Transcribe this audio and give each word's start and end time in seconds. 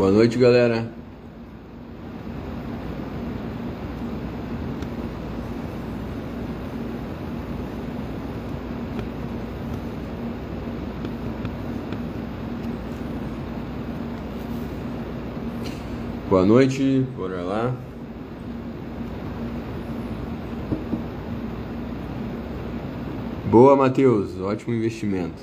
Boa 0.00 0.10
noite, 0.10 0.38
galera. 0.38 0.90
Boa 16.30 16.46
noite, 16.46 17.06
bora 17.14 17.42
lá. 17.42 17.76
Boa, 23.50 23.76
Matheus, 23.76 24.40
ótimo 24.40 24.74
investimento. 24.74 25.42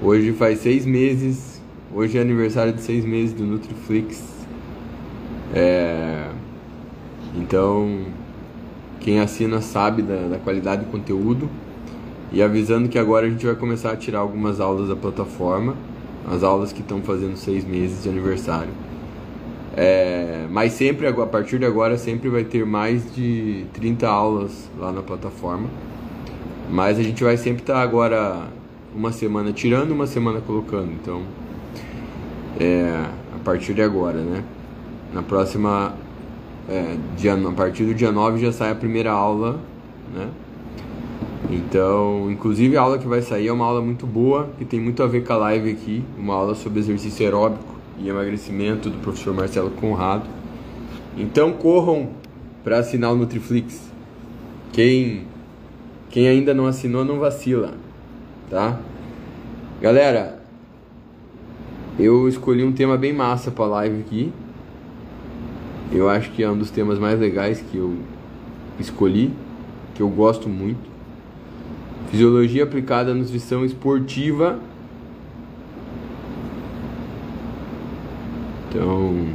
Hoje 0.00 0.32
faz 0.32 0.60
seis 0.60 0.86
meses, 0.86 1.49
hoje 1.92 2.18
é 2.18 2.20
aniversário 2.20 2.72
de 2.72 2.80
seis 2.80 3.04
meses 3.04 3.32
do 3.32 3.44
Nutriflix. 3.44 4.22
É, 5.54 6.28
então, 7.36 8.06
quem 9.00 9.20
assina 9.20 9.60
sabe 9.60 10.02
da, 10.02 10.28
da 10.28 10.38
qualidade 10.38 10.84
do 10.84 10.90
conteúdo. 10.90 11.48
E 12.32 12.40
avisando 12.42 12.88
que 12.88 12.98
agora 12.98 13.26
a 13.26 13.30
gente 13.30 13.44
vai 13.44 13.56
começar 13.56 13.90
a 13.90 13.96
tirar 13.96 14.20
algumas 14.20 14.60
aulas 14.60 14.88
da 14.88 14.94
plataforma, 14.94 15.74
as 16.30 16.44
aulas 16.44 16.72
que 16.72 16.80
estão 16.80 17.02
fazendo 17.02 17.36
seis 17.36 17.64
meses 17.64 18.04
de 18.04 18.08
aniversário. 18.08 18.70
É, 19.76 20.46
mas 20.48 20.72
sempre, 20.72 21.08
a 21.08 21.12
partir 21.12 21.58
de 21.58 21.64
agora, 21.64 21.98
sempre 21.98 22.28
vai 22.28 22.44
ter 22.44 22.64
mais 22.64 23.12
de 23.14 23.64
30 23.72 24.08
aulas 24.08 24.70
lá 24.78 24.92
na 24.92 25.02
plataforma. 25.02 25.68
Mas 26.70 27.00
a 27.00 27.02
gente 27.02 27.24
vai 27.24 27.36
sempre 27.36 27.62
estar 27.62 27.74
tá 27.74 27.80
agora 27.80 28.46
uma 28.94 29.10
semana 29.10 29.52
tirando, 29.52 29.90
uma 29.90 30.06
semana 30.06 30.40
colocando. 30.40 30.92
Então, 30.92 31.22
é, 32.58 33.04
a 33.34 33.38
partir 33.44 33.74
de 33.74 33.82
agora, 33.82 34.18
né? 34.18 34.42
Na 35.12 35.22
próxima, 35.22 35.94
é, 36.68 36.96
dia, 37.16 37.34
a 37.34 37.52
partir 37.52 37.84
do 37.84 37.94
dia 37.94 38.10
9 38.10 38.38
já 38.40 38.52
sai 38.52 38.70
a 38.70 38.74
primeira 38.74 39.12
aula, 39.12 39.58
né? 40.14 40.28
Então, 41.50 42.30
inclusive 42.30 42.76
a 42.76 42.80
aula 42.82 42.98
que 42.98 43.08
vai 43.08 43.22
sair 43.22 43.48
é 43.48 43.52
uma 43.52 43.64
aula 43.64 43.80
muito 43.80 44.06
boa, 44.06 44.50
que 44.56 44.64
tem 44.64 44.80
muito 44.80 45.02
a 45.02 45.06
ver 45.06 45.24
com 45.24 45.32
a 45.32 45.36
live 45.36 45.70
aqui, 45.70 46.04
uma 46.16 46.34
aula 46.34 46.54
sobre 46.54 46.78
exercício 46.78 47.24
aeróbico 47.24 47.74
e 47.98 48.08
emagrecimento 48.08 48.88
do 48.88 48.98
professor 48.98 49.34
Marcelo 49.34 49.70
Conrado. 49.70 50.28
Então 51.16 51.52
corram 51.52 52.10
para 52.62 52.78
assinar 52.78 53.12
o 53.12 53.16
Nutriflix. 53.16 53.90
Quem 54.72 55.24
quem 56.08 56.26
ainda 56.26 56.52
não 56.52 56.66
assinou 56.66 57.04
não 57.04 57.18
vacila, 57.20 57.74
tá? 58.48 58.78
Galera, 59.80 60.39
eu 62.00 62.28
escolhi 62.28 62.64
um 62.64 62.72
tema 62.72 62.96
bem 62.96 63.12
massa 63.12 63.50
para 63.50 63.66
live 63.66 64.00
aqui. 64.00 64.32
Eu 65.92 66.08
acho 66.08 66.30
que 66.30 66.42
é 66.42 66.50
um 66.50 66.56
dos 66.56 66.70
temas 66.70 66.98
mais 66.98 67.18
legais 67.18 67.60
que 67.60 67.76
eu 67.76 67.94
escolhi, 68.78 69.32
que 69.94 70.02
eu 70.02 70.08
gosto 70.08 70.48
muito. 70.48 70.90
Fisiologia 72.10 72.64
aplicada 72.64 73.12
à 73.12 73.14
nutrição 73.14 73.64
esportiva 73.64 74.58
Então. 78.70 79.26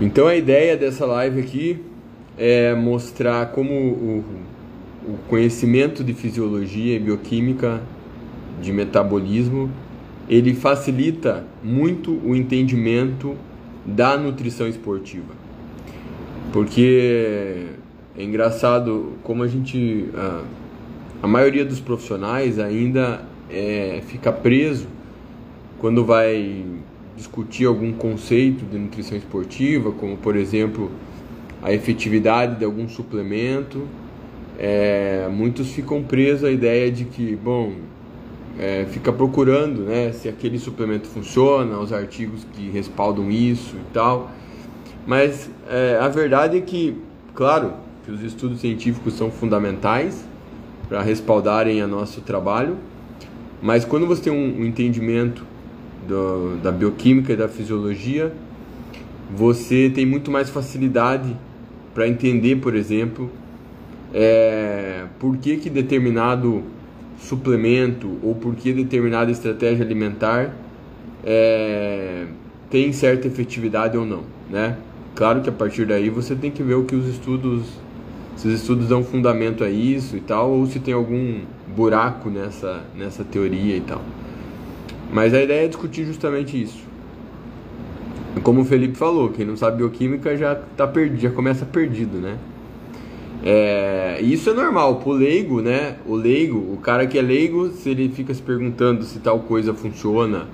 Então 0.00 0.26
a 0.26 0.36
ideia 0.36 0.76
dessa 0.76 1.04
live 1.06 1.40
aqui 1.40 1.84
é 2.38 2.74
mostrar 2.74 3.46
como 3.46 3.72
o, 3.72 4.24
o 5.06 5.18
conhecimento 5.28 6.02
de 6.02 6.14
fisiologia 6.14 6.96
e 6.96 6.98
bioquímica 6.98 7.82
de 8.60 8.72
metabolismo 8.72 9.70
ele 10.28 10.54
facilita 10.54 11.44
muito 11.62 12.18
o 12.24 12.34
entendimento 12.34 13.36
da 13.84 14.16
nutrição 14.16 14.66
esportiva. 14.66 15.34
Porque 16.52 17.66
é 18.16 18.22
engraçado 18.22 19.12
como 19.22 19.42
a 19.42 19.48
gente. 19.48 20.08
Ah, 20.14 20.42
a 21.22 21.26
maioria 21.26 21.64
dos 21.64 21.80
profissionais 21.80 22.58
ainda 22.58 23.22
é, 23.50 24.02
fica 24.06 24.30
preso 24.30 24.86
quando 25.78 26.04
vai 26.04 26.64
discutir 27.16 27.66
algum 27.66 27.92
conceito 27.92 28.64
de 28.64 28.78
nutrição 28.78 29.16
esportiva, 29.16 29.90
como 29.92 30.16
por 30.16 30.36
exemplo 30.36 30.90
a 31.62 31.72
efetividade 31.72 32.56
de 32.56 32.64
algum 32.64 32.88
suplemento. 32.88 33.86
É, 34.58 35.28
muitos 35.30 35.70
ficam 35.70 36.02
presos 36.02 36.44
à 36.44 36.50
ideia 36.50 36.90
de 36.90 37.04
que, 37.04 37.34
bom, 37.36 37.72
é, 38.58 38.86
fica 38.90 39.12
procurando 39.12 39.82
né, 39.82 40.12
se 40.12 40.28
aquele 40.28 40.58
suplemento 40.58 41.08
funciona, 41.08 41.78
os 41.78 41.92
artigos 41.92 42.46
que 42.52 42.70
respaldam 42.70 43.30
isso 43.30 43.74
e 43.76 43.92
tal. 43.92 44.30
Mas 45.06 45.50
é, 45.68 45.98
a 46.00 46.08
verdade 46.08 46.56
é 46.58 46.60
que, 46.60 46.96
claro, 47.34 47.72
que 48.04 48.10
os 48.10 48.22
estudos 48.22 48.60
científicos 48.60 49.14
são 49.14 49.30
fundamentais, 49.30 50.24
para 50.88 51.02
respaldarem 51.02 51.80
a 51.80 51.86
nosso 51.86 52.20
trabalho. 52.20 52.76
Mas 53.62 53.84
quando 53.84 54.06
você 54.06 54.22
tem 54.22 54.32
um, 54.32 54.60
um 54.60 54.64
entendimento 54.64 55.44
do, 56.06 56.56
da 56.62 56.70
bioquímica 56.70 57.32
e 57.32 57.36
da 57.36 57.48
fisiologia, 57.48 58.32
você 59.34 59.90
tem 59.92 60.04
muito 60.04 60.30
mais 60.30 60.50
facilidade 60.50 61.34
para 61.94 62.06
entender, 62.06 62.56
por 62.56 62.74
exemplo, 62.74 63.30
é, 64.14 65.06
por 65.18 65.36
que, 65.36 65.56
que 65.56 65.68
determinado 65.68 66.62
suplemento 67.18 68.16
ou 68.22 68.34
por 68.34 68.54
que 68.54 68.72
determinada 68.72 69.30
estratégia 69.30 69.84
alimentar 69.84 70.54
é, 71.24 72.26
tem 72.70 72.92
certa 72.92 73.26
efetividade 73.26 73.98
ou 73.98 74.06
não, 74.06 74.22
né? 74.48 74.78
Claro 75.16 75.40
que 75.42 75.48
a 75.48 75.52
partir 75.52 75.84
daí 75.84 76.08
você 76.10 76.34
tem 76.36 76.50
que 76.50 76.62
ver 76.62 76.74
o 76.74 76.84
que 76.84 76.94
os 76.94 77.08
estudos 77.08 77.64
se 78.36 78.48
os 78.48 78.54
estudos 78.54 78.88
dão 78.88 79.04
fundamento 79.04 79.62
a 79.62 79.70
isso 79.70 80.16
e 80.16 80.20
tal, 80.20 80.50
ou 80.50 80.66
se 80.66 80.80
tem 80.80 80.92
algum 80.92 81.40
buraco 81.74 82.28
nessa, 82.28 82.82
nessa 82.96 83.24
teoria 83.24 83.76
e 83.76 83.80
tal. 83.80 84.02
Mas 85.12 85.32
a 85.32 85.42
ideia 85.42 85.66
é 85.66 85.68
discutir 85.68 86.04
justamente 86.04 86.60
isso. 86.60 86.82
Como 88.42 88.62
o 88.62 88.64
Felipe 88.64 88.96
falou, 88.96 89.30
quem 89.30 89.46
não 89.46 89.56
sabe 89.56 89.76
bioquímica 89.76 90.36
já 90.36 90.56
tá 90.56 90.86
perdido, 90.86 91.20
já 91.20 91.30
começa 91.30 91.64
perdido, 91.64 92.18
né? 92.18 92.36
É, 93.46 94.20
isso 94.22 94.48
é 94.48 94.54
normal, 94.54 95.00
pro 95.00 95.12
leigo, 95.12 95.60
né? 95.60 95.96
O 96.06 96.14
leigo, 96.14 96.56
o 96.56 96.78
cara 96.78 97.06
que 97.06 97.18
é 97.18 97.22
leigo, 97.22 97.68
se 97.68 97.90
ele 97.90 98.08
fica 98.08 98.32
se 98.32 98.40
perguntando 98.40 99.04
se 99.04 99.18
tal 99.18 99.40
coisa 99.40 99.74
funciona 99.74 100.46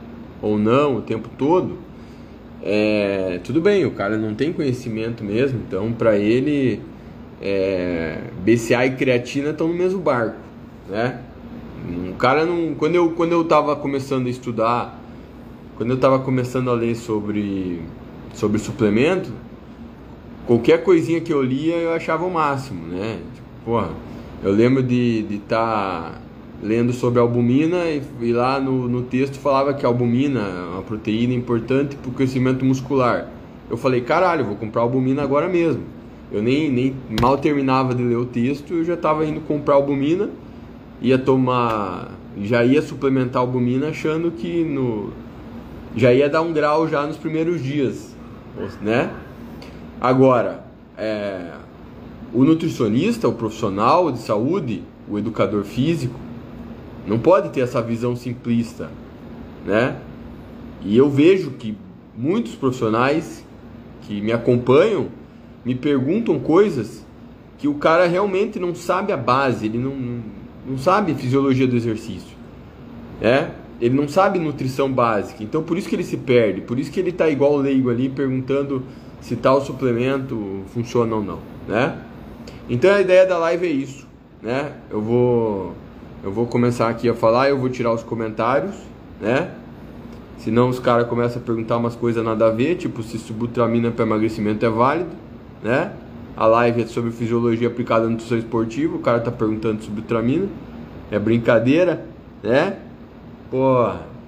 ou 0.43 0.59
não 0.59 0.97
o 0.97 1.01
tempo 1.01 1.29
todo, 1.39 1.79
é, 2.61 3.39
tudo 3.45 3.61
bem, 3.61 3.87
o 3.87 3.93
cara 3.93 4.19
não 4.19 4.35
tem 4.35 4.53
conhecimento 4.53 5.23
mesmo, 5.23 5.61
então 5.67 5.93
para 5.93 6.19
ele 6.19 6.81
é, 7.41 8.19
BCA 8.45 8.87
e 8.87 8.97
creatina 8.97 9.51
estão 9.51 9.69
no 9.69 9.75
mesmo 9.75 10.01
barco, 10.01 10.39
né? 10.89 11.21
Um 11.89 12.13
cara 12.15 12.45
não, 12.45 12.75
quando 12.75 12.97
eu 12.97 13.13
quando 13.13 13.33
eu 13.33 13.43
estava 13.43 13.77
começando 13.77 14.27
a 14.27 14.31
estudar, 14.31 15.01
quando 15.77 15.91
eu 15.91 15.97
estava 15.97 16.19
começando 16.19 16.69
a 16.69 16.75
ler 16.75 16.97
sobre 16.97 17.81
sobre 18.35 18.59
suplemento, 18.59 19.33
qualquer 20.47 20.83
coisinha 20.83 21.21
que 21.21 21.33
eu 21.33 21.43
lia 21.43 21.77
eu 21.77 21.93
achava 21.93 22.25
o 22.25 22.31
máximo, 22.31 22.87
né? 22.87 23.21
Tipo, 23.35 23.47
porra, 23.65 23.91
eu 24.43 24.53
lembro 24.53 24.83
de 24.83 25.27
estar 25.31 26.13
tá 26.13 26.21
lendo 26.63 26.93
sobre 26.93 27.21
albumina 27.21 27.85
e, 27.87 28.03
e 28.21 28.33
lá 28.33 28.61
no, 28.61 28.89
no 28.89 29.03
texto 29.03 29.39
falava 29.39 29.73
que 29.75 29.85
a 29.85 29.89
albumina 29.89 30.41
é 30.41 30.75
uma 30.75 30.83
proteína 30.83 31.35
importante 31.35 31.97
para 31.97 32.11
o 32.11 32.13
crescimento 32.13 32.65
muscular. 32.65 33.29
Eu 33.69 33.77
falei, 33.77 34.01
caralho, 34.01 34.45
vou 34.45 34.57
comprar 34.57 34.83
albumina 34.83 35.23
agora 35.23 35.49
mesmo. 35.49 35.83
Eu 36.33 36.43
nem, 36.43 36.71
nem 36.71 36.95
mal 37.21 37.39
terminava 37.39 37.95
de 37.95 38.03
ler 38.03 38.17
o 38.17 38.27
texto, 38.27 38.75
eu 38.75 38.85
já 38.85 38.95
estava 38.95 39.25
indo 39.25 39.41
comprar 39.41 39.75
albumina, 39.75 40.29
ia 41.01 41.19
tomar, 41.19 42.13
já 42.43 42.65
ia 42.65 42.81
suplementar 42.83 43.41
albumina 43.41 43.89
achando 43.89 44.31
que 44.31 44.65
no 44.65 45.11
já 45.97 46.13
ia 46.13 46.29
dar 46.29 46.43
um 46.43 46.53
grau 46.53 46.87
já 46.87 47.05
nos 47.05 47.17
primeiros 47.17 47.61
dias, 47.63 48.15
né? 48.81 49.11
Agora, 50.01 50.65
é, 50.97 51.53
o 52.33 52.43
nutricionista, 52.43 53.29
o 53.29 53.35
profissional 53.35 54.11
de 54.11 54.21
saúde, 54.21 54.83
o 55.09 55.19
educador 55.19 55.65
físico, 55.65 56.19
não 57.07 57.19
pode 57.19 57.51
ter 57.51 57.61
essa 57.61 57.83
visão 57.83 58.17
simplista, 58.17 58.91
né? 59.67 59.97
E 60.83 60.97
eu 60.97 61.11
vejo 61.11 61.51
que 61.53 61.77
muitos 62.17 62.55
profissionais 62.55 63.45
que 64.03 64.21
me 64.21 64.33
acompanham 64.33 65.09
me 65.65 65.75
perguntam 65.75 66.39
coisas 66.39 67.05
que 67.59 67.69
o 67.69 67.75
cara 67.75 68.07
realmente 68.07 68.59
não 68.59 68.75
sabe 68.75 69.13
a 69.13 69.17
base, 69.17 69.67
ele 69.67 69.77
não, 69.77 70.23
não, 70.67 70.79
sabe 70.79 71.15
fisiologia 71.15 71.67
do 71.67 71.77
exercício. 71.77 72.37
É? 73.21 73.51
Ele 73.79 73.95
não 73.95 74.09
sabe 74.09 74.39
nutrição 74.39 74.91
básica, 74.91 75.45
então 75.45 75.63
por 75.63 75.77
isso 75.77 75.89
que 75.89 75.95
ele 75.95 76.05
se 76.05 76.17
perde, 76.17 76.63
por 76.63 76.79
isso 76.79 76.91
que 76.91 76.99
ele 76.99 77.11
está 77.11 77.29
igual 77.29 77.53
o 77.53 77.59
leigo 77.59 77.91
ali 77.91 78.09
perguntando 78.09 78.83
se 79.21 79.37
tal 79.37 79.61
suplemento 79.61 80.63
funciona 80.73 81.15
ou 81.15 81.23
não, 81.23 81.39
né? 81.69 81.99
Então 82.69 82.91
a 82.91 83.01
ideia 83.01 83.27
da 83.27 83.39
live 83.39 83.67
é 83.67 83.71
isso, 83.71 84.07
né? 84.43 84.73
Eu 84.91 85.01
vou 85.01 85.75
Eu 86.23 86.31
vou 86.31 86.47
começar 86.47 86.91
aqui 86.91 87.09
a 87.09 87.15
falar, 87.15 87.49
eu 87.49 87.59
vou 87.59 87.71
tirar 87.71 87.95
os 87.95 88.03
comentários, 88.03 88.75
né? 89.21 89.53
Senão 90.37 90.69
os 90.69 90.79
caras 90.79 91.07
começam 91.09 91.41
a 91.41 91.45
perguntar 91.45 91.79
umas 91.79 91.97
coisas 91.97 92.23
nada 92.23 92.47
a 92.47 92.51
ver, 92.51 92.77
tipo 92.77 93.03
se 93.03 93.19
subutramina 93.19 93.91
para 93.91 94.05
emagrecimento 94.05 94.65
é 94.65 94.69
válido, 94.69 95.11
né? 95.63 95.93
A 96.37 96.47
live 96.47 96.83
é 96.83 96.87
sobre 96.87 97.11
fisiologia 97.11 97.69
aplicada 97.69 98.05
à 98.05 98.09
nutrição 98.09 98.37
esportiva, 98.37 98.97
o 98.97 98.99
cara 99.01 99.21
tá 99.21 99.31
perguntando 99.31 99.83
sobre 99.83 100.01
utramina. 100.01 100.47
É 101.11 101.19
brincadeira, 101.19 102.05
né? 102.43 102.77
Pô, 103.51 103.87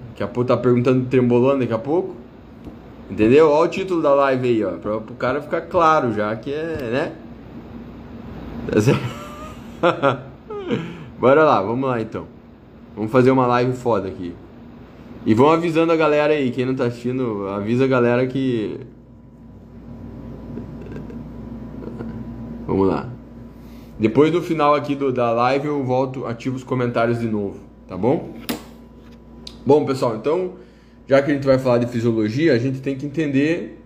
daqui 0.09 0.23
a 0.23 0.27
pouco 0.27 0.47
tá 0.47 0.57
perguntando 0.57 1.05
trembolando 1.05 1.59
daqui 1.59 1.73
a 1.73 1.79
pouco. 1.79 2.15
Entendeu? 3.13 3.51
Olha 3.51 3.67
o 3.67 3.71
título 3.71 4.01
da 4.01 4.11
live 4.15 4.47
aí, 4.47 4.65
ó. 4.65 4.71
Pra, 4.71 4.99
pro 4.99 5.13
cara 5.13 5.39
ficar 5.39 5.61
claro 5.61 6.11
já 6.13 6.35
que 6.35 6.51
é, 6.51 6.89
né? 6.91 7.15
Bora 11.19 11.43
lá, 11.43 11.61
vamos 11.61 11.87
lá 11.87 12.01
então. 12.01 12.25
Vamos 12.95 13.11
fazer 13.11 13.29
uma 13.29 13.45
live 13.45 13.73
foda 13.73 14.07
aqui. 14.07 14.33
E 15.27 15.35
vão 15.35 15.51
avisando 15.51 15.91
a 15.91 15.95
galera 15.95 16.33
aí, 16.33 16.49
quem 16.49 16.65
não 16.65 16.73
tá 16.73 16.85
assistindo, 16.85 17.47
avisa 17.49 17.85
a 17.85 17.87
galera 17.87 18.25
que. 18.25 18.79
Vamos 22.65 22.87
lá. 22.87 23.07
Depois 23.99 24.31
do 24.31 24.41
final 24.41 24.73
aqui 24.73 24.95
do, 24.95 25.11
da 25.11 25.29
live 25.31 25.67
eu 25.67 25.83
volto, 25.83 26.25
ativo 26.25 26.55
os 26.55 26.63
comentários 26.63 27.19
de 27.19 27.27
novo, 27.27 27.59
tá 27.87 27.95
bom? 27.95 28.33
Bom, 29.63 29.85
pessoal, 29.85 30.15
então, 30.15 30.53
já 31.07 31.21
que 31.21 31.31
a 31.31 31.33
gente 31.33 31.45
vai 31.45 31.59
falar 31.59 31.79
de 31.79 31.87
fisiologia, 31.87 32.53
a 32.53 32.57
gente 32.57 32.81
tem 32.81 32.95
que 32.95 33.05
entender 33.05 33.81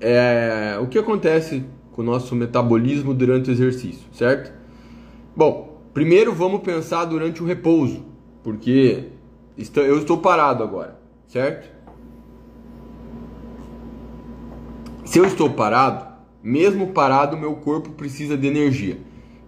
é, 0.00 0.78
o 0.80 0.86
que 0.86 0.98
acontece 0.98 1.64
com 1.92 2.02
o 2.02 2.04
nosso 2.04 2.34
metabolismo 2.34 3.14
durante 3.14 3.50
o 3.50 3.52
exercício, 3.52 4.06
certo? 4.12 4.52
Bom, 5.34 5.80
primeiro 5.94 6.32
vamos 6.32 6.60
pensar 6.62 7.04
durante 7.04 7.42
o 7.42 7.46
repouso, 7.46 8.04
porque 8.42 9.04
eu 9.76 9.98
estou 9.98 10.18
parado 10.18 10.62
agora, 10.62 11.00
certo? 11.28 11.74
Se 15.04 15.18
eu 15.18 15.24
estou 15.24 15.48
parado, 15.50 16.06
mesmo 16.42 16.88
parado, 16.88 17.36
meu 17.36 17.54
corpo 17.54 17.90
precisa 17.90 18.36
de 18.36 18.46
energia. 18.46 18.98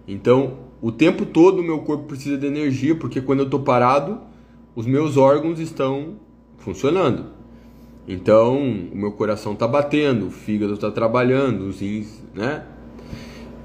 Então, 0.07 0.57
o 0.81 0.91
tempo 0.91 1.25
todo 1.25 1.61
meu 1.61 1.79
corpo 1.79 2.05
precisa 2.05 2.37
de 2.37 2.47
energia, 2.47 2.95
porque 2.95 3.21
quando 3.21 3.39
eu 3.39 3.45
estou 3.45 3.59
parado, 3.59 4.21
os 4.75 4.85
meus 4.85 5.17
órgãos 5.17 5.59
estão 5.59 6.15
funcionando. 6.59 7.25
Então, 8.07 8.57
o 8.57 8.95
meu 8.95 9.11
coração 9.11 9.53
está 9.53 9.67
batendo, 9.67 10.27
o 10.27 10.31
fígado 10.31 10.73
está 10.73 10.89
trabalhando, 10.89 11.67
os 11.67 11.79
rins, 11.79 12.23
né? 12.33 12.65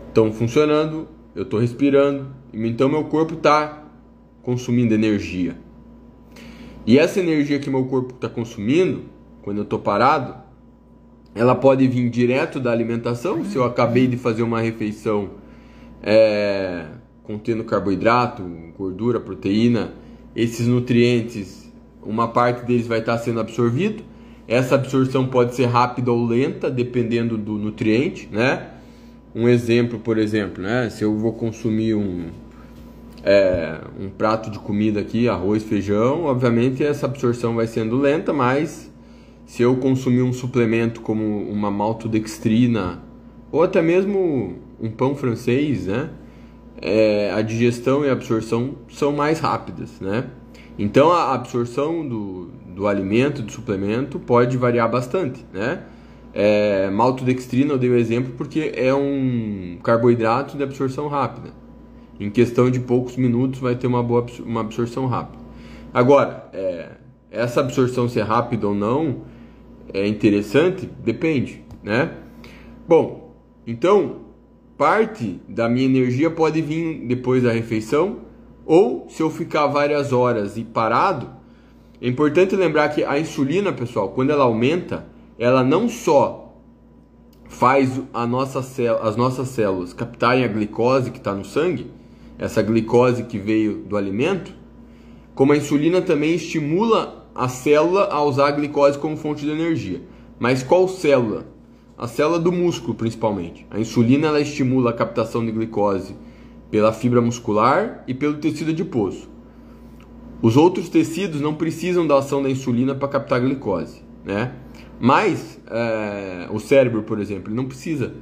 Estão 0.08 0.32
funcionando, 0.32 1.08
eu 1.35 1.44
estou 1.44 1.58
respirando, 1.58 2.29
então 2.52 2.88
meu 2.88 3.05
corpo 3.05 3.35
está 3.35 3.85
consumindo 4.43 4.93
energia. 4.93 5.56
E 6.87 6.99
essa 6.99 7.19
energia 7.19 7.58
que 7.58 7.70
meu 7.70 7.87
corpo 7.87 8.14
está 8.14 8.29
consumindo, 8.29 9.05
quando 9.43 9.58
eu 9.58 9.64
estou 9.64 9.79
parado, 9.79 10.37
ela 11.35 11.55
pode 11.55 11.88
vir 11.88 12.08
direto 12.11 12.61
da 12.61 12.70
alimentação, 12.70 13.44
se 13.44 13.56
eu 13.56 13.64
acabei 13.64 14.06
de 14.06 14.17
fazer 14.17 14.43
uma 14.43 14.61
refeição 14.61 15.31
é, 16.02 16.87
contendo 17.23 17.64
carboidrato, 17.64 18.43
gordura, 18.76 19.19
proteína, 19.19 19.94
esses 20.37 20.67
nutrientes, 20.67 21.63
uma 22.04 22.28
parte 22.28 22.64
deles 22.64 22.86
vai 22.86 23.00
estar 23.00 23.18
sendo 23.18 23.40
absorvido. 23.40 24.02
Essa 24.46 24.74
absorção 24.74 25.26
pode 25.26 25.54
ser 25.54 25.66
rápida 25.66 26.12
ou 26.12 26.26
lenta, 26.26 26.70
dependendo 26.70 27.38
do 27.38 27.52
nutriente, 27.52 28.28
né? 28.30 28.68
Um 29.34 29.48
exemplo, 29.48 29.98
por 29.98 30.18
exemplo, 30.18 30.62
né? 30.62 30.90
Se 30.90 31.02
eu 31.02 31.16
vou 31.16 31.32
consumir 31.32 31.94
um, 31.94 32.26
é, 33.24 33.78
um 33.98 34.10
prato 34.10 34.50
de 34.50 34.58
comida 34.58 35.00
aqui, 35.00 35.28
arroz, 35.28 35.62
feijão, 35.62 36.24
obviamente 36.24 36.84
essa 36.84 37.06
absorção 37.06 37.54
vai 37.54 37.66
sendo 37.66 37.96
lenta, 37.96 38.32
mas 38.32 38.92
se 39.46 39.62
eu 39.62 39.76
consumir 39.76 40.22
um 40.22 40.32
suplemento 40.32 41.00
como 41.00 41.24
uma 41.50 41.70
maltodextrina 41.70 43.02
ou 43.50 43.62
até 43.62 43.80
mesmo 43.80 44.58
um 44.80 44.90
pão 44.90 45.14
francês, 45.14 45.86
né? 45.86 46.10
É, 46.82 47.32
a 47.32 47.40
digestão 47.40 48.04
e 48.04 48.10
a 48.10 48.12
absorção 48.12 48.74
são 48.90 49.10
mais 49.12 49.40
rápidas, 49.40 50.00
né? 50.00 50.26
Então 50.78 51.12
a 51.12 51.34
absorção 51.34 52.06
do, 52.06 52.50
do 52.74 52.86
alimento, 52.86 53.42
do 53.42 53.52
suplemento, 53.52 54.18
pode 54.18 54.56
variar 54.56 54.90
bastante, 54.90 55.44
né? 55.52 55.82
É, 56.32 56.90
maltodextrina 56.90 57.72
eu 57.74 57.78
dei 57.78 57.88
o 57.88 57.96
exemplo 57.96 58.34
porque 58.36 58.72
é 58.74 58.92
um 58.92 59.78
carboidrato 59.82 60.56
de 60.56 60.62
absorção 60.64 61.06
rápida. 61.06 61.50
Em 62.18 62.28
questão 62.28 62.70
de 62.70 62.80
poucos 62.80 63.16
minutos 63.16 63.60
vai 63.60 63.76
ter 63.76 63.86
uma 63.86 64.02
boa 64.02 64.26
uma 64.44 64.60
absorção 64.60 65.06
rápida. 65.06 65.42
Agora, 65.92 66.48
é, 66.52 66.88
essa 67.30 67.60
absorção 67.60 68.08
ser 68.08 68.22
rápida 68.22 68.66
ou 68.66 68.74
não 68.74 69.22
é 69.92 70.06
interessante? 70.08 70.88
Depende, 71.04 71.62
né? 71.82 72.10
Bom, 72.86 73.32
então, 73.66 74.22
parte 74.76 75.40
da 75.48 75.68
minha 75.68 75.86
energia 75.86 76.30
pode 76.30 76.60
vir 76.60 77.06
depois 77.06 77.42
da 77.42 77.52
refeição, 77.52 78.23
ou 78.66 79.06
se 79.08 79.22
eu 79.22 79.31
ficar 79.31 79.66
várias 79.66 80.12
horas 80.12 80.56
e 80.56 80.64
parado, 80.64 81.28
é 82.00 82.08
importante 82.08 82.56
lembrar 82.56 82.88
que 82.90 83.05
a 83.05 83.19
insulina, 83.19 83.72
pessoal, 83.72 84.11
quando 84.11 84.31
ela 84.31 84.44
aumenta, 84.44 85.06
ela 85.38 85.62
não 85.62 85.88
só 85.88 86.55
faz 87.49 88.00
a 88.12 88.26
nossa 88.26 88.61
as 89.02 89.16
nossas 89.16 89.49
células 89.49 89.93
captarem 89.93 90.44
a 90.44 90.49
glicose 90.49 91.11
que 91.11 91.19
está 91.19 91.34
no 91.34 91.44
sangue, 91.44 91.90
essa 92.38 92.62
glicose 92.62 93.25
que 93.25 93.38
veio 93.38 93.84
do 93.84 93.96
alimento, 93.96 94.52
como 95.34 95.52
a 95.52 95.56
insulina 95.56 96.02
também 96.02 96.34
estimula 96.34 97.26
a 97.34 97.49
célula 97.49 98.08
a 98.10 98.22
usar 98.22 98.49
a 98.49 98.52
glicose 98.52 98.99
como 98.99 99.17
fonte 99.17 99.44
de 99.44 99.50
energia. 99.50 100.02
Mas 100.38 100.62
qual 100.62 100.88
célula? 100.88 101.55
a 101.96 102.08
célula 102.08 102.38
do 102.38 102.52
músculo 102.52 102.94
principalmente. 102.94 103.67
A 103.70 103.79
insulina 103.79 104.29
ela 104.29 104.41
estimula 104.41 104.91
a 104.91 104.93
captação 104.93 105.44
de 105.44 105.53
glicose 105.53 106.15
pela 106.74 106.93
fibra 106.93 107.20
muscular 107.20 108.02
e 108.04 108.12
pelo 108.12 108.34
tecido 108.34 108.72
adiposo. 108.72 109.28
Os 110.43 110.56
outros 110.56 110.88
tecidos 110.88 111.40
não 111.40 111.54
precisam 111.54 112.04
da 112.04 112.19
ação 112.19 112.43
da 112.43 112.50
insulina 112.50 112.96
para 112.96 113.06
captar 113.06 113.40
glicose, 113.40 114.02
né? 114.24 114.54
Mas 114.98 115.60
é, 115.70 116.48
o 116.50 116.58
cérebro, 116.58 117.04
por 117.04 117.20
exemplo, 117.20 117.54
não 117.54 117.66
precisa 117.66 118.14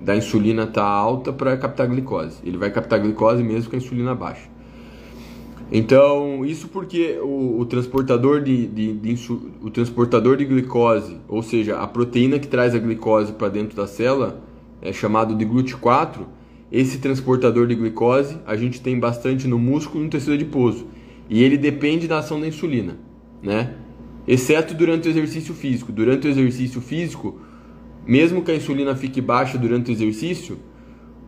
da 0.00 0.16
insulina 0.16 0.62
estar 0.62 0.80
tá 0.80 0.88
alta 0.88 1.34
para 1.34 1.54
captar 1.58 1.86
glicose. 1.86 2.38
Ele 2.42 2.56
vai 2.56 2.70
captar 2.70 2.98
glicose 2.98 3.42
mesmo 3.42 3.68
com 3.68 3.76
a 3.76 3.78
insulina 3.78 4.14
baixa. 4.14 4.48
Então, 5.70 6.46
isso 6.46 6.68
porque 6.68 7.18
o, 7.22 7.60
o 7.60 7.66
transportador 7.66 8.40
de, 8.40 8.68
de, 8.68 8.94
de 8.94 9.32
o 9.60 9.68
transportador 9.68 10.38
de 10.38 10.46
glicose, 10.46 11.18
ou 11.28 11.42
seja, 11.42 11.76
a 11.76 11.86
proteína 11.86 12.38
que 12.38 12.48
traz 12.48 12.74
a 12.74 12.78
glicose 12.78 13.34
para 13.34 13.50
dentro 13.50 13.76
da 13.76 13.86
célula, 13.86 14.40
é 14.80 14.94
chamado 14.94 15.34
de 15.34 15.44
GLUT4. 15.44 16.35
Esse 16.76 16.98
transportador 16.98 17.66
de 17.66 17.74
glicose 17.74 18.36
a 18.46 18.54
gente 18.54 18.82
tem 18.82 19.00
bastante 19.00 19.48
no 19.48 19.58
músculo 19.58 20.02
e 20.02 20.04
no 20.04 20.10
tecido 20.10 20.34
adiposo. 20.34 20.86
E 21.26 21.42
ele 21.42 21.56
depende 21.56 22.06
da 22.06 22.18
ação 22.18 22.38
da 22.38 22.46
insulina, 22.46 22.98
né? 23.42 23.76
Exceto 24.28 24.74
durante 24.74 25.08
o 25.08 25.10
exercício 25.10 25.54
físico. 25.54 25.90
Durante 25.90 26.28
o 26.28 26.30
exercício 26.30 26.82
físico, 26.82 27.40
mesmo 28.06 28.42
que 28.42 28.50
a 28.50 28.54
insulina 28.54 28.94
fique 28.94 29.22
baixa 29.22 29.56
durante 29.56 29.90
o 29.90 29.92
exercício, 29.92 30.58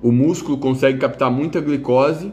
o 0.03 0.13
músculo 0.13 0.59
consegue 0.59 0.99
captar 0.99 1.31
muita 1.31 1.63
glicose 1.63 2.31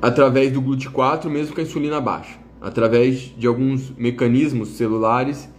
através 0.00 0.50
do 0.50 0.62
GLUT4, 0.62 1.28
mesmo 1.28 1.54
com 1.54 1.60
a 1.60 1.64
insulina 1.64 2.00
baixa, 2.00 2.38
através 2.62 3.34
de 3.36 3.46
alguns 3.46 3.90
mecanismos 3.94 4.70
celulares 4.70 5.50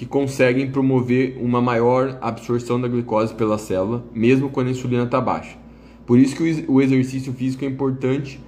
que 0.00 0.06
conseguem 0.06 0.70
promover 0.70 1.36
uma 1.42 1.60
maior 1.60 2.16
absorção 2.22 2.80
da 2.80 2.88
glicose 2.88 3.34
pela 3.34 3.58
célula, 3.58 4.02
mesmo 4.14 4.48
quando 4.48 4.68
a 4.68 4.70
insulina 4.70 5.04
está 5.04 5.20
baixa. 5.20 5.58
Por 6.06 6.18
isso 6.18 6.34
que 6.34 6.64
o 6.66 6.80
exercício 6.80 7.34
físico 7.34 7.66
é 7.66 7.68
importante 7.68 8.40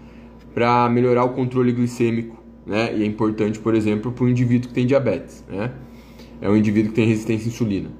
para 0.55 0.89
melhorar 0.89 1.25
o 1.25 1.35
controle 1.35 1.71
glicêmico, 1.71 2.43
né? 2.65 2.97
E 2.97 3.03
é 3.03 3.05
importante, 3.05 3.59
por 3.59 3.75
exemplo, 3.75 4.13
para 4.13 4.25
o 4.25 4.31
indivíduo 4.31 4.69
que 4.69 4.75
tem 4.75 4.87
diabetes, 4.87 5.45
né? 5.47 5.73
É 6.41 6.49
um 6.49 6.57
indivíduo 6.57 6.89
que 6.89 6.97
tem 6.97 7.07
resistência 7.07 7.45
à 7.45 7.53
insulina. 7.53 7.91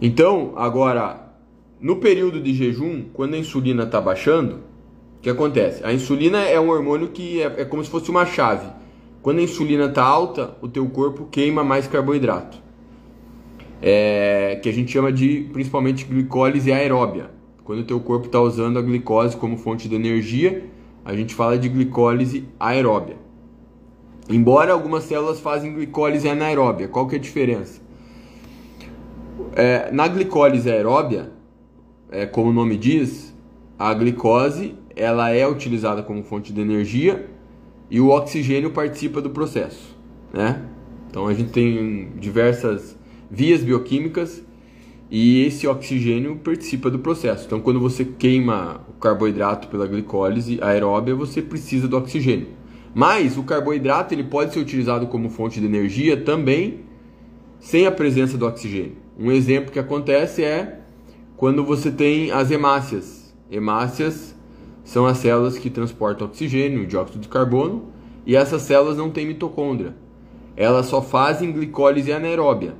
Então, 0.00 0.52
agora, 0.54 1.34
no 1.80 1.96
período 1.96 2.40
de 2.40 2.54
jejum, 2.54 3.06
quando 3.12 3.34
a 3.34 3.38
insulina 3.38 3.82
está 3.82 4.00
baixando, 4.00 4.60
que 5.20 5.28
acontece? 5.28 5.84
A 5.84 5.92
insulina 5.92 6.38
é 6.38 6.60
um 6.60 6.68
hormônio 6.68 7.08
que 7.08 7.42
é, 7.42 7.62
é 7.62 7.64
como 7.64 7.82
se 7.82 7.90
fosse 7.90 8.08
uma 8.08 8.24
chave. 8.24 8.68
Quando 9.22 9.38
a 9.38 9.42
insulina 9.42 9.84
está 9.84 10.02
alta, 10.02 10.56
o 10.60 10.66
teu 10.66 10.88
corpo 10.88 11.28
queima 11.30 11.62
mais 11.62 11.86
carboidrato. 11.86 12.60
É, 13.80 14.58
que 14.60 14.68
a 14.68 14.72
gente 14.72 14.92
chama 14.92 15.12
de 15.12 15.48
principalmente 15.52 16.04
glicólise 16.04 16.72
aeróbia. 16.72 17.30
Quando 17.62 17.80
o 17.80 17.84
teu 17.84 18.00
corpo 18.00 18.26
está 18.26 18.40
usando 18.40 18.78
a 18.78 18.82
glicose 18.82 19.36
como 19.36 19.56
fonte 19.56 19.88
de 19.88 19.94
energia, 19.94 20.64
a 21.04 21.14
gente 21.14 21.34
fala 21.34 21.56
de 21.56 21.68
glicólise 21.68 22.44
aeróbia. 22.58 23.16
Embora 24.28 24.72
algumas 24.72 25.04
células 25.04 25.40
fazem 25.40 25.72
glicólise 25.72 26.28
anaeróbia, 26.28 26.88
qual 26.88 27.06
que 27.06 27.14
é 27.14 27.18
a 27.18 27.22
diferença? 27.22 27.80
É, 29.54 29.90
na 29.92 30.08
glicólise 30.08 30.70
aeróbia, 30.70 31.32
é, 32.10 32.26
como 32.26 32.50
o 32.50 32.52
nome 32.52 32.76
diz, 32.76 33.32
a 33.78 33.94
glicose 33.94 34.74
ela 34.94 35.30
é 35.30 35.46
utilizada 35.46 36.02
como 36.02 36.22
fonte 36.22 36.52
de 36.52 36.60
energia 36.60 37.31
e 37.92 38.00
o 38.00 38.08
oxigênio 38.08 38.70
participa 38.70 39.20
do 39.20 39.28
processo, 39.28 39.94
né? 40.32 40.62
Então 41.10 41.26
a 41.28 41.34
gente 41.34 41.52
tem 41.52 42.10
diversas 42.18 42.96
vias 43.30 43.62
bioquímicas 43.62 44.42
e 45.10 45.44
esse 45.44 45.66
oxigênio 45.66 46.36
participa 46.36 46.90
do 46.90 46.98
processo. 46.98 47.44
Então 47.44 47.60
quando 47.60 47.78
você 47.78 48.02
queima 48.02 48.80
o 48.88 48.94
carboidrato 48.94 49.68
pela 49.68 49.86
glicólise 49.86 50.58
aeróbia, 50.62 51.14
você 51.14 51.42
precisa 51.42 51.86
do 51.86 51.98
oxigênio. 51.98 52.48
Mas 52.94 53.36
o 53.36 53.42
carboidrato 53.42 54.14
ele 54.14 54.24
pode 54.24 54.54
ser 54.54 54.60
utilizado 54.60 55.06
como 55.08 55.28
fonte 55.28 55.60
de 55.60 55.66
energia 55.66 56.16
também 56.16 56.80
sem 57.60 57.86
a 57.86 57.92
presença 57.92 58.38
do 58.38 58.46
oxigênio. 58.46 58.96
Um 59.18 59.30
exemplo 59.30 59.70
que 59.70 59.78
acontece 59.78 60.42
é 60.42 60.80
quando 61.36 61.62
você 61.62 61.90
tem 61.90 62.30
as 62.30 62.50
hemácias. 62.50 63.34
Hemácias 63.50 64.31
são 64.92 65.06
as 65.06 65.16
células 65.16 65.56
que 65.56 65.70
transportam 65.70 66.26
oxigênio, 66.26 66.86
dióxido 66.86 67.18
de 67.18 67.26
carbono, 67.26 67.84
e 68.26 68.36
essas 68.36 68.60
células 68.60 68.98
não 68.98 69.08
têm 69.08 69.26
mitocôndria. 69.26 69.94
Elas 70.54 70.84
só 70.84 71.00
fazem 71.00 71.50
glicólise 71.50 72.12
anaeróbia. 72.12 72.74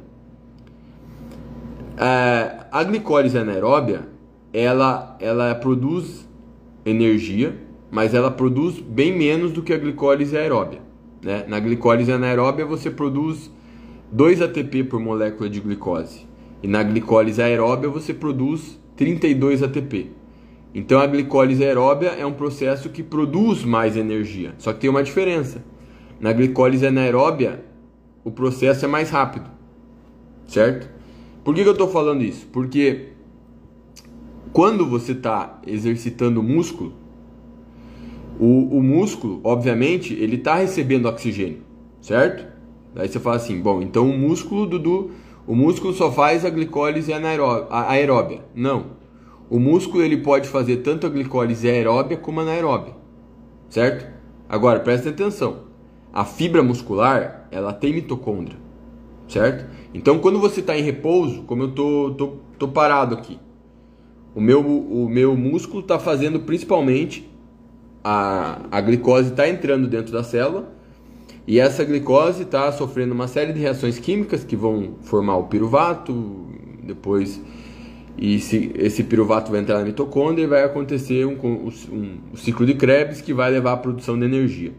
É, 1.96 2.66
a 2.70 2.84
glicólise 2.84 3.38
anaeróbia, 3.38 4.06
ela, 4.52 5.16
ela 5.20 5.54
produz 5.54 6.28
energia, 6.84 7.56
mas 7.90 8.12
ela 8.12 8.30
produz 8.30 8.78
bem 8.78 9.16
menos 9.16 9.50
do 9.50 9.62
que 9.62 9.72
a 9.72 9.78
glicólise 9.78 10.36
aeróbia. 10.36 10.82
Né? 11.22 11.46
Na 11.48 11.58
glicólise 11.58 12.12
anaeróbia 12.12 12.66
você 12.66 12.90
produz 12.90 13.50
2 14.10 14.42
ATP 14.42 14.84
por 14.84 15.00
molécula 15.00 15.48
de 15.48 15.60
glicose. 15.60 16.26
E 16.62 16.68
na 16.68 16.82
glicólise 16.82 17.40
aeróbia 17.40 17.88
você 17.88 18.12
produz 18.12 18.78
32 18.96 19.62
ATP. 19.62 20.20
Então 20.74 21.00
a 21.00 21.06
glicólise 21.06 21.64
aeróbia 21.64 22.08
é 22.08 22.24
um 22.24 22.32
processo 22.32 22.88
que 22.88 23.02
produz 23.02 23.64
mais 23.64 23.96
energia. 23.96 24.54
Só 24.58 24.72
que 24.72 24.80
tem 24.80 24.90
uma 24.90 25.02
diferença. 25.02 25.62
Na 26.18 26.32
glicólise 26.32 26.86
anaeróbia, 26.86 27.64
o 28.24 28.30
processo 28.30 28.84
é 28.84 28.88
mais 28.88 29.10
rápido. 29.10 29.50
Certo? 30.46 30.88
Por 31.44 31.54
que, 31.54 31.62
que 31.62 31.68
eu 31.68 31.72
estou 31.72 31.88
falando 31.88 32.22
isso? 32.22 32.46
Porque 32.52 33.08
quando 34.52 34.86
você 34.86 35.12
está 35.12 35.60
exercitando 35.66 36.40
o 36.40 36.42
músculo, 36.42 36.92
o, 38.38 38.78
o 38.78 38.82
músculo, 38.82 39.40
obviamente, 39.44 40.14
ele 40.14 40.36
está 40.36 40.56
recebendo 40.56 41.06
oxigênio, 41.06 41.62
certo? 42.00 42.46
Daí 42.94 43.08
você 43.08 43.18
fala 43.18 43.36
assim, 43.36 43.60
bom, 43.60 43.80
então 43.80 44.08
o 44.08 44.16
músculo, 44.16 44.66
Dudu, 44.66 45.10
o 45.46 45.54
músculo 45.54 45.92
só 45.92 46.12
faz 46.12 46.44
a 46.44 46.50
glicólise 46.50 47.12
aeróbia. 47.12 48.44
Não. 48.54 49.01
O 49.52 49.58
músculo 49.58 50.02
ele 50.02 50.16
pode 50.16 50.48
fazer 50.48 50.78
tanto 50.78 51.06
a 51.06 51.10
glicólise 51.10 51.68
aeróbia 51.68 52.16
como 52.16 52.40
anaeróbia. 52.40 52.94
Certo? 53.68 54.10
Agora, 54.48 54.80
presta 54.80 55.10
atenção. 55.10 55.64
A 56.10 56.24
fibra 56.24 56.62
muscular, 56.62 57.48
ela 57.50 57.70
tem 57.70 57.92
mitocôndria. 57.92 58.56
Certo? 59.28 59.66
Então, 59.92 60.20
quando 60.20 60.40
você 60.40 60.60
está 60.60 60.74
em 60.74 60.82
repouso, 60.82 61.42
como 61.42 61.64
eu 61.64 61.72
tô, 61.72 62.14
tô, 62.16 62.32
tô 62.58 62.68
parado 62.68 63.14
aqui, 63.14 63.38
o 64.34 64.40
meu, 64.40 64.66
o 64.66 65.06
meu 65.06 65.36
músculo 65.36 65.80
está 65.80 65.98
fazendo 65.98 66.40
principalmente 66.40 67.30
a, 68.02 68.62
a 68.70 68.80
glicose 68.80 69.32
está 69.32 69.46
entrando 69.46 69.86
dentro 69.86 70.14
da 70.14 70.24
célula 70.24 70.72
e 71.46 71.60
essa 71.60 71.84
glicose 71.84 72.44
está 72.44 72.72
sofrendo 72.72 73.12
uma 73.12 73.28
série 73.28 73.52
de 73.52 73.60
reações 73.60 73.98
químicas 73.98 74.44
que 74.44 74.56
vão 74.56 74.94
formar 75.02 75.36
o 75.36 75.44
piruvato, 75.44 76.46
depois 76.82 77.38
e 78.16 78.38
se, 78.38 78.70
esse 78.74 79.02
piruvato 79.04 79.50
vai 79.50 79.60
entrar 79.60 79.78
na 79.78 79.84
mitocôndria 79.84 80.44
e 80.44 80.46
vai 80.46 80.62
acontecer 80.62 81.24
um, 81.26 81.36
um, 81.42 81.72
um, 81.92 82.36
ciclo 82.36 82.66
de 82.66 82.74
Krebs 82.74 83.20
que 83.20 83.32
vai 83.32 83.50
levar 83.50 83.72
à 83.72 83.76
produção 83.76 84.18
de 84.18 84.24
energia. 84.24 84.72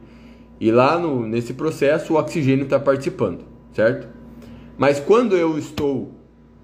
E 0.60 0.72
lá 0.72 0.98
no, 1.00 1.25
nesse 1.25 1.54
processo 1.54 2.13
o 2.13 2.18
oxigênio 2.18 2.63
está 2.63 2.80
participando, 2.80 3.44
certo? 3.74 4.08
Mas 4.78 5.00
quando 5.00 5.36
eu 5.36 5.58
estou 5.58 6.12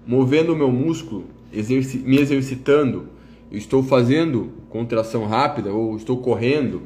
movendo 0.06 0.52
o 0.52 0.56
meu 0.56 0.70
músculo, 0.70 1.24
exerci 1.52 1.98
me 1.98 2.18
exercitando, 2.18 3.08
estou 3.50 3.82
fazendo 3.82 4.52
contração 4.68 5.26
rápida 5.26 5.72
ou 5.72 5.96
estou 5.96 6.18
correndo, 6.18 6.82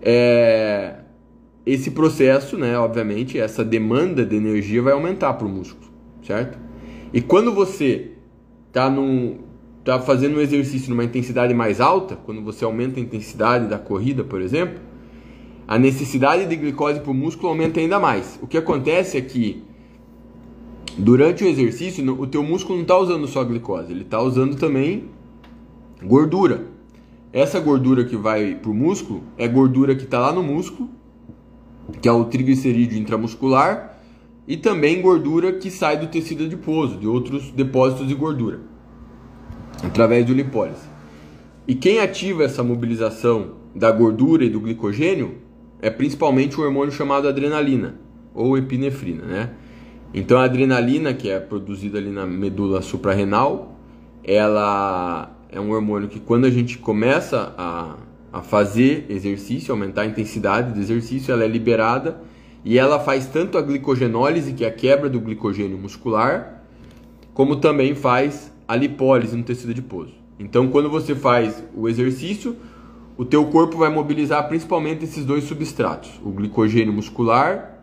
é, 0.00 0.96
esse 1.64 1.90
processo, 1.90 2.56
né, 2.56 2.78
obviamente, 2.78 3.38
essa 3.38 3.62
demanda 3.62 4.24
de 4.24 4.34
energia 4.34 4.80
vai 4.80 4.94
aumentar 4.94 5.34
para 5.34 5.46
o 5.46 5.50
músculo, 5.50 5.90
certo? 6.22 6.58
E 7.12 7.20
quando 7.20 7.54
você 7.54 8.12
está 8.68 8.92
tá 9.84 10.00
fazendo 10.00 10.36
um 10.36 10.40
exercício 10.40 10.90
numa 10.90 11.04
intensidade 11.04 11.52
mais 11.52 11.80
alta, 11.80 12.16
quando 12.16 12.42
você 12.42 12.64
aumenta 12.64 13.00
a 13.00 13.02
intensidade 13.02 13.66
da 13.66 13.78
corrida, 13.78 14.22
por 14.22 14.40
exemplo, 14.40 14.80
a 15.66 15.78
necessidade 15.78 16.46
de 16.46 16.56
glicose 16.56 17.00
para 17.00 17.10
o 17.10 17.14
músculo 17.14 17.48
aumenta 17.48 17.80
ainda 17.80 17.98
mais. 17.98 18.38
O 18.40 18.46
que 18.46 18.56
acontece 18.56 19.18
é 19.18 19.20
que 19.20 19.62
durante 20.96 21.44
o 21.44 21.46
exercício, 21.46 22.20
o 22.20 22.26
teu 22.26 22.42
músculo 22.42 22.76
não 22.76 22.82
está 22.82 22.96
usando 22.96 23.26
só 23.26 23.44
glicose, 23.44 23.92
ele 23.92 24.02
está 24.02 24.20
usando 24.20 24.56
também 24.56 25.04
gordura. 26.02 26.66
Essa 27.32 27.60
gordura 27.60 28.04
que 28.04 28.16
vai 28.16 28.54
para 28.54 28.70
o 28.70 28.74
músculo 28.74 29.22
é 29.36 29.46
gordura 29.46 29.94
que 29.94 30.04
está 30.04 30.18
lá 30.18 30.32
no 30.32 30.42
músculo 30.42 30.88
que 32.00 32.08
é 32.08 32.12
o 32.12 32.24
triglicerídeo 32.24 32.98
intramuscular, 32.98 33.97
e 34.48 34.56
também 34.56 35.02
gordura 35.02 35.52
que 35.52 35.70
sai 35.70 35.98
do 35.98 36.06
tecido 36.06 36.44
adiposo, 36.44 36.96
de 36.96 37.06
outros 37.06 37.50
depósitos 37.50 38.08
de 38.08 38.14
gordura, 38.14 38.60
através 39.84 40.24
do 40.24 40.32
lipólise. 40.32 40.88
E 41.66 41.74
quem 41.74 42.00
ativa 42.00 42.42
essa 42.42 42.64
mobilização 42.64 43.56
da 43.74 43.92
gordura 43.92 44.42
e 44.44 44.48
do 44.48 44.58
glicogênio 44.58 45.36
é 45.82 45.90
principalmente 45.90 46.58
o 46.58 46.64
hormônio 46.64 46.90
chamado 46.90 47.28
adrenalina 47.28 48.00
ou 48.34 48.56
epinefrina, 48.56 49.24
né? 49.24 49.50
Então 50.14 50.38
a 50.38 50.44
adrenalina, 50.44 51.12
que 51.12 51.28
é 51.28 51.38
produzida 51.38 51.98
ali 51.98 52.10
na 52.10 52.26
medula 52.26 52.80
suprarrenal, 52.80 53.78
ela 54.24 55.36
é 55.50 55.60
um 55.60 55.70
hormônio 55.70 56.08
que 56.08 56.18
quando 56.18 56.46
a 56.46 56.50
gente 56.50 56.78
começa 56.78 57.54
a 57.58 57.96
a 58.32 58.42
fazer 58.42 59.06
exercício, 59.08 59.72
aumentar 59.72 60.02
a 60.02 60.06
intensidade 60.06 60.72
do 60.72 60.80
exercício, 60.80 61.32
ela 61.32 61.44
é 61.44 61.48
liberada 61.48 62.20
e 62.64 62.78
ela 62.78 62.98
faz 62.98 63.26
tanto 63.26 63.56
a 63.56 63.62
glicogenólise, 63.62 64.52
que 64.52 64.64
é 64.64 64.68
a 64.68 64.72
quebra 64.72 65.08
do 65.08 65.20
glicogênio 65.20 65.78
muscular, 65.78 66.62
como 67.32 67.56
também 67.56 67.94
faz 67.94 68.52
a 68.66 68.74
lipólise 68.76 69.36
no 69.36 69.42
tecido 69.42 69.70
adiposo. 69.70 70.12
Então, 70.38 70.68
quando 70.68 70.90
você 70.90 71.14
faz 71.14 71.64
o 71.74 71.88
exercício, 71.88 72.56
o 73.16 73.24
teu 73.24 73.46
corpo 73.46 73.76
vai 73.76 73.90
mobilizar 73.90 74.46
principalmente 74.48 75.04
esses 75.04 75.24
dois 75.24 75.44
substratos, 75.44 76.20
o 76.24 76.30
glicogênio 76.30 76.92
muscular 76.92 77.82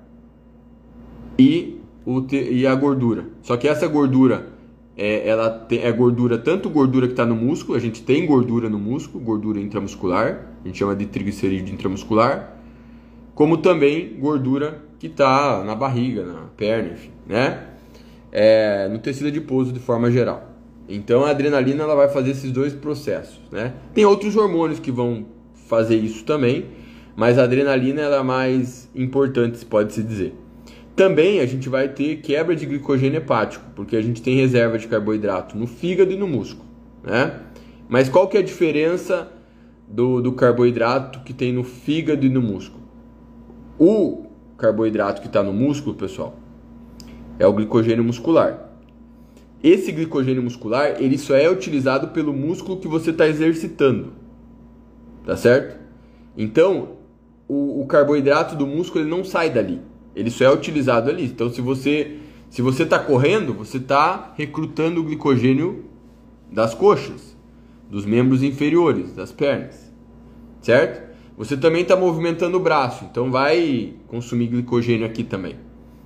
e, 1.38 1.82
o 2.06 2.26
e 2.32 2.66
a 2.66 2.74
gordura. 2.76 3.26
Só 3.42 3.58
que 3.58 3.68
essa 3.68 3.88
gordura 3.88 4.54
é, 4.96 5.28
ela 5.28 5.50
tem, 5.50 5.80
é 5.80 5.92
gordura, 5.92 6.38
tanto 6.38 6.70
gordura 6.70 7.08
que 7.08 7.14
está 7.14 7.26
no 7.26 7.36
músculo, 7.36 7.78
a 7.78 7.82
gente 7.82 8.02
tem 8.02 8.26
gordura 8.26 8.70
no 8.70 8.80
músculo, 8.80 9.24
gordura 9.24 9.60
intramuscular, 9.60 10.48
a 10.64 10.68
gente 10.68 10.78
chama 10.78 10.96
de 10.96 11.06
triglicerídeo 11.06 11.74
intramuscular, 11.74 12.55
como 13.36 13.58
também 13.58 14.18
gordura 14.18 14.82
que 14.98 15.08
está 15.08 15.62
na 15.64 15.76
barriga, 15.76 16.24
na 16.24 16.42
perna, 16.56 16.94
enfim, 16.94 17.12
né? 17.28 17.68
É, 18.32 18.88
no 18.88 18.98
tecido 18.98 19.28
adiposo 19.28 19.72
de 19.72 19.80
forma 19.80 20.10
geral. 20.10 20.56
Então 20.88 21.26
a 21.26 21.32
adrenalina 21.32 21.84
ela 21.84 21.96
vai 21.96 22.08
fazer 22.08 22.32
esses 22.32 22.52
dois 22.52 22.74
processos, 22.74 23.40
né? 23.52 23.74
Tem 23.94 24.06
outros 24.06 24.36
hormônios 24.36 24.80
que 24.80 24.92
vão 24.92 25.26
fazer 25.68 25.98
isso 25.98 26.24
também, 26.24 26.66
mas 27.16 27.38
a 27.38 27.44
adrenalina 27.44 28.02
ela 28.02 28.18
é 28.18 28.24
mais 28.24 28.90
importante, 28.96 29.64
pode-se 29.66 30.02
dizer. 30.02 30.34
Também 30.96 31.42
a 31.42 31.46
gente 31.46 31.68
vai 31.68 31.90
ter 31.90 32.18
quebra 32.18 32.56
de 32.56 32.66
glicogênio 32.66 33.18
hepático, 33.18 33.66
porque 33.76 33.98
a 33.98 34.02
gente 34.02 34.22
tem 34.22 34.38
reserva 34.38 34.78
de 34.78 34.88
carboidrato 34.88 35.58
no 35.58 35.68
fígado 35.68 36.12
e 36.12 36.16
no 36.16 36.28
músculo, 36.28 36.70
né? 37.04 37.42
Mas 37.90 38.08
qual 38.08 38.28
que 38.30 38.38
é 38.38 38.40
a 38.40 38.44
diferença 38.44 39.30
do, 39.88 40.22
do 40.22 40.32
carboidrato 40.32 41.20
que 41.20 41.34
tem 41.34 41.52
no 41.52 41.64
fígado 41.64 42.26
e 42.26 42.30
no 42.30 42.42
músculo? 42.42 42.85
O 43.80 44.26
carboidrato 44.58 45.22
que 45.22 45.28
está 45.28 45.44
no 45.44 45.52
músculo, 45.54 45.96
pessoal, 45.96 46.36
é 47.38 47.46
o 47.46 47.54
glicogênio 47.54 48.04
muscular. 48.04 48.70
Esse 49.64 49.92
glicogênio 49.92 50.44
muscular, 50.44 51.02
ele 51.02 51.18
só 51.18 51.36
é 51.36 51.50
utilizado 51.50 52.10
pelo 52.10 52.34
músculo 52.34 52.80
que 52.80 52.88
você 52.88 53.10
está 53.10 53.28
exercitando, 53.28 54.14
tá 55.26 55.36
certo? 55.36 55.80
Então, 56.38 56.98
o, 57.48 57.82
o 57.82 57.88
carboidrato 57.88 58.56
do 58.56 58.68
músculo 58.68 59.04
ele 59.04 59.10
não 59.10 59.24
sai 59.24 59.50
dali. 59.50 59.82
Ele 60.16 60.30
só 60.30 60.46
é 60.46 60.52
utilizado 60.52 61.10
ali. 61.10 61.26
Então, 61.26 61.50
se 61.50 61.62
você 61.62 62.20
se 62.50 62.62
você 62.62 62.84
está 62.84 62.98
correndo, 62.98 63.54
você 63.54 63.78
está 63.78 64.34
recrutando 64.38 65.02
o 65.02 65.04
glicogênio 65.04 65.86
das 66.50 66.74
coxas, 66.74 67.36
dos 67.90 68.06
membros 68.06 68.44
inferiores, 68.44 69.14
das 69.14 69.32
pernas, 69.32 69.92
certo? 70.62 71.05
Você 71.38 71.58
também 71.58 71.82
está 71.82 71.98
movimentando 71.98 72.56
o 72.56 72.62
braço, 72.62 73.06
então 73.12 73.30
vai 73.30 73.94
consumir 74.08 74.48
glicogênio 74.48 75.06
aqui 75.06 75.22
também, 75.22 75.58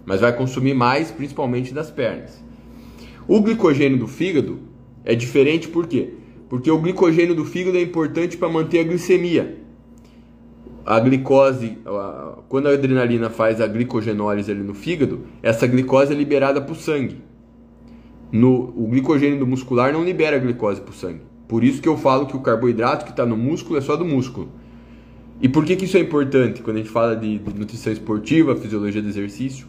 mas 0.03 0.21
vai 0.21 0.35
consumir 0.35 0.73
mais, 0.73 1.11
principalmente 1.11 1.71
das 1.71 1.91
pernas. 1.91 2.43
O 3.27 3.39
glicogênio 3.41 3.99
do 3.99 4.07
fígado 4.07 4.59
é 5.05 5.13
diferente 5.13 5.67
por 5.67 5.85
quê? 5.85 6.15
Porque 6.49 6.71
o 6.71 6.79
glicogênio 6.79 7.35
do 7.35 7.45
fígado 7.45 7.77
é 7.77 7.81
importante 7.81 8.37
para 8.37 8.49
manter 8.49 8.79
a 8.79 8.83
glicemia. 8.83 9.59
A 10.83 10.99
glicose, 10.99 11.77
quando 12.47 12.67
a 12.67 12.73
adrenalina 12.73 13.29
faz 13.29 13.61
a 13.61 13.67
glicogenólise 13.67 14.49
ali 14.49 14.63
no 14.63 14.73
fígado, 14.73 15.25
essa 15.43 15.67
glicose 15.67 16.11
é 16.11 16.15
liberada 16.15 16.59
para 16.59 16.73
o 16.73 16.75
sangue. 16.75 17.21
No, 18.31 18.73
o 18.75 18.87
glicogênio 18.87 19.37
do 19.37 19.45
muscular 19.45 19.93
não 19.93 20.03
libera 20.03 20.37
a 20.37 20.39
glicose 20.39 20.81
para 20.81 20.89
o 20.89 20.93
sangue. 20.93 21.21
Por 21.47 21.63
isso 21.63 21.79
que 21.79 21.87
eu 21.87 21.97
falo 21.97 22.25
que 22.25 22.35
o 22.35 22.41
carboidrato 22.41 23.05
que 23.05 23.11
está 23.11 23.27
no 23.27 23.37
músculo 23.37 23.77
é 23.77 23.81
só 23.81 23.95
do 23.95 24.05
músculo. 24.05 24.49
E 25.41 25.47
por 25.47 25.63
que, 25.63 25.75
que 25.75 25.85
isso 25.85 25.97
é 25.97 26.01
importante 26.01 26.61
quando 26.61 26.77
a 26.77 26.79
gente 26.79 26.91
fala 26.91 27.15
de, 27.15 27.39
de 27.39 27.59
nutrição 27.59 27.93
esportiva, 27.93 28.55
fisiologia 28.55 29.01
do 29.01 29.07
exercício? 29.07 29.67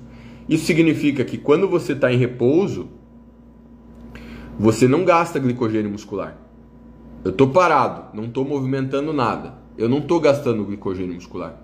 Isso 0.48 0.64
significa 0.64 1.24
que 1.24 1.38
quando 1.38 1.68
você 1.68 1.92
está 1.92 2.12
em 2.12 2.16
repouso, 2.16 2.88
você 4.58 4.88
não 4.88 5.04
gasta 5.04 5.38
glicogênio 5.38 5.90
muscular. 5.90 6.36
Eu 7.24 7.30
estou 7.30 7.48
parado, 7.48 8.16
não 8.16 8.24
estou 8.24 8.44
movimentando 8.44 9.12
nada. 9.12 9.54
Eu 9.78 9.88
não 9.88 9.98
estou 9.98 10.18
gastando 10.18 10.64
glicogênio 10.64 11.14
muscular. 11.14 11.62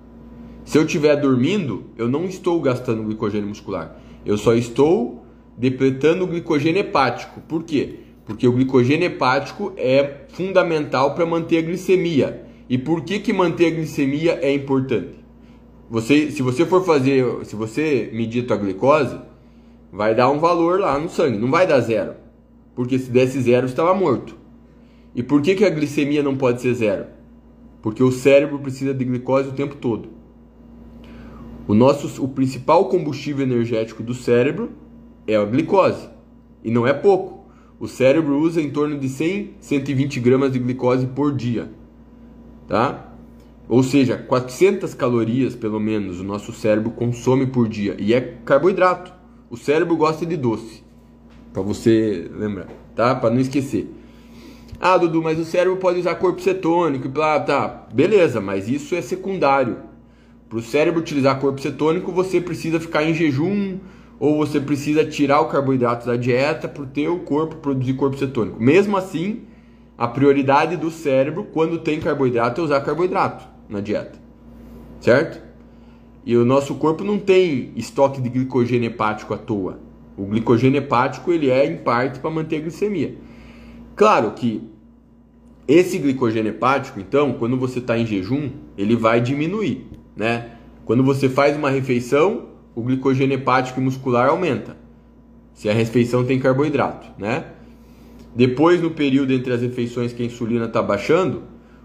Se 0.65 0.79
eu 0.79 0.85
estiver 0.85 1.17
dormindo, 1.17 1.85
eu 1.99 2.09
não 2.09 2.25
estou 2.25 2.61
gastando 2.61 3.03
glicogênio 3.03 3.49
muscular. 3.49 3.97
Eu 4.25 4.39
só 4.39 4.55
estou 4.55 5.27
depletando 5.57 6.25
o 6.25 6.27
glicogênio 6.27 6.81
hepático. 6.81 7.41
Por 7.43 7.65
quê? 7.65 8.01
Porque 8.25 8.47
o 8.47 8.53
glicogênio 8.53 9.07
hepático 9.07 9.73
é 9.77 10.27
fundamental 10.29 11.15
para 11.15 11.27
manter 11.27 11.59
a 11.59 11.63
glicemia. 11.63 12.46
E 12.69 12.77
por 12.77 13.03
que, 13.03 13.21
que 13.21 13.33
manter 13.33 13.67
a 13.67 13.71
glicemia 13.71 14.39
é 14.43 14.53
importante? 14.53 15.25
Você, 15.89 16.31
se 16.33 16.43
você 16.43 16.67
for 16.67 16.85
fazer, 16.85 17.25
se 17.45 17.55
você 17.55 18.11
medir 18.13 18.43
a 18.43 18.47
tua 18.49 18.57
glicose, 18.57 19.17
vai 19.93 20.15
dar 20.15 20.29
um 20.31 20.41
valor 20.41 20.81
lá 20.81 20.99
no 20.99 21.09
sangue, 21.09 21.39
não 21.39 21.51
vai 21.51 21.67
dar 21.67 21.81
zero. 21.81 22.15
Porque 22.75 22.99
se 22.99 23.11
desse 23.11 23.41
zero, 23.41 23.67
estava 23.67 23.95
morto. 23.95 24.37
E 25.15 25.23
por 25.23 25.41
que, 25.41 25.55
que 25.55 25.65
a 25.65 25.71
glicemia 25.71 26.23
não 26.23 26.37
pode 26.37 26.61
ser 26.61 26.75
zero? 26.75 27.07
Porque 27.81 28.03
o 28.03 28.11
cérebro 28.11 28.59
precisa 28.59 28.93
de 28.93 29.05
glicose 29.05 29.49
o 29.49 29.53
tempo 29.53 29.77
todo. 29.77 30.09
O 31.69 31.75
nosso 31.75 32.23
o 32.23 32.29
principal 32.29 32.89
combustível 32.89 33.45
energético 33.45 34.03
do 34.03 34.13
cérebro 34.13 34.71
é 35.27 35.37
a 35.37 35.45
glicose. 35.45 36.09
E 36.65 36.71
não 36.71 36.87
é 36.87 36.93
pouco. 36.93 37.47
O 37.79 37.87
cérebro 37.87 38.39
usa 38.39 38.61
em 38.61 38.71
torno 38.71 38.99
de 38.99 39.09
100, 39.09 39.55
120 39.61 40.21
gramas 40.21 40.53
de 40.53 40.59
glicose 40.59 41.07
por 41.07 41.33
dia. 41.33 41.71
Tá? 42.69 43.13
Ou 43.69 43.83
seja, 43.83 44.17
400 44.17 44.95
calorias 44.95 45.57
pelo 45.57 45.81
menos 45.81 46.21
o 46.21 46.25
nosso 46.25 46.53
cérebro 46.53 46.91
consome 46.91 47.47
por 47.47 47.69
dia. 47.69 47.97
E 47.99 48.15
é 48.15 48.21
carboidrato. 48.45 49.13
O 49.51 49.57
cérebro 49.57 49.97
gosta 49.97 50.25
de 50.25 50.37
doce. 50.37 50.85
Para 51.53 51.63
você 51.63 52.31
lembrar, 52.33 52.69
tá? 52.95 53.15
Para 53.15 53.31
não 53.31 53.41
esquecer. 53.41 53.93
Ah, 54.79 54.99
Dudu, 54.99 55.23
mas 55.23 55.39
o 55.39 55.45
cérebro 55.45 55.79
pode 55.79 56.01
usar 56.01 56.17
corpo 56.17 56.41
cetônico 56.41 57.07
e 57.07 57.11
blá, 57.11 57.41
tá. 57.41 57.87
Beleza, 57.93 58.41
mas 58.41 58.69
isso 58.69 58.95
é 58.95 59.01
secundário. 59.01 59.79
Para 60.49 60.59
o 60.59 60.63
cérebro 60.63 61.01
utilizar 61.01 61.41
corpo 61.41 61.61
cetônico, 61.61 62.13
você 62.13 62.41
precisa 62.41 62.79
ficar 62.79 63.03
em 63.05 63.15
jejum 63.15 63.79
ou 64.21 64.37
você 64.37 64.61
precisa 64.61 65.05
tirar 65.05 65.41
o 65.41 65.47
carboidrato 65.49 66.07
da 66.07 66.17
dieta 66.17 66.69
para 66.69 66.83
o 66.83 66.87
teu 66.87 67.19
corpo 67.21 67.57
produzir 67.57 67.95
corpo 67.95 68.19
cetônico. 68.19 68.63
Mesmo 68.63 68.97
assim, 68.97 69.43
a 69.97 70.07
prioridade 70.07 70.77
do 70.77 70.91
cérebro 70.91 71.45
quando 71.45 71.79
tem 71.79 72.01
carboidrato 72.01 72.61
é 72.61 72.65
usar 72.65 72.81
carboidrato 72.81 73.47
na 73.69 73.81
dieta. 73.81 74.19
Certo? 75.01 75.43
E 76.25 76.37
o 76.37 76.45
nosso 76.45 76.75
corpo 76.75 77.05
não 77.05 77.19
tem 77.19 77.73
estoque 77.77 78.21
de 78.21 78.29
glicogênio 78.29 78.89
hepático 78.89 79.33
à 79.33 79.39
toa. 79.39 79.79
O 80.17 80.25
glicogênio 80.25 80.79
hepático 80.79 81.33
ele 81.33 81.51
é 81.51 81.67
em 81.67 81.77
parte 81.77 82.19
para 82.19 82.31
manter 82.31 82.57
a 82.57 82.61
glicemia. 82.61 83.15
Claro 83.95 84.33
que 84.33 84.69
esse 85.69 85.99
glicogênio 85.99 86.51
hepático, 86.51 87.01
então, 87.01 87.33
quando 87.33 87.57
você 87.57 87.79
está 87.81 87.99
em 87.99 88.07
jejum, 88.07 88.51
ele 88.79 88.95
vai 88.95 89.21
diminuir, 89.21 89.87
né? 90.15 90.51
Quando 90.85 91.03
você 91.03 91.29
faz 91.29 91.57
uma 91.57 91.71
refeição, 91.71 92.51
o 92.75 92.83
glicogênio 92.83 93.35
hepático 93.35 93.81
e 93.81 93.83
muscular 93.83 94.29
aumenta. 94.29 94.77
Se 95.53 95.69
a 95.69 95.73
refeição 95.73 96.25
tem 96.25 96.39
carboidrato, 96.39 97.09
né? 97.19 97.47
Depois, 98.37 98.83
no 98.83 98.91
período 98.91 99.33
entre 99.33 99.51
as 99.51 99.63
refeições 99.63 100.13
que 100.13 100.23
a 100.23 100.27
insulina 100.27 100.67
está 100.67 100.83
baixando, 100.83 101.45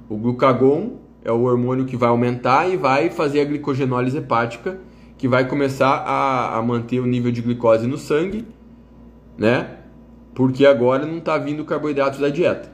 o 0.10 0.18
glucagon 0.18 0.98
é 1.24 1.32
o 1.32 1.44
hormônio 1.44 1.86
que 1.86 1.96
vai 1.96 2.10
aumentar 2.10 2.70
e 2.70 2.76
vai 2.76 3.10
fazer 3.10 3.40
a 3.40 3.46
glicogenólise 3.46 4.18
hepática, 4.18 4.78
que 5.18 5.30
vai 5.30 5.48
começar 5.48 6.04
a, 6.06 6.58
a 6.58 6.62
manter 6.62 7.00
o 7.00 7.06
nível 7.06 7.32
de 7.32 7.42
glicose 7.42 7.88
no 7.88 7.98
sangue, 7.98 8.46
né? 9.38 9.78
Porque 10.36 10.66
agora 10.66 11.06
não 11.06 11.20
está 11.20 11.38
vindo 11.38 11.64
carboidratos 11.64 12.20
da 12.20 12.28
dieta. 12.28 12.70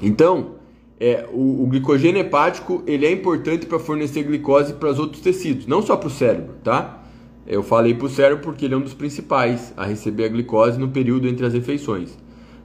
Então, 0.00 0.52
é, 0.98 1.28
o, 1.30 1.62
o, 1.62 1.66
glicogênio 1.66 2.22
hepático 2.22 2.82
ele 2.86 3.04
é 3.04 3.12
importante 3.12 3.66
para 3.66 3.78
fornecer 3.78 4.22
glicose 4.22 4.72
para 4.72 4.88
os 4.88 4.98
outros 4.98 5.20
tecidos, 5.20 5.66
não 5.66 5.82
só 5.82 5.94
para 5.94 6.06
o 6.06 6.10
cérebro, 6.10 6.54
tá? 6.64 7.02
Eu 7.46 7.62
falei 7.62 7.92
para 7.92 8.06
o 8.06 8.08
cérebro 8.08 8.42
porque 8.42 8.64
ele 8.64 8.72
é 8.72 8.76
um 8.78 8.80
dos 8.80 8.94
principais 8.94 9.74
a 9.76 9.84
receber 9.84 10.24
a 10.24 10.28
glicose 10.28 10.78
no 10.78 10.88
período 10.88 11.28
entre 11.28 11.44
as 11.44 11.52
refeições. 11.52 12.16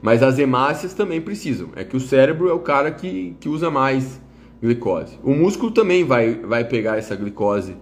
Mas 0.02 0.22
as 0.22 0.38
hemácias 0.38 0.92
também 0.92 1.20
precisam. 1.20 1.68
É 1.76 1.84
que 1.84 1.96
o 1.96 2.00
cérebro 2.00 2.48
é 2.48 2.52
o 2.52 2.58
cara 2.58 2.90
que, 2.90 3.36
que 3.38 3.48
usa 3.48 3.70
mais 3.70 4.20
glicose. 4.60 5.18
O 5.22 5.32
músculo 5.32 5.70
também 5.70 6.04
vai, 6.04 6.34
vai 6.34 6.64
pegar 6.64 6.98
essa 6.98 7.14
glicose 7.14 7.76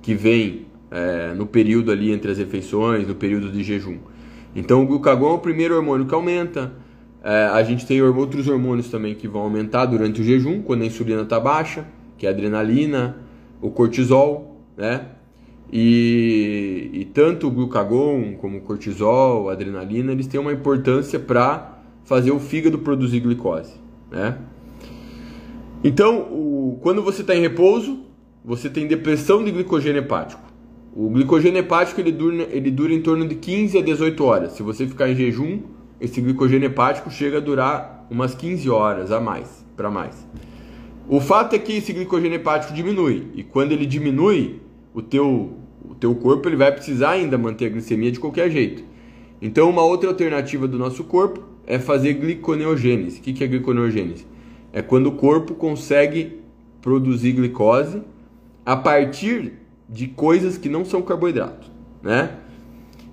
que 0.00 0.14
vem 0.14 0.66
é, 0.90 1.34
no 1.34 1.46
período 1.46 1.90
ali 1.90 2.12
entre 2.12 2.30
as 2.30 2.38
refeições, 2.38 3.06
no 3.06 3.14
período 3.16 3.50
de 3.50 3.64
jejum. 3.64 3.98
Então 4.54 4.82
o 4.82 4.86
glucagon 4.86 5.30
é 5.30 5.34
o 5.34 5.38
primeiro 5.38 5.74
hormônio 5.74 6.06
que 6.06 6.14
aumenta. 6.14 6.72
É, 7.22 7.46
a 7.46 7.62
gente 7.64 7.84
tem 7.86 8.00
outros 8.02 8.46
hormônios 8.46 8.88
também 8.88 9.14
que 9.14 9.26
vão 9.26 9.42
aumentar 9.42 9.86
durante 9.86 10.20
o 10.20 10.24
jejum, 10.24 10.62
quando 10.62 10.82
a 10.82 10.86
insulina 10.86 11.22
está 11.22 11.40
baixa, 11.40 11.84
que 12.16 12.26
é 12.26 12.28
a 12.28 12.32
adrenalina, 12.32 13.16
o 13.60 13.70
cortisol, 13.70 14.60
né? 14.76 15.06
E, 15.72 16.90
e 16.92 17.04
tanto 17.06 17.48
o 17.48 17.50
glucagon 17.50 18.34
como 18.36 18.58
o 18.58 18.60
cortisol, 18.60 19.50
adrenalina, 19.50 20.12
eles 20.12 20.26
têm 20.26 20.38
uma 20.38 20.52
importância 20.52 21.18
para 21.18 21.78
fazer 22.04 22.30
o 22.30 22.38
fígado 22.38 22.78
produzir 22.78 23.20
glicose. 23.20 23.74
Né? 24.10 24.38
Então, 25.82 26.20
o, 26.30 26.78
quando 26.80 27.02
você 27.02 27.22
está 27.22 27.34
em 27.34 27.40
repouso, 27.40 28.00
você 28.44 28.68
tem 28.68 28.86
depressão 28.86 29.42
de 29.42 29.50
glicogênio 29.50 30.00
hepático. 30.00 30.42
O 30.94 31.08
glicogênio 31.10 31.58
hepático 31.58 32.00
ele 32.00 32.12
dura, 32.12 32.46
ele 32.50 32.70
dura 32.70 32.94
em 32.94 33.02
torno 33.02 33.26
de 33.26 33.34
15 33.34 33.78
a 33.78 33.82
18 33.82 34.24
horas. 34.24 34.52
Se 34.52 34.62
você 34.62 34.86
ficar 34.86 35.08
em 35.08 35.16
jejum, 35.16 35.62
esse 36.00 36.20
glicogênio 36.20 36.66
hepático 36.66 37.10
chega 37.10 37.38
a 37.38 37.40
durar 37.40 38.06
umas 38.10 38.34
15 38.34 38.70
horas 38.70 39.10
a 39.10 39.20
mais, 39.20 39.66
para 39.76 39.90
mais. 39.90 40.26
O 41.08 41.20
fato 41.20 41.54
é 41.54 41.58
que 41.58 41.72
esse 41.72 41.92
glicogênio 41.92 42.36
hepático 42.36 42.72
diminui 42.72 43.28
e 43.34 43.42
quando 43.42 43.72
ele 43.72 43.84
diminui, 43.86 44.60
o 44.94 45.02
teu 45.02 45.58
o 45.86 45.94
teu 45.94 46.14
corpo 46.14 46.48
ele 46.48 46.56
vai 46.56 46.72
precisar 46.72 47.10
ainda 47.10 47.36
manter 47.36 47.66
a 47.66 47.68
glicemia 47.68 48.10
de 48.10 48.18
qualquer 48.18 48.50
jeito. 48.50 48.82
Então, 49.40 49.68
uma 49.68 49.84
outra 49.84 50.08
alternativa 50.08 50.66
do 50.66 50.78
nosso 50.78 51.04
corpo 51.04 51.42
é 51.66 51.78
fazer 51.78 52.14
gliconeogênese. 52.14 53.20
O 53.20 53.22
que 53.22 53.44
é 53.44 53.46
gliconeogênese? 53.46 54.26
É 54.72 54.80
quando 54.80 55.08
o 55.08 55.12
corpo 55.12 55.54
consegue 55.54 56.40
produzir 56.80 57.32
glicose 57.32 58.02
a 58.64 58.76
partir 58.76 59.52
de 59.88 60.06
coisas 60.06 60.56
que 60.56 60.68
não 60.68 60.84
são 60.84 61.02
carboidrato, 61.02 61.70
né? 62.02 62.38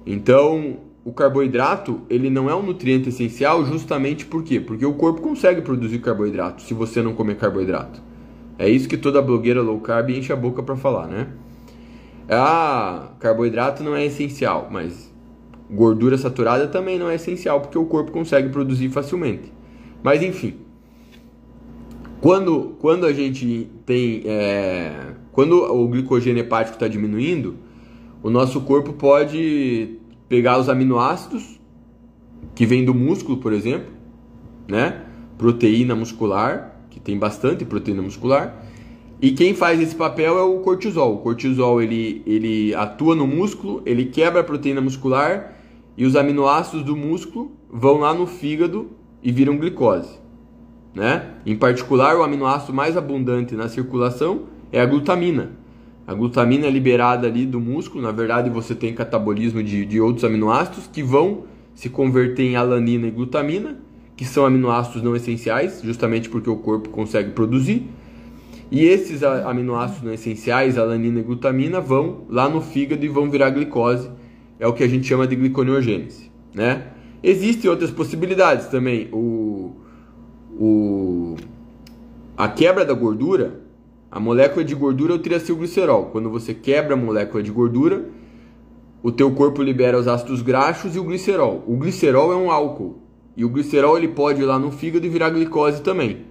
Então, 0.06 0.78
o 1.04 1.12
carboidrato, 1.12 2.02
ele 2.10 2.30
não 2.30 2.50
é 2.50 2.56
um 2.56 2.64
nutriente 2.64 3.10
essencial 3.10 3.66
justamente 3.66 4.26
por 4.26 4.44
quê? 4.44 4.60
Porque 4.60 4.86
o 4.86 4.94
corpo 4.94 5.22
consegue 5.22 5.62
produzir 5.62 6.00
carboidrato 6.00 6.62
se 6.62 6.74
você 6.74 7.02
não 7.02 7.14
comer 7.14 7.36
carboidrato. 7.36 8.02
É 8.58 8.70
isso 8.70 8.88
que 8.88 8.98
toda 8.98 9.22
blogueira 9.22 9.62
low 9.62 9.80
carb 9.80 10.10
enche 10.12 10.32
a 10.32 10.36
boca 10.36 10.64
para 10.64 10.76
falar, 10.76 11.08
né? 11.08 11.28
Ah, 12.32 13.10
carboidrato 13.20 13.84
não 13.84 13.94
é 13.94 14.06
essencial, 14.06 14.70
mas 14.72 15.14
gordura 15.70 16.18
saturada 16.18 16.66
também 16.68 16.98
não 16.98 17.10
é 17.10 17.16
essencial 17.16 17.60
porque 17.60 17.78
o 17.78 17.86
corpo 17.86 18.12
consegue 18.12 18.48
produzir 18.50 18.90
facilmente. 18.90 19.52
Mas 20.02 20.24
enfim, 20.24 20.56
quando, 22.22 22.76
quando 22.80 23.06
a 23.06 23.12
gente 23.12 23.70
tem. 23.86 24.22
É, 24.26 25.16
quando 25.32 25.54
o 25.56 25.88
glicogênio 25.88 26.42
hepático 26.42 26.76
está 26.76 26.88
diminuindo, 26.88 27.56
o 28.22 28.30
nosso 28.30 28.62
corpo 28.62 28.94
pode 28.94 29.98
pegar 30.30 30.58
os 30.60 30.70
aminoácidos 30.70 31.60
que 32.54 32.66
vêm 32.66 32.86
do 32.86 32.94
músculo, 32.94 33.38
por 33.38 33.52
exemplo, 33.52 33.92
né? 34.68 35.02
Proteína 35.38 35.96
muscular, 35.96 36.80
que 36.90 37.00
tem 37.00 37.18
bastante 37.18 37.66
proteína 37.66 38.02
muscular, 38.02 38.61
e 39.22 39.32
quem 39.32 39.54
faz 39.54 39.80
esse 39.80 39.96
papel 39.96 40.40
é 40.40 40.42
o 40.42 40.60
cortisol. 40.62 41.14
O 41.14 41.18
cortisol 41.20 41.82
ele, 41.82 42.24
ele 42.26 42.74
atua 42.74 43.16
no 43.16 43.28
músculo, 43.28 43.84
ele 43.86 44.06
quebra 44.06 44.42
a 44.42 44.44
proteína 44.44 44.82
muscular 44.82 45.54
e 45.96 46.06
os 46.06 46.16
aminoácidos 46.16 46.84
do 46.84 46.96
músculo 46.96 47.52
vão 47.70 48.00
lá 48.00 48.14
no 48.16 48.26
fígado 48.26 48.90
e 49.22 49.32
viram 49.32 49.58
glicose. 49.58 50.20
Né? 50.96 51.36
Em 51.46 51.56
particular, 51.56 52.18
o 52.18 52.24
aminoácido 52.24 52.74
mais 52.74 52.98
abundante 52.98 53.56
na 53.56 53.70
circulação 53.70 54.46
é 54.72 54.82
a 54.82 54.86
glutamina. 54.86 55.52
A 56.08 56.16
glutamina 56.16 56.66
é 56.66 56.72
liberada 56.72 57.28
ali 57.28 57.46
do 57.46 57.60
músculo, 57.60 58.04
na 58.04 58.12
verdade 58.12 58.50
você 58.50 58.74
tem 58.74 58.92
catabolismo 58.92 59.62
de, 59.62 59.86
de 59.86 60.02
outros 60.02 60.26
aminoácidos 60.26 60.88
que 60.88 61.04
vão 61.04 61.44
se 61.76 61.90
converter 61.90 62.44
em 62.44 62.56
alanina 62.56 63.08
e 63.08 63.12
glutamina, 63.12 63.78
que 64.18 64.26
são 64.26 64.46
aminoácidos 64.46 65.04
não 65.04 65.16
essenciais, 65.16 65.80
justamente 65.84 66.28
porque 66.28 66.50
o 66.50 66.58
corpo 66.58 66.90
consegue 66.90 67.32
produzir. 67.32 67.88
E 68.72 68.86
esses 68.86 69.22
aminoácidos 69.22 70.02
não 70.02 70.14
essenciais, 70.14 70.78
alanina 70.78 71.20
e 71.20 71.24
glutamina, 71.24 71.82
vão 71.82 72.22
lá 72.30 72.48
no 72.48 72.62
fígado 72.62 73.06
e 73.06 73.10
vão 73.10 73.30
virar 73.30 73.50
glicose. 73.50 74.10
É 74.58 74.66
o 74.66 74.72
que 74.72 74.82
a 74.82 74.88
gente 74.88 75.06
chama 75.06 75.28
de 75.28 75.36
gliconeogênese, 75.36 76.32
né? 76.56 76.88
Existem 77.22 77.70
outras 77.70 77.92
possibilidades 77.92 78.68
também. 78.68 79.10
O, 79.12 79.76
o, 80.58 81.36
a 82.38 82.48
quebra 82.48 82.86
da 82.86 82.94
gordura, 82.94 83.60
a 84.10 84.20
molécula 84.22 84.64
de 84.64 84.74
gordura 84.74 85.14
é 85.14 85.16
o 85.18 85.20
triacilglicerol. 85.20 86.06
Quando 86.06 86.30
você 86.30 86.54
quebra 86.54 86.94
a 86.94 86.98
molécula 86.98 87.44
de 87.44 87.52
gordura, 87.52 88.06
o 89.04 89.12
teu 89.12 89.32
corpo 89.32 89.62
libera 89.62 90.00
os 90.00 90.08
ácidos 90.08 90.42
graxos 90.42 90.96
e 90.96 91.00
o 91.00 91.04
glicerol. 91.04 91.62
O 91.68 91.76
glicerol 91.76 92.32
é 92.32 92.36
um 92.38 92.50
álcool. 92.50 93.02
E 93.36 93.44
o 93.44 93.50
glicerol 93.50 93.98
ele 93.98 94.08
pode 94.08 94.42
ir 94.42 94.46
lá 94.46 94.58
no 94.58 94.72
fígado 94.72 95.06
e 95.06 95.10
virar 95.10 95.30
glicose 95.30 95.82
também. 95.82 96.31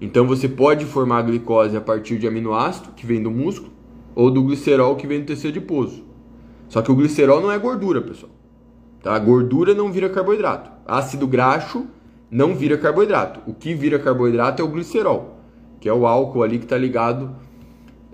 Então 0.00 0.26
você 0.26 0.48
pode 0.48 0.84
formar 0.86 1.22
glicose 1.22 1.76
a 1.76 1.80
partir 1.80 2.18
de 2.18 2.26
aminoácido, 2.26 2.92
que 2.96 3.04
vem 3.04 3.22
do 3.22 3.30
músculo, 3.30 3.72
ou 4.14 4.30
do 4.30 4.42
glicerol, 4.42 4.96
que 4.96 5.06
vem 5.06 5.20
do 5.20 5.26
tecido 5.26 5.50
adiposo. 5.50 6.04
Só 6.68 6.80
que 6.80 6.90
o 6.90 6.94
glicerol 6.94 7.40
não 7.40 7.52
é 7.52 7.58
gordura, 7.58 8.00
pessoal. 8.00 8.32
Tá? 9.02 9.14
A 9.14 9.18
gordura 9.18 9.74
não 9.74 9.92
vira 9.92 10.08
carboidrato. 10.08 10.70
Ácido 10.86 11.26
graxo 11.26 11.86
não 12.30 12.54
vira 12.54 12.78
carboidrato. 12.78 13.40
O 13.46 13.52
que 13.52 13.74
vira 13.74 13.98
carboidrato 13.98 14.62
é 14.62 14.64
o 14.64 14.68
glicerol, 14.68 15.38
que 15.80 15.88
é 15.88 15.92
o 15.92 16.06
álcool 16.06 16.42
ali 16.42 16.58
que 16.58 16.64
está 16.64 16.78
ligado 16.78 17.34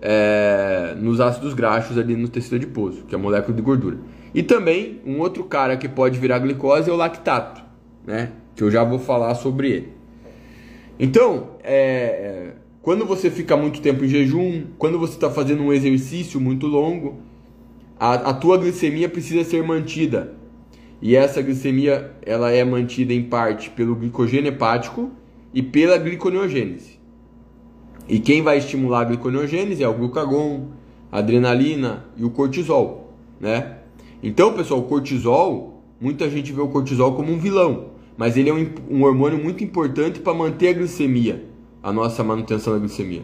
é, 0.00 0.94
nos 0.98 1.20
ácidos 1.20 1.54
graxos 1.54 1.98
ali 1.98 2.16
no 2.16 2.28
tecido 2.28 2.56
adiposo, 2.56 3.04
que 3.04 3.14
é 3.14 3.18
a 3.18 3.20
molécula 3.20 3.54
de 3.54 3.62
gordura. 3.62 3.98
E 4.34 4.42
também 4.42 5.00
um 5.06 5.20
outro 5.20 5.44
cara 5.44 5.76
que 5.76 5.88
pode 5.88 6.18
virar 6.18 6.38
glicose 6.38 6.90
é 6.90 6.92
o 6.92 6.96
lactato, 6.96 7.62
né? 8.06 8.32
Que 8.54 8.62
eu 8.62 8.70
já 8.70 8.82
vou 8.84 8.98
falar 8.98 9.34
sobre 9.34 9.70
ele. 9.70 9.95
Então, 10.98 11.50
é, 11.62 11.74
é 11.74 12.52
quando 12.82 13.04
você 13.04 13.30
fica 13.30 13.56
muito 13.56 13.80
tempo 13.80 14.04
em 14.04 14.08
jejum, 14.08 14.66
quando 14.78 14.96
você 14.98 15.14
está 15.14 15.28
fazendo 15.28 15.62
um 15.62 15.72
exercício 15.72 16.40
muito 16.40 16.68
longo, 16.68 17.16
a, 17.98 18.14
a 18.14 18.34
tua 18.34 18.56
glicemia 18.56 19.08
precisa 19.08 19.42
ser 19.42 19.64
mantida 19.64 20.36
e 21.00 21.14
essa 21.14 21.42
glicemia 21.42 22.12
ela 22.22 22.50
é 22.50 22.64
mantida 22.64 23.12
em 23.12 23.22
parte 23.22 23.70
pelo 23.70 23.94
glicogênio 23.94 24.48
hepático 24.48 25.10
e 25.52 25.62
pela 25.62 25.98
gliconeogênese. 25.98 26.98
E 28.08 28.18
quem 28.18 28.42
vai 28.42 28.58
estimular 28.58 29.00
a 29.00 29.04
gliconeogênese 29.04 29.82
é 29.82 29.88
o 29.88 29.94
glucagon, 29.94 30.68
a 31.10 31.18
adrenalina 31.18 32.06
e 32.16 32.24
o 32.24 32.30
cortisol, 32.30 33.12
né? 33.40 33.78
Então, 34.22 34.54
pessoal, 34.54 34.80
o 34.80 34.84
cortisol, 34.84 35.82
muita 36.00 36.30
gente 36.30 36.52
vê 36.52 36.60
o 36.60 36.68
cortisol 36.68 37.14
como 37.14 37.32
um 37.32 37.38
vilão, 37.38 37.95
mas 38.16 38.36
ele 38.36 38.50
é 38.50 38.54
um, 38.54 38.68
um 38.90 39.02
hormônio 39.04 39.42
muito 39.42 39.62
importante 39.62 40.20
para 40.20 40.34
manter 40.34 40.68
a 40.68 40.72
glicemia, 40.72 41.44
a 41.82 41.92
nossa 41.92 42.24
manutenção 42.24 42.72
da 42.72 42.78
glicemia. 42.78 43.22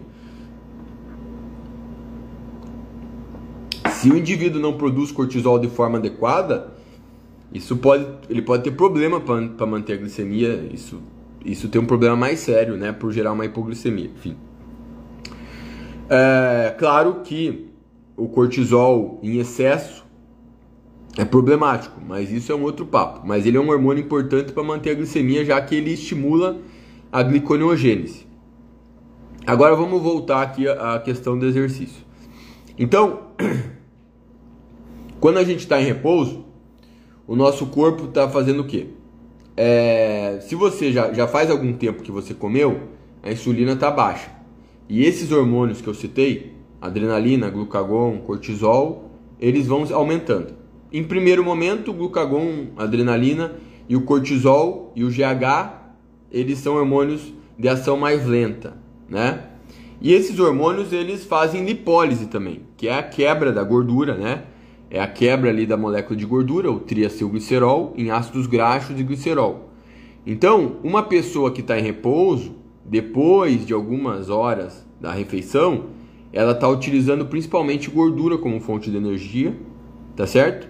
Se 3.91 4.11
o 4.11 4.17
indivíduo 4.17 4.61
não 4.61 4.77
produz 4.77 5.13
cortisol 5.13 5.59
de 5.59 5.69
forma 5.69 5.99
adequada, 5.99 6.73
isso 7.55 7.77
pode, 7.77 8.07
ele 8.29 8.43
pode 8.43 8.65
ter 8.65 8.73
problema 8.73 9.21
para 9.21 9.67
manter 9.67 9.93
a 9.93 9.97
glicemia. 9.97 10.69
Isso, 10.73 11.01
isso 11.45 11.69
tem 11.69 11.81
um 11.81 11.87
problema 11.87 12.17
mais 12.17 12.41
sério, 12.41 12.77
né? 12.77 12.93
Por 12.93 13.13
gerar 13.13 13.33
uma 13.33 13.45
hipoglicemia. 13.45 14.11
Enfim. 14.15 14.37
É, 16.11 16.75
claro 16.79 17.21
que 17.23 17.69
o 18.17 18.29
cortisol 18.29 19.21
em 19.23 19.39
excesso 19.39 20.02
é 21.17 21.25
problemático, 21.25 22.01
mas 22.07 22.31
isso 22.31 22.51
é 22.51 22.55
um 22.55 22.63
outro 22.63 22.87
papo. 22.87 23.27
Mas 23.27 23.45
ele 23.45 23.57
é 23.57 23.61
um 23.61 23.69
hormônio 23.69 24.03
importante 24.03 24.53
para 24.53 24.63
manter 24.63 24.91
a 24.91 24.95
glicemia, 24.95 25.45
já 25.45 25.61
que 25.61 25.75
ele 25.75 25.93
estimula 25.93 26.59
a 27.11 27.23
gliconeogênese. 27.23 28.27
Agora 29.47 29.75
vamos 29.75 30.01
voltar 30.01 30.43
aqui 30.43 30.67
à 30.69 30.99
questão 31.01 31.39
do 31.39 31.45
exercício. 31.45 32.03
Então, 32.79 33.21
quando 35.21 35.39
a 35.39 35.45
gente 35.45 35.61
está 35.61 35.81
em 35.81 35.85
repouso, 35.85 36.45
o 37.27 37.37
nosso 37.37 37.67
corpo 37.67 38.05
está 38.05 38.29
fazendo 38.29 38.61
o 38.61 38.67
quê? 38.67 38.87
É, 39.55 40.39
se 40.41 40.55
você 40.55 40.91
já, 40.91 41.13
já 41.13 41.29
faz 41.29 41.51
algum 41.51 41.75
tempo 41.75 42.03
que 42.03 42.11
você 42.11 42.33
comeu, 42.33 42.89
a 43.23 43.31
insulina 43.31 43.73
está 43.73 43.91
baixa. 43.91 44.31
E 44.89 45.05
esses 45.05 45.31
hormônios 45.31 45.81
que 45.81 45.89
eu 45.89 45.95
citei, 45.95 46.57
adrenalina, 46.81 47.51
glucagon, 47.51 48.19
cortisol, 48.19 49.11
eles 49.39 49.67
vão 49.67 49.87
aumentando. 49.93 50.62
Em 50.93 51.03
primeiro 51.03 51.45
momento, 51.45 51.91
o 51.91 51.95
glucagon, 51.95 52.67
adrenalina 52.77 53.57
e 53.89 53.97
o 53.97 54.03
cortisol 54.03 54.93
e 54.95 55.05
o 55.05 55.09
GH, 55.09 55.73
eles 56.31 56.59
são 56.59 56.75
hormônios 56.75 57.33
de 57.59 57.69
ação 57.69 57.97
mais 57.97 58.27
lenta, 58.27 58.77
né? 59.09 59.45
E 60.01 60.13
esses 60.13 60.39
hormônios 60.39 60.93
eles 60.93 61.25
fazem 61.25 61.65
lipólise 61.65 62.27
também, 62.27 62.63
que 62.77 62.89
é 62.89 62.99
a 62.99 63.03
quebra 63.03 63.53
da 63.53 63.63
gordura, 63.63 64.17
né? 64.17 64.45
é 64.95 65.01
a 65.01 65.07
quebra 65.07 65.49
ali 65.49 65.65
da 65.65 65.75
molécula 65.75 66.15
de 66.15 66.27
gordura, 66.27 66.71
o 66.71 66.79
triacilglicerol, 66.79 67.95
em 67.97 68.11
ácidos 68.11 68.47
graxos 68.47 69.01
e 69.01 69.03
glicerol. 69.03 69.71
Então, 70.27 70.77
uma 70.85 71.03
pessoa 71.03 71.51
que 71.51 71.63
está 71.63 71.79
em 71.79 71.83
repouso, 71.83 72.55
depois 72.85 73.65
de 73.65 73.73
algumas 73.73 74.29
horas 74.29 74.87
da 75.01 75.11
refeição, 75.11 75.87
ela 76.31 76.53
está 76.53 76.69
utilizando 76.69 77.25
principalmente 77.25 77.89
gordura 77.89 78.37
como 78.37 78.61
fonte 78.61 78.91
de 78.91 78.97
energia, 78.99 79.57
tá 80.15 80.27
certo? 80.27 80.69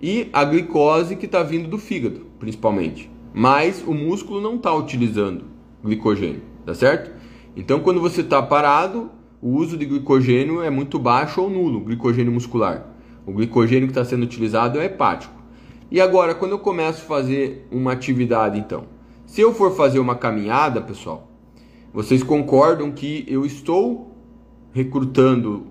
E 0.00 0.28
a 0.32 0.44
glicose 0.44 1.16
que 1.16 1.26
está 1.26 1.42
vindo 1.42 1.68
do 1.68 1.78
fígado, 1.78 2.26
principalmente. 2.38 3.10
Mas 3.34 3.82
o 3.86 3.92
músculo 3.92 4.40
não 4.40 4.56
está 4.56 4.72
utilizando 4.72 5.44
glicogênio, 5.82 6.42
tá 6.64 6.74
certo? 6.74 7.10
Então, 7.56 7.80
quando 7.80 8.00
você 8.00 8.20
está 8.20 8.40
parado, 8.40 9.10
o 9.42 9.50
uso 9.56 9.76
de 9.76 9.84
glicogênio 9.84 10.62
é 10.62 10.70
muito 10.70 10.98
baixo 10.98 11.40
ou 11.40 11.50
nulo, 11.50 11.80
glicogênio 11.80 12.32
muscular. 12.32 12.86
O 13.26 13.32
glicogênio 13.32 13.86
que 13.86 13.92
está 13.92 14.04
sendo 14.04 14.22
utilizado 14.22 14.80
é 14.80 14.84
hepático. 14.84 15.34
E 15.90 16.00
agora, 16.00 16.34
quando 16.34 16.52
eu 16.52 16.58
começo 16.58 17.02
a 17.02 17.06
fazer 17.06 17.66
uma 17.70 17.92
atividade, 17.92 18.58
então, 18.58 18.84
se 19.26 19.40
eu 19.40 19.52
for 19.52 19.74
fazer 19.74 19.98
uma 19.98 20.14
caminhada, 20.14 20.80
pessoal, 20.80 21.28
vocês 21.92 22.22
concordam 22.22 22.92
que 22.92 23.24
eu 23.26 23.44
estou 23.44 24.16
recrutando 24.72 25.66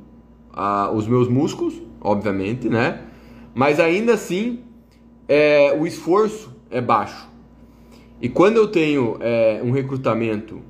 ah, 0.52 0.92
os 0.94 1.08
meus 1.08 1.28
músculos, 1.28 1.82
obviamente, 2.02 2.68
né? 2.68 3.07
Mas 3.58 3.80
ainda 3.80 4.14
assim, 4.14 4.60
é, 5.28 5.76
o 5.76 5.88
esforço 5.88 6.56
é 6.70 6.80
baixo. 6.80 7.28
E 8.22 8.30
quando 8.30 8.58
eu 8.58 8.68
tenho 8.68 9.18
é, 9.20 9.60
um 9.64 9.72
recrutamento 9.72 10.62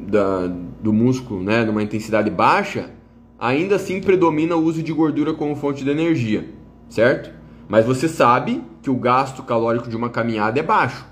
da, 0.00 0.48
do 0.82 0.92
músculo, 0.92 1.44
né, 1.44 1.64
numa 1.64 1.80
intensidade 1.80 2.28
baixa, 2.28 2.90
ainda 3.38 3.76
assim 3.76 4.00
predomina 4.00 4.56
o 4.56 4.64
uso 4.64 4.82
de 4.82 4.92
gordura 4.92 5.32
como 5.32 5.54
fonte 5.54 5.84
de 5.84 5.90
energia, 5.90 6.48
certo? 6.88 7.30
Mas 7.68 7.86
você 7.86 8.08
sabe 8.08 8.64
que 8.82 8.90
o 8.90 8.96
gasto 8.96 9.44
calórico 9.44 9.88
de 9.88 9.96
uma 9.96 10.10
caminhada 10.10 10.58
é 10.58 10.62
baixo. 10.62 11.06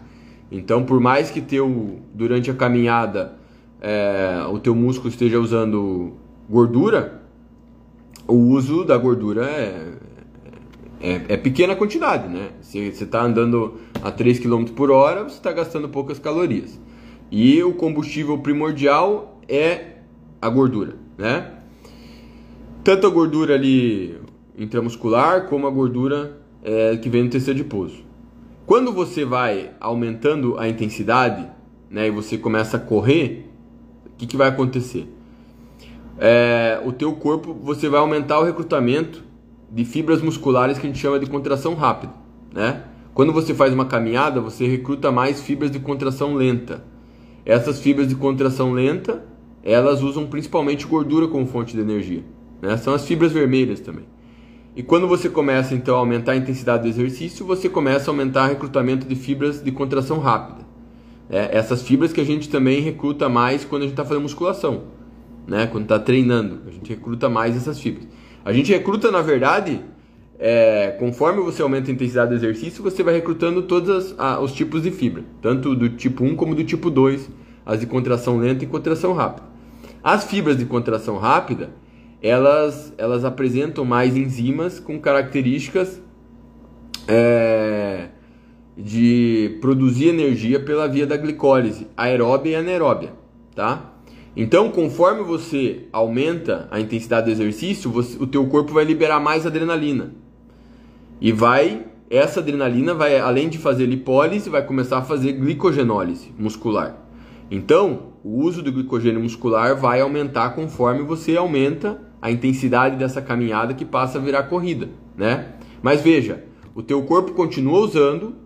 Então, 0.51 0.85
por 0.85 0.99
mais 0.99 1.31
que 1.31 1.41
teu, 1.41 2.01
durante 2.13 2.51
a 2.51 2.55
caminhada 2.55 3.39
é, 3.81 4.45
o 4.51 4.59
teu 4.59 4.75
músculo 4.75 5.09
esteja 5.09 5.39
usando 5.39 6.15
gordura, 6.49 7.23
o 8.27 8.35
uso 8.35 8.85
da 8.85 8.99
gordura 8.99 9.45
é, 9.45 10.00
é, 11.01 11.35
é 11.35 11.37
pequena 11.37 11.75
quantidade, 11.75 12.29
né? 12.29 12.51
Se 12.61 12.93
você 12.93 13.05
está 13.05 13.23
andando 13.23 13.81
a 14.03 14.11
3 14.11 14.39
km 14.39 14.65
por 14.75 14.91
hora, 14.91 15.25
você 15.25 15.37
está 15.37 15.53
gastando 15.53 15.89
poucas 15.89 16.19
calorias. 16.19 16.79
E 17.31 17.63
o 17.63 17.73
combustível 17.75 18.39
primordial 18.39 19.41
é 19.49 19.99
a 20.41 20.49
gordura, 20.49 20.97
né? 21.17 21.61
tanto 22.83 23.07
a 23.07 23.11
gordura 23.11 23.55
ali 23.55 24.19
intramuscular 24.57 25.47
como 25.47 25.67
a 25.67 25.71
gordura 25.71 26.39
é, 26.63 26.97
que 26.97 27.09
vem 27.09 27.25
no 27.25 27.31
tecido 27.31 27.53
adiposo. 27.53 28.03
Quando 28.67 28.93
você 28.93 29.25
vai 29.25 29.73
aumentando 29.81 30.59
a 30.59 30.69
intensidade, 30.69 31.47
né, 31.91 32.07
e 32.07 32.11
você 32.11 32.39
começa 32.39 32.77
a 32.77 32.81
correr, 32.81 33.51
o 34.07 34.11
que, 34.17 34.27
que 34.27 34.37
vai 34.37 34.49
acontecer? 34.49 35.09
É, 36.19 36.81
o 36.85 36.93
teu 36.93 37.13
corpo, 37.15 37.55
você 37.55 37.89
vai 37.89 38.01
aumentar 38.01 38.39
o 38.39 38.45
recrutamento 38.45 39.23
de 39.71 39.85
fibras 39.85 40.21
musculares 40.21 40.79
que 40.79 40.87
a 40.87 40.91
gente 40.91 40.99
chama 40.99 41.19
de 41.19 41.27
contração 41.27 41.75
rápida, 41.75 42.13
né? 42.53 42.85
Quando 43.15 43.33
você 43.33 43.53
faz 43.55 43.73
uma 43.73 43.85
caminhada, 43.85 44.41
você 44.41 44.67
recruta 44.67 45.11
mais 45.11 45.41
fibras 45.41 45.71
de 45.71 45.79
contração 45.79 46.35
lenta. 46.35 46.85
Essas 47.45 47.81
fibras 47.81 48.09
de 48.09 48.15
contração 48.15 48.73
lenta, 48.73 49.25
elas 49.63 50.03
usam 50.03 50.27
principalmente 50.27 50.87
gordura 50.87 51.27
como 51.27 51.47
fonte 51.47 51.75
de 51.75 51.81
energia. 51.81 52.25
Né? 52.63 52.77
São 52.77 52.95
as 52.95 53.05
fibras 53.05 53.33
vermelhas 53.33 53.81
também. 53.81 54.05
E 54.77 54.83
quando 54.83 55.09
você 55.09 55.29
começa 55.29 55.75
então 55.75 55.97
a 55.97 55.99
aumentar 55.99 56.33
a 56.33 56.37
intensidade 56.37 56.85
do 56.85 56.89
exercício, 56.89 57.45
você 57.45 57.69
começa 57.69 58.11
a 58.11 58.13
aumentar 58.13 58.47
o 58.47 58.49
recrutamento 58.49 59.07
de 59.07 59.17
fibras 59.17 59.63
de 59.63 59.73
contração 59.73 60.19
rápida. 60.21 60.65
É, 61.29 61.57
essas 61.57 61.83
fibras 61.83 62.13
que 62.13 62.21
a 62.21 62.25
gente 62.25 62.49
também 62.49 62.81
recruta 62.81 63.29
mais 63.29 63.65
quando 63.65 63.83
a 63.83 63.85
gente 63.87 63.93
está 63.93 64.05
fazendo 64.05 64.23
musculação, 64.23 64.85
né? 65.47 65.67
quando 65.67 65.85
está 65.85 65.99
treinando, 65.99 66.61
a 66.67 66.71
gente 66.71 66.89
recruta 66.89 67.29
mais 67.29 67.57
essas 67.57 67.81
fibras. 67.81 68.07
A 68.45 68.53
gente 68.53 68.73
recruta, 68.73 69.11
na 69.11 69.21
verdade, 69.21 69.81
é, 70.39 70.97
conforme 70.99 71.43
você 71.43 71.61
aumenta 71.61 71.91
a 71.91 71.95
intensidade 71.95 72.31
do 72.31 72.37
exercício, 72.37 72.83
você 72.83 73.03
vai 73.03 73.15
recrutando 73.15 73.63
todos 73.63 74.15
os 74.43 74.53
tipos 74.53 74.83
de 74.83 74.91
fibra, 74.91 75.23
tanto 75.43 75.75
do 75.75 75.91
tipo 75.91 76.25
1 76.25 76.35
como 76.35 76.55
do 76.55 76.65
tipo 76.65 76.91
2, 76.91 77.29
as 77.67 77.81
de 77.81 77.87
contração 77.87 78.39
lenta 78.39 78.65
e 78.65 78.67
contração 78.67 79.13
rápida. 79.13 79.47
As 80.03 80.25
fibras 80.25 80.57
de 80.57 80.65
contração 80.65 81.19
rápida, 81.19 81.71
elas, 82.23 82.95
elas 82.97 83.23
apresentam 83.25 83.85
mais 83.85 84.17
enzimas 84.17 84.81
com 84.81 84.99
características 84.99 86.01
é, 87.07 88.09
de 88.77 89.59
produzir 89.61 90.09
energia 90.09 90.59
pela 90.59 90.89
via 90.89 91.07
da 91.07 91.19
glicólise, 91.19 91.87
aeróbia 91.95 92.53
e 92.53 92.55
anaeróbia, 92.55 93.13
tá? 93.55 93.90
Então, 94.37 94.71
conforme 94.71 95.23
você 95.23 95.89
aumenta 95.93 96.69
a 96.71 96.79
intensidade 96.79 97.27
do 97.27 97.33
exercício, 97.33 97.91
você, 97.91 98.17
o 98.23 98.27
teu 98.27 98.47
corpo 98.47 98.73
vai 98.73 98.85
liberar 98.85 99.19
mais 99.19 99.45
adrenalina. 99.45 100.13
E 101.21 101.33
vai, 101.33 101.85
essa 102.09 102.41
adrenalina 102.41 102.95
vai, 102.95 103.19
além 103.19 103.49
de 103.49 103.59
fazer 103.59 103.87
lipólise, 103.87 104.49
vai 104.49 104.65
começar 104.65 104.99
a 104.99 105.03
fazer 105.03 105.33
glicogenólise 105.33 106.33
muscular. 106.39 106.97
Então, 107.51 108.11
o 108.23 108.43
uso 108.43 108.63
do 108.63 108.71
glicogênio 108.71 109.21
muscular 109.21 109.77
vai 109.77 110.01
aumentar 110.01 110.51
conforme 110.51 111.03
você 111.03 111.37
aumenta 111.37 112.01
a 112.23 112.31
intensidade 112.31 112.97
dessa 112.97 113.21
caminhada 113.21 113.75
que 113.75 113.85
passa 113.85 114.19
a 114.19 114.21
virar 114.21 114.45
corrida, 114.45 114.89
né? 115.17 115.55
Mas 115.83 116.01
veja, 116.03 116.45
o 116.75 116.83
teu 116.83 117.03
corpo 117.03 117.33
continua 117.33 117.81
usando 117.81 118.37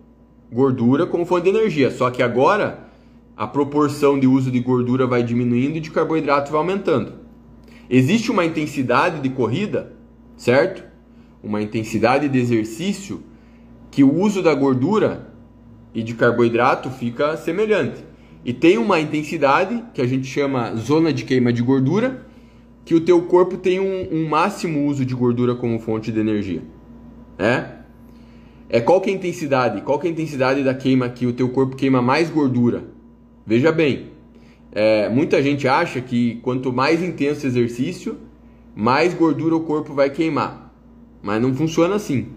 gordura 0.51 1.05
como 1.05 1.25
fonte 1.25 1.43
de 1.43 1.49
energia, 1.49 1.91
só 1.91 2.09
que 2.09 2.23
agora 2.23 2.84
a 3.35 3.45
proporção 3.45 4.17
de 4.17 4.27
uso 4.27 4.49
de 4.49 4.59
gordura 4.59 5.05
vai 5.05 5.21
diminuindo 5.21 5.77
e 5.77 5.81
de 5.81 5.91
carboidrato 5.91 6.51
vai 6.51 6.59
aumentando. 6.59 7.13
Existe 7.89 8.31
uma 8.31 8.45
intensidade 8.45 9.19
de 9.19 9.29
corrida, 9.29 9.93
certo? 10.37 10.83
Uma 11.43 11.61
intensidade 11.61 12.29
de 12.29 12.39
exercício 12.39 13.21
que 13.91 14.03
o 14.03 14.13
uso 14.13 14.41
da 14.41 14.53
gordura 14.53 15.33
e 15.93 16.01
de 16.01 16.13
carboidrato 16.13 16.89
fica 16.89 17.35
semelhante. 17.37 18.03
E 18.43 18.53
tem 18.53 18.77
uma 18.77 18.99
intensidade 18.99 19.83
que 19.93 20.01
a 20.01 20.07
gente 20.07 20.27
chama 20.27 20.75
zona 20.75 21.11
de 21.11 21.25
queima 21.25 21.51
de 21.51 21.61
gordura, 21.61 22.25
que 22.85 22.95
o 22.95 23.01
teu 23.01 23.23
corpo 23.23 23.57
tem 23.57 23.79
um, 23.79 24.07
um 24.11 24.29
máximo 24.29 24.85
uso 24.85 25.05
de 25.05 25.15
gordura 25.15 25.55
como 25.55 25.79
fonte 25.79 26.11
de 26.11 26.19
energia. 26.19 26.61
É? 27.37 27.65
É 28.69 28.79
qual 28.79 29.01
que 29.01 29.09
é 29.09 29.13
a 29.13 29.15
intensidade? 29.15 29.81
Qual 29.81 29.99
que 29.99 30.07
é 30.07 30.09
a 30.09 30.13
intensidade 30.13 30.63
da 30.63 30.73
queima 30.73 31.09
que 31.09 31.25
o 31.25 31.33
teu 31.33 31.49
corpo 31.49 31.75
queima 31.75 32.01
mais 32.01 32.29
gordura? 32.29 32.94
Veja 33.45 33.71
bem, 33.71 34.07
é, 34.71 35.07
muita 35.07 35.41
gente 35.41 35.67
acha 35.67 36.01
que 36.01 36.35
quanto 36.41 36.73
mais 36.73 37.03
intenso 37.03 37.45
o 37.45 37.47
exercício, 37.47 38.17
mais 38.75 39.13
gordura 39.13 39.55
o 39.55 39.61
corpo 39.61 39.93
vai 39.93 40.09
queimar. 40.09 40.73
Mas 41.21 41.41
não 41.41 41.53
funciona 41.53 41.95
assim. 41.95 42.27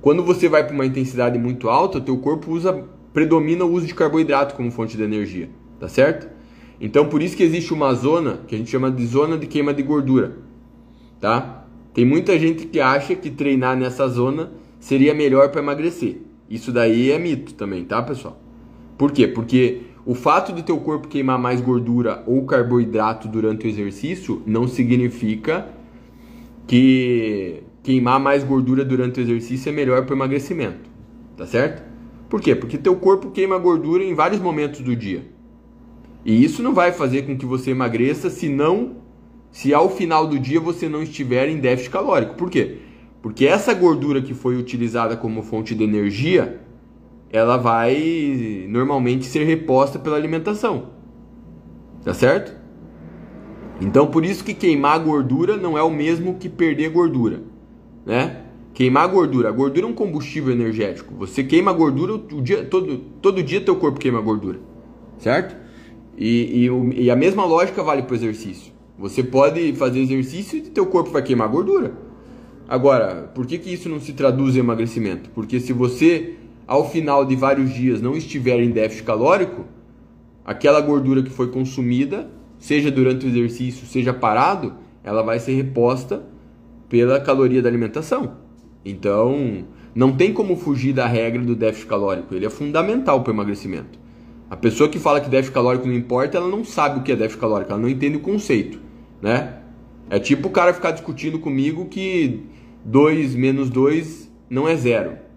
Quando 0.00 0.22
você 0.22 0.48
vai 0.48 0.64
para 0.64 0.74
uma 0.74 0.86
intensidade 0.86 1.38
muito 1.38 1.68
alta, 1.68 1.98
o 1.98 2.00
teu 2.00 2.16
corpo 2.18 2.52
usa 2.52 2.84
predomina 3.12 3.64
o 3.64 3.72
uso 3.72 3.86
de 3.86 3.94
carboidrato 3.94 4.54
como 4.54 4.70
fonte 4.70 4.96
de 4.96 5.02
energia, 5.02 5.50
tá 5.78 5.88
certo? 5.88 6.28
Então 6.80 7.06
por 7.08 7.20
isso 7.20 7.36
que 7.36 7.42
existe 7.42 7.74
uma 7.74 7.92
zona 7.92 8.40
que 8.46 8.54
a 8.54 8.58
gente 8.58 8.70
chama 8.70 8.90
de 8.90 9.04
zona 9.04 9.36
de 9.36 9.46
queima 9.46 9.74
de 9.74 9.82
gordura, 9.82 10.38
tá? 11.20 11.66
Tem 11.92 12.04
muita 12.04 12.38
gente 12.38 12.66
que 12.66 12.78
acha 12.78 13.14
que 13.14 13.30
treinar 13.30 13.76
nessa 13.76 14.06
zona 14.08 14.52
seria 14.78 15.12
melhor 15.12 15.50
para 15.50 15.60
emagrecer. 15.60 16.18
Isso 16.48 16.72
daí 16.72 17.10
é 17.10 17.18
mito 17.18 17.54
também, 17.54 17.84
tá, 17.84 18.00
pessoal? 18.00 18.40
Por 18.96 19.12
quê? 19.12 19.26
Porque 19.26 19.82
o 20.10 20.14
fato 20.16 20.52
de 20.52 20.64
teu 20.64 20.76
corpo 20.78 21.06
queimar 21.06 21.38
mais 21.38 21.60
gordura 21.60 22.24
ou 22.26 22.44
carboidrato 22.44 23.28
durante 23.28 23.64
o 23.64 23.70
exercício 23.70 24.42
não 24.44 24.66
significa 24.66 25.68
que 26.66 27.62
queimar 27.80 28.18
mais 28.18 28.42
gordura 28.42 28.84
durante 28.84 29.20
o 29.20 29.22
exercício 29.22 29.68
é 29.68 29.72
melhor 29.72 30.04
para 30.04 30.12
o 30.12 30.18
emagrecimento, 30.18 30.90
tá 31.36 31.46
certo? 31.46 31.88
Por 32.28 32.40
quê? 32.40 32.56
Porque 32.56 32.76
teu 32.76 32.96
corpo 32.96 33.30
queima 33.30 33.56
gordura 33.56 34.02
em 34.02 34.12
vários 34.12 34.40
momentos 34.40 34.80
do 34.80 34.96
dia. 34.96 35.22
E 36.24 36.42
isso 36.42 36.60
não 36.60 36.74
vai 36.74 36.90
fazer 36.90 37.22
com 37.22 37.38
que 37.38 37.46
você 37.46 37.70
emagreça 37.70 38.28
se 38.30 38.48
não 38.48 38.96
se 39.52 39.72
ao 39.72 39.88
final 39.88 40.26
do 40.26 40.40
dia 40.40 40.58
você 40.58 40.88
não 40.88 41.04
estiver 41.04 41.48
em 41.48 41.60
déficit 41.60 41.88
calórico. 41.92 42.34
Por 42.34 42.50
quê? 42.50 42.78
Porque 43.22 43.46
essa 43.46 43.72
gordura 43.72 44.20
que 44.20 44.34
foi 44.34 44.56
utilizada 44.56 45.16
como 45.16 45.40
fonte 45.44 45.72
de 45.72 45.84
energia, 45.84 46.60
ela 47.32 47.56
vai 47.56 48.66
normalmente 48.68 49.26
ser 49.26 49.44
reposta 49.44 49.98
pela 49.98 50.16
alimentação. 50.16 50.90
Tá 52.04 52.14
certo? 52.14 52.58
Então 53.80 54.06
por 54.06 54.24
isso 54.24 54.44
que 54.44 54.54
queimar 54.54 54.98
gordura 55.00 55.56
não 55.56 55.76
é 55.76 55.82
o 55.82 55.90
mesmo 55.90 56.34
que 56.34 56.48
perder 56.48 56.90
gordura, 56.90 57.42
né? 58.04 58.42
Queimar 58.72 59.08
gordura, 59.08 59.48
a 59.48 59.52
gordura 59.52 59.86
é 59.86 59.88
um 59.88 59.94
combustível 59.94 60.52
energético. 60.52 61.14
Você 61.16 61.42
queima 61.42 61.72
gordura 61.72 62.14
o 62.14 62.40
dia 62.40 62.64
todo, 62.64 62.98
todo 63.20 63.42
dia 63.42 63.60
teu 63.60 63.76
corpo 63.76 63.98
queima 63.98 64.20
gordura, 64.20 64.58
certo? 65.18 65.56
E, 66.16 66.66
e, 66.66 67.04
e 67.04 67.10
a 67.10 67.16
mesma 67.16 67.44
lógica 67.44 67.82
vale 67.82 68.02
para 68.02 68.12
o 68.12 68.16
exercício. 68.16 68.72
Você 68.98 69.22
pode 69.22 69.72
fazer 69.72 70.00
exercício 70.00 70.58
e 70.58 70.62
teu 70.62 70.86
corpo 70.86 71.10
vai 71.10 71.22
queimar 71.22 71.48
gordura. 71.48 71.94
Agora, 72.68 73.30
por 73.34 73.46
que, 73.46 73.58
que 73.58 73.72
isso 73.72 73.88
não 73.88 73.98
se 73.98 74.12
traduz 74.12 74.54
em 74.54 74.60
emagrecimento? 74.60 75.30
Porque 75.30 75.58
se 75.58 75.72
você, 75.72 76.34
ao 76.70 76.88
final 76.88 77.24
de 77.24 77.34
vários 77.34 77.74
dias, 77.74 78.00
não 78.00 78.16
estiver 78.16 78.60
em 78.60 78.70
déficit 78.70 79.02
calórico, 79.02 79.64
aquela 80.44 80.80
gordura 80.80 81.20
que 81.20 81.28
foi 81.28 81.48
consumida, 81.48 82.30
seja 82.60 82.92
durante 82.92 83.26
o 83.26 83.28
exercício, 83.28 83.84
seja 83.88 84.14
parado, 84.14 84.74
ela 85.02 85.20
vai 85.20 85.40
ser 85.40 85.54
reposta 85.54 86.22
pela 86.88 87.18
caloria 87.18 87.60
da 87.60 87.68
alimentação. 87.68 88.36
Então, 88.84 89.64
não 89.92 90.16
tem 90.16 90.32
como 90.32 90.54
fugir 90.54 90.92
da 90.92 91.08
regra 91.08 91.42
do 91.42 91.56
déficit 91.56 91.88
calórico. 91.88 92.32
Ele 92.36 92.46
é 92.46 92.50
fundamental 92.50 93.20
para 93.24 93.32
o 93.32 93.34
emagrecimento. 93.34 93.98
A 94.48 94.56
pessoa 94.56 94.88
que 94.88 95.00
fala 95.00 95.20
que 95.20 95.28
déficit 95.28 95.52
calórico 95.52 95.88
não 95.88 95.94
importa, 95.94 96.38
ela 96.38 96.48
não 96.48 96.64
sabe 96.64 97.00
o 97.00 97.02
que 97.02 97.10
é 97.10 97.16
déficit 97.16 97.40
calórico, 97.40 97.72
ela 97.72 97.82
não 97.82 97.88
entende 97.88 98.16
o 98.16 98.20
conceito, 98.20 98.78
né? 99.20 99.56
É 100.08 100.20
tipo 100.20 100.46
o 100.46 100.52
cara 100.52 100.72
ficar 100.72 100.92
discutindo 100.92 101.40
comigo 101.40 101.86
que 101.86 102.44
2 102.84 103.34
menos 103.34 103.68
2 103.70 104.30
não 104.48 104.68
é 104.68 104.76
zero. 104.76 105.29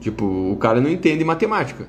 Tipo, 0.00 0.24
o 0.24 0.56
cara 0.56 0.80
não 0.80 0.90
entende 0.90 1.22
matemática, 1.22 1.88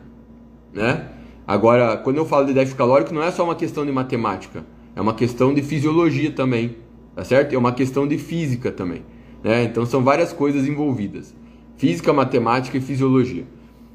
né? 0.73 1.07
Agora, 1.47 1.97
quando 1.97 2.17
eu 2.17 2.25
falo 2.25 2.45
de 2.45 2.53
déficit 2.53 2.77
calórico, 2.77 3.13
não 3.13 3.23
é 3.23 3.31
só 3.31 3.43
uma 3.43 3.55
questão 3.55 3.85
de 3.85 3.91
matemática, 3.91 4.65
é 4.95 5.01
uma 5.01 5.13
questão 5.13 5.53
de 5.53 5.61
fisiologia 5.61 6.31
também, 6.31 6.75
tá 7.15 7.23
certo? 7.23 7.53
É 7.55 7.57
uma 7.57 7.71
questão 7.71 8.07
de 8.07 8.17
física 8.17 8.71
também, 8.71 9.03
né? 9.43 9.63
Então 9.63 9.85
são 9.85 10.03
várias 10.03 10.33
coisas 10.33 10.67
envolvidas: 10.67 11.33
física, 11.77 12.11
matemática 12.13 12.77
e 12.77 12.81
fisiologia. 12.81 13.45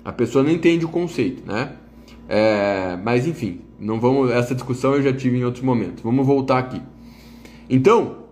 A 0.04 0.12
pessoa 0.12 0.42
não 0.42 0.50
entende 0.50 0.84
o 0.84 0.88
conceito, 0.88 1.46
né? 1.46 1.72
É, 2.28 2.98
mas 3.04 3.26
enfim, 3.26 3.60
não 3.78 4.00
vamos. 4.00 4.30
Essa 4.30 4.54
discussão 4.54 4.94
eu 4.94 5.02
já 5.02 5.12
tive 5.12 5.38
em 5.38 5.44
outros 5.44 5.62
momentos. 5.62 6.02
Vamos 6.02 6.26
voltar 6.26 6.58
aqui. 6.58 6.80
Então, 7.68 8.25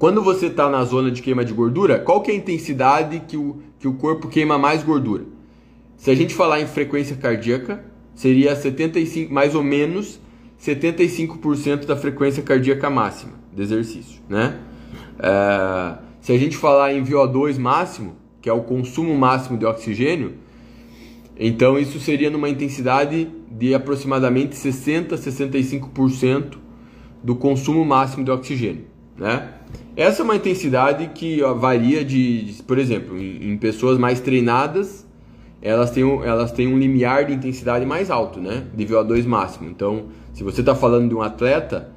quando 0.00 0.22
você 0.22 0.46
está 0.46 0.66
na 0.70 0.82
zona 0.82 1.10
de 1.10 1.20
queima 1.20 1.44
de 1.44 1.52
gordura, 1.52 1.98
qual 1.98 2.22
que 2.22 2.30
é 2.30 2.34
a 2.34 2.36
intensidade 2.38 3.20
que 3.28 3.36
o, 3.36 3.58
que 3.78 3.86
o 3.86 3.92
corpo 3.92 4.28
queima 4.28 4.56
mais 4.56 4.82
gordura? 4.82 5.24
Se 5.98 6.10
a 6.10 6.14
gente 6.14 6.34
falar 6.34 6.58
em 6.58 6.66
frequência 6.66 7.14
cardíaca, 7.16 7.84
seria 8.14 8.56
75, 8.56 9.30
mais 9.30 9.54
ou 9.54 9.62
menos 9.62 10.18
75% 10.58 11.84
da 11.84 11.98
frequência 11.98 12.42
cardíaca 12.42 12.88
máxima 12.88 13.34
de 13.54 13.60
exercício, 13.60 14.22
né? 14.26 14.60
É, 15.18 15.98
se 16.22 16.32
a 16.32 16.38
gente 16.38 16.56
falar 16.56 16.94
em 16.94 17.04
VO2 17.04 17.58
máximo, 17.58 18.16
que 18.40 18.48
é 18.48 18.52
o 18.54 18.62
consumo 18.62 19.14
máximo 19.14 19.58
de 19.58 19.66
oxigênio, 19.66 20.32
então 21.38 21.78
isso 21.78 22.00
seria 22.00 22.30
numa 22.30 22.48
intensidade 22.48 23.30
de 23.50 23.74
aproximadamente 23.74 24.56
60 24.56 25.14
a 25.14 25.18
65% 25.18 26.56
do 27.22 27.36
consumo 27.36 27.84
máximo 27.84 28.24
de 28.24 28.30
oxigênio, 28.30 28.86
né? 29.14 29.59
Essa 30.00 30.22
é 30.22 30.24
uma 30.24 30.34
intensidade 30.34 31.10
que 31.14 31.42
varia 31.58 32.02
de, 32.02 32.44
de, 32.44 32.62
por 32.62 32.78
exemplo, 32.78 33.18
em, 33.18 33.50
em, 33.50 33.58
pessoas 33.58 33.98
mais 33.98 34.18
treinadas, 34.18 35.06
elas 35.60 35.90
têm, 35.90 36.02
um, 36.02 36.24
elas 36.24 36.52
têm 36.52 36.66
um 36.66 36.78
limiar 36.78 37.26
de 37.26 37.34
intensidade 37.34 37.84
mais 37.84 38.10
alto, 38.10 38.40
né? 38.40 38.64
De 38.74 38.86
VO2 38.86 39.26
máximo. 39.26 39.68
Então, 39.68 40.06
se 40.32 40.42
você 40.42 40.60
está 40.60 40.74
falando 40.74 41.10
de 41.10 41.14
um 41.14 41.20
atleta, 41.20 41.92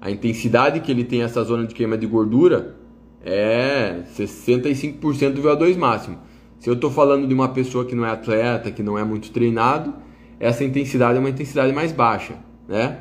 a 0.00 0.08
intensidade 0.08 0.78
que 0.78 0.92
ele 0.92 1.02
tem 1.02 1.22
essa 1.24 1.42
zona 1.42 1.66
de 1.66 1.74
queima 1.74 1.98
de 1.98 2.06
gordura 2.06 2.76
é 3.24 4.02
65% 4.16 5.32
do 5.32 5.42
VO2 5.42 5.76
máximo. 5.76 6.16
Se 6.60 6.70
eu 6.70 6.74
estou 6.74 6.92
falando 6.92 7.26
de 7.26 7.34
uma 7.34 7.48
pessoa 7.48 7.84
que 7.84 7.92
não 7.92 8.06
é 8.06 8.10
atleta, 8.10 8.70
que 8.70 8.84
não 8.84 8.96
é 8.96 9.02
muito 9.02 9.32
treinado, 9.32 9.94
essa 10.38 10.62
intensidade 10.62 11.16
é 11.16 11.18
uma 11.18 11.30
intensidade 11.30 11.72
mais 11.72 11.90
baixa, 11.90 12.34
né? 12.68 12.98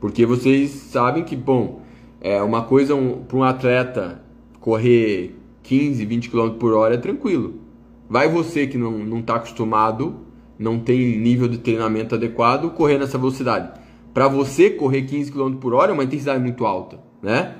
Porque 0.00 0.26
vocês 0.26 0.68
sabem 0.72 1.22
que, 1.22 1.36
bom, 1.36 1.88
é 2.20 2.42
uma 2.42 2.62
coisa 2.62 2.94
um, 2.94 3.22
para 3.24 3.36
um 3.36 3.42
atleta 3.42 4.20
correr 4.60 5.34
15, 5.62 6.04
20 6.04 6.30
km 6.30 6.50
por 6.50 6.74
hora 6.74 6.94
é 6.94 6.98
tranquilo. 6.98 7.54
Vai 8.08 8.28
você 8.28 8.66
que 8.66 8.76
não 8.76 9.20
está 9.20 9.36
acostumado, 9.36 10.20
não 10.58 10.78
tem 10.78 11.16
nível 11.18 11.48
de 11.48 11.58
treinamento 11.58 12.14
adequado, 12.14 12.70
correr 12.70 12.98
nessa 12.98 13.16
velocidade. 13.16 13.70
Para 14.12 14.26
você 14.26 14.70
correr 14.70 15.02
15 15.02 15.30
km 15.30 15.54
por 15.54 15.72
hora 15.72 15.92
é 15.92 15.94
uma 15.94 16.04
intensidade 16.04 16.42
muito 16.42 16.66
alta, 16.66 16.98
né? 17.22 17.54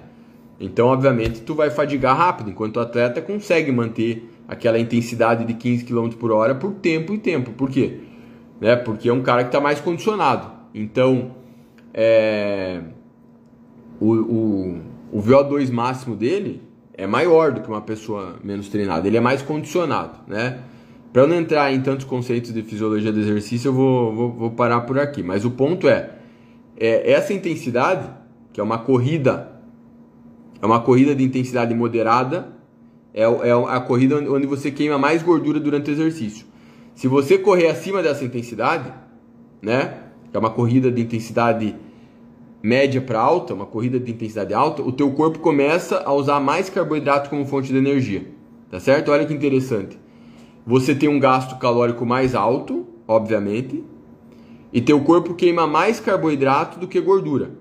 Então, 0.58 0.88
obviamente, 0.88 1.40
tu 1.40 1.54
vai 1.54 1.70
fadigar 1.70 2.16
rápido, 2.16 2.50
enquanto 2.50 2.76
o 2.76 2.80
atleta 2.80 3.22
consegue 3.22 3.72
manter 3.72 4.28
aquela 4.46 4.78
intensidade 4.78 5.44
de 5.44 5.54
15 5.54 5.84
km 5.84 6.10
por 6.18 6.30
hora 6.32 6.54
por 6.54 6.72
tempo 6.72 7.14
e 7.14 7.18
tempo. 7.18 7.52
Por 7.52 7.70
quê? 7.70 8.00
Né? 8.60 8.76
Porque 8.76 9.08
é 9.08 9.12
um 9.12 9.22
cara 9.22 9.42
que 9.42 9.48
está 9.48 9.60
mais 9.60 9.80
condicionado. 9.80 10.50
Então, 10.74 11.30
é... 11.94 12.82
o, 14.00 14.12
o, 14.14 14.80
o 15.12 15.22
VO2 15.22 15.70
máximo 15.70 16.16
dele 16.16 16.62
é 16.94 17.06
maior 17.06 17.52
do 17.52 17.60
que 17.60 17.68
uma 17.68 17.80
pessoa 17.80 18.36
menos 18.42 18.68
treinada. 18.68 19.06
Ele 19.06 19.16
é 19.16 19.20
mais 19.20 19.42
condicionado, 19.42 20.18
né? 20.26 20.60
Para 21.12 21.26
não 21.26 21.36
entrar 21.36 21.72
em 21.72 21.80
tantos 21.80 22.04
conceitos 22.04 22.52
de 22.52 22.62
fisiologia 22.62 23.12
do 23.12 23.18
exercício, 23.18 23.68
eu 23.68 23.72
vou, 23.72 24.14
vou, 24.14 24.32
vou 24.32 24.50
parar 24.52 24.82
por 24.82 24.98
aqui. 24.98 25.22
Mas 25.22 25.44
o 25.44 25.50
ponto 25.50 25.88
é, 25.88 26.10
é 26.76 27.10
essa 27.12 27.32
intensidade, 27.32 28.08
que 28.52 28.60
é 28.60 28.64
uma 28.64 28.78
corrida, 28.78 29.50
é 30.62 30.66
uma 30.66 30.80
corrida 30.80 31.14
de 31.14 31.24
intensidade 31.24 31.74
moderada, 31.74 32.52
é, 33.12 33.22
é 33.22 33.52
a 33.52 33.80
corrida 33.80 34.16
onde 34.16 34.46
você 34.46 34.70
queima 34.70 34.98
mais 34.98 35.22
gordura 35.22 35.58
durante 35.58 35.90
o 35.90 35.92
exercício. 35.92 36.46
Se 36.94 37.08
você 37.08 37.38
correr 37.38 37.68
acima 37.68 38.02
dessa 38.02 38.24
intensidade, 38.24 38.92
né, 39.60 39.94
que 40.30 40.36
é 40.36 40.38
uma 40.38 40.50
corrida 40.50 40.92
de 40.92 41.02
intensidade 41.02 41.74
média 42.62 43.00
para 43.00 43.20
alta, 43.20 43.54
uma 43.54 43.66
corrida 43.66 43.98
de 43.98 44.10
intensidade 44.10 44.52
alta, 44.52 44.82
o 44.82 44.92
teu 44.92 45.10
corpo 45.12 45.38
começa 45.38 46.02
a 46.04 46.12
usar 46.12 46.40
mais 46.40 46.68
carboidrato 46.68 47.30
como 47.30 47.46
fonte 47.46 47.72
de 47.72 47.78
energia. 47.78 48.26
Tá 48.70 48.78
certo? 48.78 49.10
Olha 49.10 49.26
que 49.26 49.34
interessante 49.34 49.98
você 50.66 50.94
tem 50.94 51.08
um 51.08 51.18
gasto 51.18 51.58
calórico 51.58 52.04
mais 52.04 52.34
alto, 52.34 52.86
obviamente, 53.06 53.82
e 54.72 54.80
teu 54.80 55.00
corpo 55.00 55.34
queima 55.34 55.66
mais 55.66 55.98
carboidrato 55.98 56.78
do 56.78 56.86
que 56.86 57.00
gordura. 57.00 57.58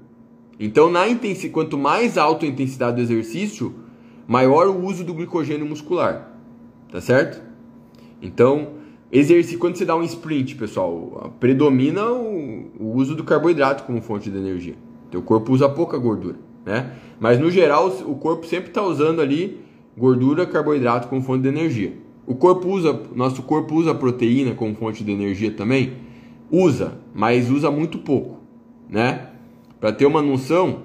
Então, 0.60 0.92
na 0.92 1.08
intensi 1.08 1.50
quanto 1.50 1.78
mais 1.78 2.18
alta 2.18 2.46
a 2.46 2.50
intensidade 2.50 2.98
do 2.98 3.02
exercício, 3.02 3.74
maior 4.28 4.68
o 4.68 4.86
uso 4.86 5.04
do 5.04 5.14
glicogênio 5.14 5.66
muscular. 5.66 6.34
Tá 6.92 7.00
certo? 7.00 7.42
Então, 8.22 8.74
exercício, 9.12 9.58
quando 9.58 9.78
você 9.78 9.86
dá 9.86 9.96
um 9.96 10.04
sprint, 10.04 10.56
pessoal, 10.56 11.34
predomina 11.40 12.06
o, 12.12 12.70
o 12.78 12.94
uso 12.96 13.16
do 13.16 13.24
carboidrato 13.24 13.86
como 13.86 14.02
fonte 14.02 14.30
de 14.30 14.38
energia. 14.38 14.76
Teu 15.12 15.22
corpo 15.22 15.52
usa 15.52 15.68
pouca 15.68 15.98
gordura, 15.98 16.38
né? 16.66 16.94
Mas 17.20 17.40
no 17.40 17.50
geral, 17.50 17.88
o 18.06 18.16
corpo 18.16 18.46
sempre 18.46 18.70
está 18.70 18.82
usando 18.82 19.22
ali 19.22 19.60
gordura, 19.98 20.46
carboidrato 20.46 21.08
como 21.08 21.22
fonte 21.22 21.42
de 21.44 21.50
energia. 21.50 21.94
O 22.26 22.36
corpo 22.36 22.70
usa, 22.70 22.98
nosso 23.16 23.44
corpo 23.44 23.76
usa 23.76 23.94
proteína 23.94 24.54
como 24.54 24.76
fonte 24.76 25.04
de 25.04 25.12
energia 25.12 25.52
também? 25.52 25.94
Usa, 26.52 26.94
mas 27.14 27.50
usa 27.50 27.70
muito 27.70 27.98
pouco, 27.98 28.40
né? 28.88 29.30
Para 29.80 29.92
ter 29.92 30.06
uma 30.06 30.22
noção, 30.22 30.84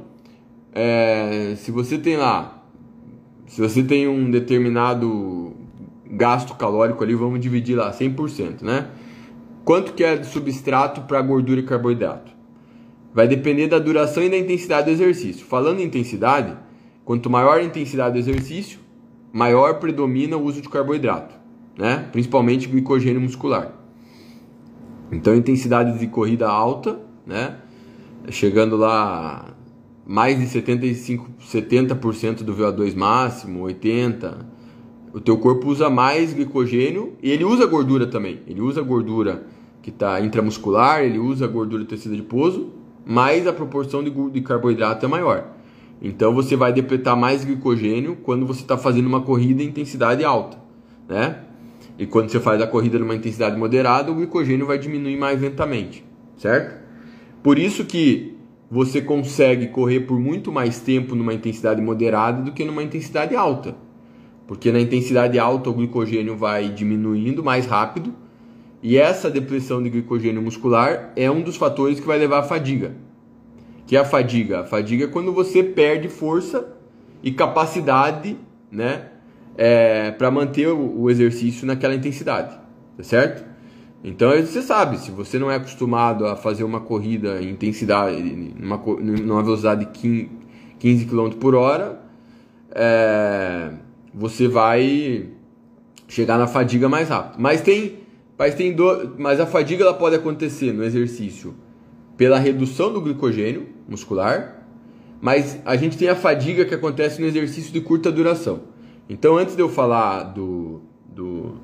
é, 0.73 1.55
se 1.57 1.71
você 1.71 1.99
tem 1.99 2.17
lá, 2.17 2.65
se 3.47 3.61
você 3.61 3.83
tem 3.83 4.09
um 4.09 4.31
determinado 4.31 5.53
gasto 6.07 6.55
calórico 6.55 7.05
ali, 7.05 7.15
vamos 7.15 7.41
dividir 7.41 7.77
lá 7.77 7.93
100%, 7.93 8.63
né? 8.63 8.89
Quanto 9.65 9.95
que 9.95 10.05
é 10.05 10.17
de 10.17 10.27
substrato 10.27 11.03
para 11.03 11.21
gordura 11.23 11.61
e 11.61 11.63
carboidrato? 11.63 12.34
Vai 13.15 13.29
depender 13.29 13.69
da 13.69 13.79
duração 13.79 14.25
e 14.25 14.29
da 14.29 14.37
intensidade 14.37 14.87
do 14.87 14.91
exercício. 14.91 15.47
Falando 15.47 15.79
em 15.79 15.85
intensidade, 15.85 16.57
quanto 17.05 17.31
maior 17.31 17.59
a 17.59 17.63
intensidade 17.63 18.15
do 18.15 18.19
exercício, 18.19 18.81
maior 19.33 19.79
predomina 19.79 20.37
o 20.37 20.43
uso 20.43 20.61
de 20.61 20.69
carboidrato, 20.69 21.33
né? 21.79 22.09
principalmente 22.11 22.67
glicogênio 22.67 23.21
muscular. 23.21 23.73
Então, 25.13 25.33
intensidade 25.35 25.97
de 25.97 26.09
corrida 26.09 26.49
alta, 26.49 27.01
né? 27.25 27.59
chegando 28.31 28.77
lá 28.77 29.55
mais 30.05 30.39
de 30.39 30.47
75, 30.49 31.31
70% 31.41 32.43
do 32.43 32.53
VO2 32.53 32.97
máximo, 32.97 33.65
80%. 33.65 34.35
O 35.13 35.21
teu 35.21 35.39
corpo 35.39 35.69
usa 35.69 35.89
mais 35.89 36.33
glicogênio 36.33 37.13
e 37.23 37.31
ele 37.31 37.45
usa 37.45 37.65
gordura 37.67 38.05
também. 38.05 38.41
Ele 38.49 38.61
usa 38.61 38.83
gordura 38.83 39.47
que 39.81 39.91
está 39.91 40.21
intramuscular, 40.21 41.03
ele 41.03 41.21
usa 41.21 41.47
gordura 41.47 41.85
de 41.85 41.89
tecido 41.89 42.15
adiposo, 42.15 42.73
mas 43.05 43.47
a 43.47 43.53
proporção 43.53 44.03
de, 44.03 44.11
de 44.11 44.41
carboidrato 44.41 45.05
é 45.05 45.09
maior. 45.09 45.53
Então 46.01 46.35
você 46.35 46.57
vai 46.57 46.73
depletar 46.73 47.17
mais 47.17 47.45
glicogênio 47.45 48.17
quando 48.17 48.47
você 48.47 48.63
está 48.63 48.77
fazendo 48.77 49.07
uma 49.07 49.21
corrida 49.21 49.63
em 49.63 49.67
intensidade 49.67 50.25
alta, 50.25 50.59
né? 51.09 51.41
E 51.99 52.07
quando 52.07 52.29
você 52.29 52.41
faz 52.41 52.61
a 52.61 52.67
corrida 52.67 52.99
numa 52.99 53.15
intensidade 53.15 53.57
moderada, 53.57 54.11
o 54.11 54.15
glicogênio 54.15 54.67
vai 54.67 54.79
diminuir 54.79 55.17
mais 55.17 55.41
lentamente, 55.41 56.05
certo? 56.37 56.83
Por 57.43 57.59
isso 57.59 57.85
que 57.85 58.37
você 58.71 59.01
consegue 59.01 59.69
correr 59.69 60.01
por 60.01 60.19
muito 60.19 60.51
mais 60.51 60.81
tempo 60.81 61.15
numa 61.15 61.33
intensidade 61.33 61.81
moderada 61.81 62.43
do 62.43 62.53
que 62.53 62.65
numa 62.65 62.83
intensidade 62.83 63.37
alta. 63.37 63.77
Porque 64.47 64.73
na 64.73 64.81
intensidade 64.81 65.39
alta 65.39 65.71
o 65.71 65.73
glicogênio 65.73 66.37
vai 66.37 66.69
diminuindo 66.69 67.43
mais 67.43 67.67
rápido 67.67 68.13
e 68.85 68.97
essa 68.97 69.29
depressão 69.29 69.83
de 69.83 69.91
glicogênio 69.91 70.41
muscular 70.41 71.13
é 71.17 71.29
um 71.29 71.43
dos 71.43 71.57
fatores 71.57 71.99
que 71.99 72.07
vai 72.07 72.19
levar 72.19 72.39
à 72.39 72.43
fadiga 72.45 72.95
que 73.87 73.97
é 73.97 74.01
a 74.01 74.05
fadiga. 74.05 74.61
A 74.61 74.65
fadiga 74.65 75.05
é 75.05 75.09
quando 75.09 75.33
você 75.33 75.63
perde 75.63 76.09
força 76.09 76.67
e 77.23 77.33
capacidade, 77.33 78.37
né, 78.71 79.09
é, 79.57 80.11
para 80.11 80.31
manter 80.31 80.69
o, 80.69 81.03
o, 81.03 81.11
exercício 81.11 81.67
naquela 81.67 81.95
intensidade, 81.95 82.59
tá 82.97 83.03
certo? 83.03 83.45
Então 84.03 84.31
você 84.31 84.61
sabe, 84.61 84.99
se 84.99 85.11
você 85.11 85.39
não 85.39 85.51
é 85.51 85.57
acostumado 85.57 86.27
a 86.27 86.37
fazer 86.37 86.65
uma 86.65 86.81
corrida 86.81 87.41
em 87.41 87.51
intensidade, 87.51 88.21
numa, 88.21 88.77
numa 88.77 89.43
velocidade 89.43 89.87
de 89.87 90.29
15 90.79 91.07
km 91.07 91.31
por 91.41 91.55
hora, 91.55 92.03
é, 92.71 93.71
você 94.13 94.47
vai 94.47 95.31
chegar 96.07 96.37
na 96.37 96.47
fadiga 96.47 96.87
mais 96.87 97.09
rápido. 97.09 97.41
Mas 97.41 97.63
tem, 97.63 98.01
mas 98.39 98.55
tem 98.55 98.73
do, 98.73 99.15
mas 99.19 99.39
a 99.41 99.47
fadiga 99.47 99.85
ela 99.85 99.95
pode 99.95 100.17
acontecer 100.17 100.73
no 100.73 100.83
exercício 100.83 101.55
pela 102.17 102.39
redução 102.39 102.93
do 102.93 103.01
glicogênio 103.01 103.69
muscular, 103.89 104.67
mas 105.21 105.59
a 105.65 105.77
gente 105.77 105.97
tem 105.97 106.09
a 106.09 106.17
fadiga 106.17 106.65
que 106.65 106.75
acontece 106.75 107.21
no 107.21 107.27
exercício 107.27 107.73
de 107.73 107.81
curta 107.81 108.11
duração. 108.11 108.63
Então, 109.09 109.37
antes 109.37 109.55
de 109.55 109.63
eu 109.63 109.69
falar 109.69 110.23
do, 110.25 110.81
do, 111.07 111.55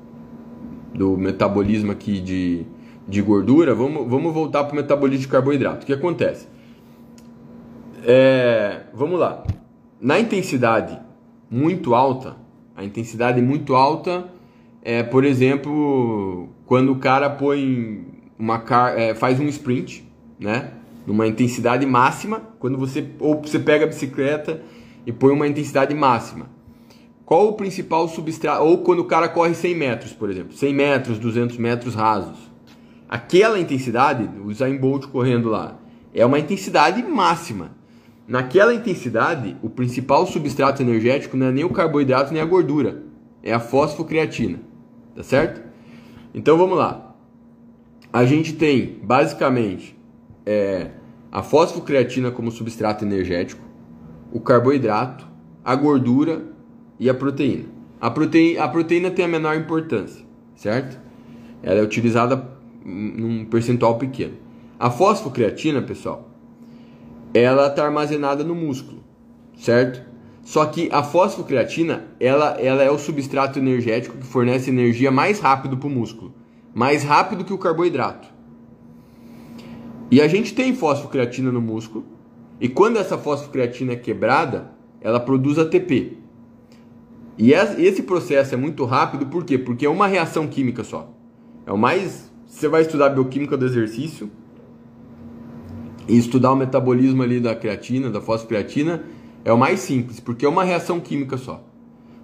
do 0.93 1.17
metabolismo 1.17 1.91
aqui 1.91 2.19
de, 2.19 2.65
de 3.07 3.21
gordura, 3.21 3.73
vamos, 3.73 4.07
vamos 4.07 4.33
voltar 4.33 4.63
para 4.63 4.73
o 4.73 4.75
metabolismo 4.75 5.23
de 5.23 5.27
carboidrato. 5.27 5.83
O 5.83 5.85
que 5.85 5.93
acontece? 5.93 6.47
É, 8.05 8.83
vamos 8.93 9.19
lá. 9.19 9.43
Na 9.99 10.19
intensidade 10.19 10.99
muito 11.49 11.93
alta, 11.93 12.35
a 12.75 12.83
intensidade 12.83 13.41
muito 13.41 13.75
alta 13.75 14.27
é, 14.81 15.03
por 15.03 15.23
exemplo, 15.23 16.49
quando 16.65 16.91
o 16.91 16.97
cara 16.97 17.29
põe 17.29 18.05
uma 18.37 18.59
car 18.59 18.97
é, 18.97 19.13
faz 19.13 19.39
um 19.39 19.47
sprint, 19.47 20.07
né? 20.39 20.71
Numa 21.05 21.27
intensidade 21.27 21.85
máxima, 21.85 22.41
quando 22.59 22.77
você 22.77 23.05
ou 23.19 23.41
você 23.41 23.59
pega 23.59 23.85
a 23.85 23.87
bicicleta 23.87 24.61
e 25.05 25.11
põe 25.11 25.31
uma 25.33 25.47
intensidade 25.47 25.93
máxima. 25.93 26.49
Qual 27.25 27.47
o 27.47 27.53
principal 27.53 28.07
substrato? 28.07 28.63
Ou 28.63 28.79
quando 28.79 28.99
o 28.99 29.05
cara 29.05 29.29
corre 29.29 29.53
100 29.53 29.75
metros, 29.75 30.13
por 30.13 30.29
exemplo, 30.29 30.53
100 30.53 30.73
metros, 30.73 31.17
200 31.17 31.57
metros 31.57 31.95
rasos. 31.95 32.37
Aquela 33.07 33.59
intensidade, 33.59 34.29
o 34.43 34.53
Zayn 34.53 34.77
Bolt 34.77 35.07
correndo 35.07 35.49
lá, 35.49 35.77
é 36.13 36.25
uma 36.25 36.39
intensidade 36.39 37.01
máxima. 37.03 37.71
Naquela 38.27 38.73
intensidade, 38.73 39.57
o 39.61 39.69
principal 39.69 40.25
substrato 40.25 40.81
energético 40.81 41.35
não 41.35 41.47
é 41.47 41.51
nem 41.51 41.63
o 41.63 41.69
carboidrato 41.69 42.33
nem 42.33 42.41
a 42.41 42.45
gordura, 42.45 43.03
é 43.43 43.51
a 43.53 43.59
fosfocreatina, 43.59 44.59
tá 45.15 45.23
certo? 45.23 45.70
Então 46.33 46.57
vamos 46.57 46.77
lá. 46.77 47.15
A 48.11 48.25
gente 48.25 48.53
tem 48.53 48.99
basicamente 49.03 49.97
é 50.45 50.91
a 51.31 51.41
fosfocreatina 51.41 52.29
como 52.29 52.51
substrato 52.51 53.05
energético, 53.05 53.63
o 54.33 54.39
carboidrato, 54.39 55.25
a 55.63 55.73
gordura 55.75 56.43
e 56.99 57.09
a 57.09 57.13
proteína. 57.13 57.65
A 58.01 58.09
proteína, 58.09 58.63
a 58.63 58.67
proteína 58.67 59.11
tem 59.11 59.23
a 59.23 59.27
menor 59.27 59.55
importância, 59.55 60.25
certo? 60.55 60.99
Ela 61.63 61.79
é 61.79 61.83
utilizada 61.83 62.49
num 62.83 63.45
percentual 63.45 63.97
pequeno. 63.97 64.33
A 64.77 64.89
fosfocreatina, 64.89 65.81
pessoal, 65.81 66.29
ela 67.33 67.67
está 67.67 67.85
armazenada 67.85 68.43
no 68.43 68.55
músculo, 68.55 69.03
certo? 69.55 70.10
Só 70.43 70.65
que 70.65 70.89
a 70.91 71.03
fosfocreatina, 71.03 72.05
ela, 72.19 72.57
ela 72.59 72.83
é 72.83 72.89
o 72.89 72.97
substrato 72.97 73.59
energético 73.59 74.17
que 74.17 74.25
fornece 74.25 74.69
energia 74.69 75.11
mais 75.11 75.39
rápido 75.39 75.77
para 75.77 75.87
o 75.87 75.91
músculo, 75.91 76.33
mais 76.73 77.03
rápido 77.03 77.43
que 77.43 77.53
o 77.53 77.57
carboidrato. 77.57 78.27
E 80.09 80.19
a 80.19 80.27
gente 80.27 80.53
tem 80.53 80.75
fosfocreatina 80.75 81.51
no 81.51 81.61
músculo, 81.61 82.05
e 82.59 82.67
quando 82.67 82.97
essa 82.97 83.17
fosfocreatina 83.17 83.93
é 83.93 83.95
quebrada, 83.95 84.71
ela 84.99 85.19
produz 85.19 85.57
ATP. 85.57 86.17
E 87.37 87.53
esse 87.53 88.03
processo 88.03 88.53
é 88.53 88.57
muito 88.57 88.85
rápido, 88.85 89.25
por 89.25 89.43
quê? 89.43 89.57
Porque 89.57 89.85
é 89.85 89.89
uma 89.89 90.05
reação 90.05 90.47
química 90.47 90.83
só. 90.83 91.11
É 91.65 91.71
o 91.71 91.77
mais. 91.77 92.29
Você 92.45 92.67
vai 92.67 92.81
estudar 92.81 93.07
a 93.07 93.09
bioquímica 93.09 93.55
do 93.55 93.65
exercício 93.65 94.29
e 96.07 96.17
estudar 96.17 96.51
o 96.51 96.55
metabolismo 96.55 97.23
ali 97.23 97.39
da 97.39 97.55
creatina, 97.55 98.09
da 98.09 98.19
fosfocreatina, 98.19 99.03
é 99.43 99.51
o 99.51 99.57
mais 99.57 99.79
simples, 99.79 100.19
porque 100.19 100.45
é 100.45 100.49
uma 100.49 100.63
reação 100.63 100.99
química 100.99 101.37
só. 101.37 101.63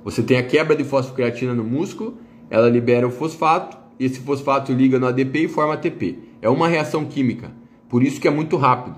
Você 0.04 0.22
tem 0.22 0.38
a 0.38 0.44
quebra 0.44 0.76
de 0.76 0.84
fosfocreatina 0.84 1.54
no 1.54 1.64
músculo, 1.64 2.18
ela 2.50 2.70
libera 2.70 3.08
o 3.08 3.12
fosfato, 3.12 3.78
esse 4.00 4.20
fosfato 4.20 4.72
liga 4.72 5.00
no 5.00 5.08
ADP 5.08 5.46
e 5.46 5.48
forma 5.48 5.74
ATP. 5.74 6.20
É 6.42 6.50
uma 6.50 6.68
reação 6.68 7.06
química, 7.06 7.52
por 7.90 8.04
isso 8.04 8.22
que 8.22 8.28
é 8.28 8.32
muito 8.32 8.56
rápido. 8.58 8.98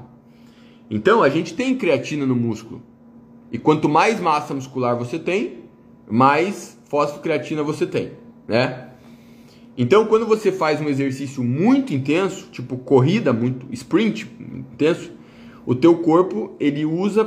Então, 0.89 1.23
a 1.23 1.29
gente 1.29 1.53
tem 1.53 1.75
creatina 1.75 2.25
no 2.25 2.35
músculo. 2.35 2.81
E 3.51 3.57
quanto 3.57 3.87
mais 3.87 4.19
massa 4.19 4.53
muscular 4.53 4.97
você 4.97 5.17
tem, 5.17 5.59
mais 6.09 6.77
fosfocreatina 6.85 7.63
você 7.63 7.85
tem, 7.85 8.11
né? 8.47 8.89
Então, 9.77 10.05
quando 10.05 10.25
você 10.25 10.51
faz 10.51 10.81
um 10.81 10.89
exercício 10.89 11.43
muito 11.43 11.93
intenso, 11.93 12.49
tipo 12.51 12.77
corrida, 12.77 13.31
muito 13.31 13.65
sprint 13.71 14.29
intenso, 14.39 15.11
o 15.65 15.73
teu 15.73 15.99
corpo 15.99 16.55
ele 16.59 16.83
usa 16.85 17.23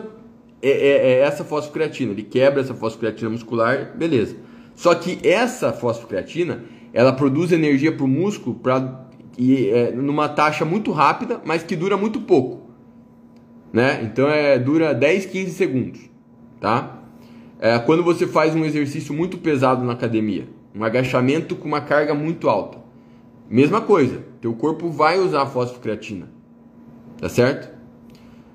é, 0.62 0.70
é, 0.70 1.12
é 1.12 1.18
essa 1.20 1.44
fosfocreatina, 1.44 2.12
ele 2.12 2.22
quebra 2.22 2.60
essa 2.60 2.74
fosfocreatina 2.74 3.28
muscular, 3.28 3.92
beleza. 3.96 4.36
Só 4.74 4.94
que 4.94 5.18
essa 5.26 5.72
fosfocreatina, 5.72 6.64
ela 6.92 7.12
produz 7.12 7.52
energia 7.52 7.92
para 7.92 8.04
o 8.04 8.08
músculo 8.08 8.56
pra, 8.56 9.06
e, 9.36 9.68
é, 9.68 9.90
numa 9.92 10.28
taxa 10.28 10.64
muito 10.64 10.92
rápida, 10.92 11.40
mas 11.44 11.62
que 11.62 11.76
dura 11.76 11.96
muito 11.96 12.20
pouco. 12.20 12.70
Né? 13.72 14.00
Então 14.02 14.28
é, 14.28 14.58
dura 14.58 14.94
10, 14.94 15.26
15 15.26 15.50
segundos. 15.52 16.00
Tá? 16.60 16.98
É, 17.58 17.78
quando 17.78 18.02
você 18.02 18.26
faz 18.26 18.54
um 18.54 18.64
exercício 18.64 19.14
muito 19.14 19.38
pesado 19.38 19.84
na 19.84 19.92
academia, 19.92 20.48
um 20.74 20.84
agachamento 20.84 21.56
com 21.56 21.68
uma 21.68 21.80
carga 21.80 22.14
muito 22.14 22.48
alta, 22.48 22.78
mesma 23.48 23.80
coisa, 23.80 24.22
teu 24.40 24.52
corpo 24.54 24.90
vai 24.90 25.18
usar 25.18 25.46
fosfocreatina. 25.46 26.28
Tá 27.18 27.28
certo? 27.28 27.72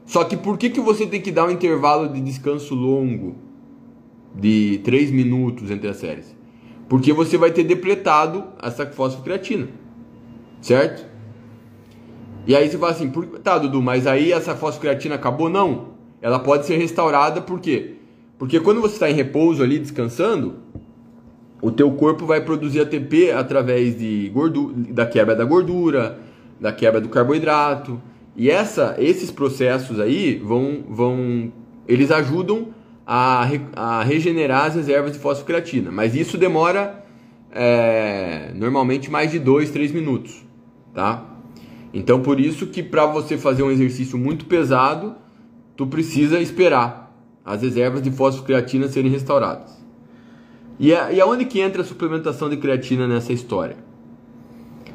Só 0.07 0.23
que 0.23 0.37
por 0.37 0.57
que, 0.57 0.69
que 0.69 0.79
você 0.79 1.05
tem 1.05 1.21
que 1.21 1.31
dar 1.31 1.45
um 1.45 1.51
intervalo 1.51 2.07
de 2.07 2.21
descanso 2.21 2.73
longo 2.73 3.35
de 4.33 4.79
3 4.85 5.11
minutos 5.11 5.69
entre 5.69 5.89
as 5.89 5.97
séries? 5.97 6.33
Porque 6.87 7.11
você 7.11 7.37
vai 7.37 7.51
ter 7.51 7.65
depletado 7.65 8.45
essa 8.63 8.85
fosfocreatina. 8.87 9.67
Certo? 10.61 11.05
E 12.47 12.55
aí 12.55 12.69
você 12.69 12.77
fala 12.77 12.93
assim, 12.93 13.11
tá 13.43 13.57
Dudu, 13.57 13.81
mas 13.81 14.07
aí 14.07 14.31
essa 14.31 14.55
fosfocreatina 14.55 15.15
acabou? 15.15 15.49
Não. 15.49 15.89
Ela 16.21 16.39
pode 16.39 16.65
ser 16.65 16.77
restaurada 16.77 17.41
por 17.41 17.59
quê? 17.59 17.95
Porque 18.39 18.61
quando 18.61 18.79
você 18.79 18.93
está 18.93 19.09
em 19.09 19.13
repouso 19.13 19.61
ali, 19.61 19.77
descansando, 19.77 20.55
o 21.61 21.69
teu 21.69 21.91
corpo 21.91 22.25
vai 22.25 22.39
produzir 22.39 22.79
ATP 22.79 23.31
através 23.31 23.99
de 23.99 24.29
gordura, 24.29 24.73
da 24.93 25.05
quebra 25.05 25.35
da 25.35 25.43
gordura, 25.43 26.19
da 26.61 26.71
quebra 26.71 27.01
do 27.01 27.09
carboidrato, 27.09 28.01
e 28.38 28.51
essa, 28.51 28.95
esses 28.99 29.31
processos 29.31 29.99
aí 29.99 30.35
vão, 30.35 30.83
vão 30.88 31.51
eles 31.88 32.11
ajudam 32.11 32.67
a, 33.05 33.49
a 33.75 34.03
regenerar 34.03 34.65
as 34.65 34.75
reservas 34.75 35.13
de 35.13 35.17
fosfocreatina, 35.17 35.89
mas 35.91 36.15
isso 36.15 36.38
demora 36.38 37.03
é, 37.51 38.51
normalmente 38.53 39.09
mais 39.09 39.31
de 39.31 39.39
2, 39.39 39.71
3 39.71 39.91
minutos, 39.91 40.45
tá? 40.93 41.25
Então 41.91 42.21
por 42.21 42.39
isso 42.39 42.67
que 42.67 42.83
para 42.83 43.07
você 43.07 43.39
fazer 43.39 43.63
um 43.63 43.71
exercício 43.71 44.19
muito 44.19 44.45
pesado, 44.45 45.15
tu 45.75 45.88
precisa 45.88 46.39
esperar 46.39 47.11
as 47.43 47.63
reservas 47.63 48.03
de 48.03 48.11
fosfocreatina 48.11 48.88
serem 48.88 49.09
restauradas. 49.09 49.75
E, 50.79 50.93
a, 50.93 51.11
e 51.11 51.19
aonde 51.19 51.45
que 51.45 51.59
entra 51.59 51.81
a 51.81 51.85
suplementação 51.85 52.49
de 52.49 52.57
creatina 52.57 53.07
nessa 53.07 53.33
história? 53.33 53.77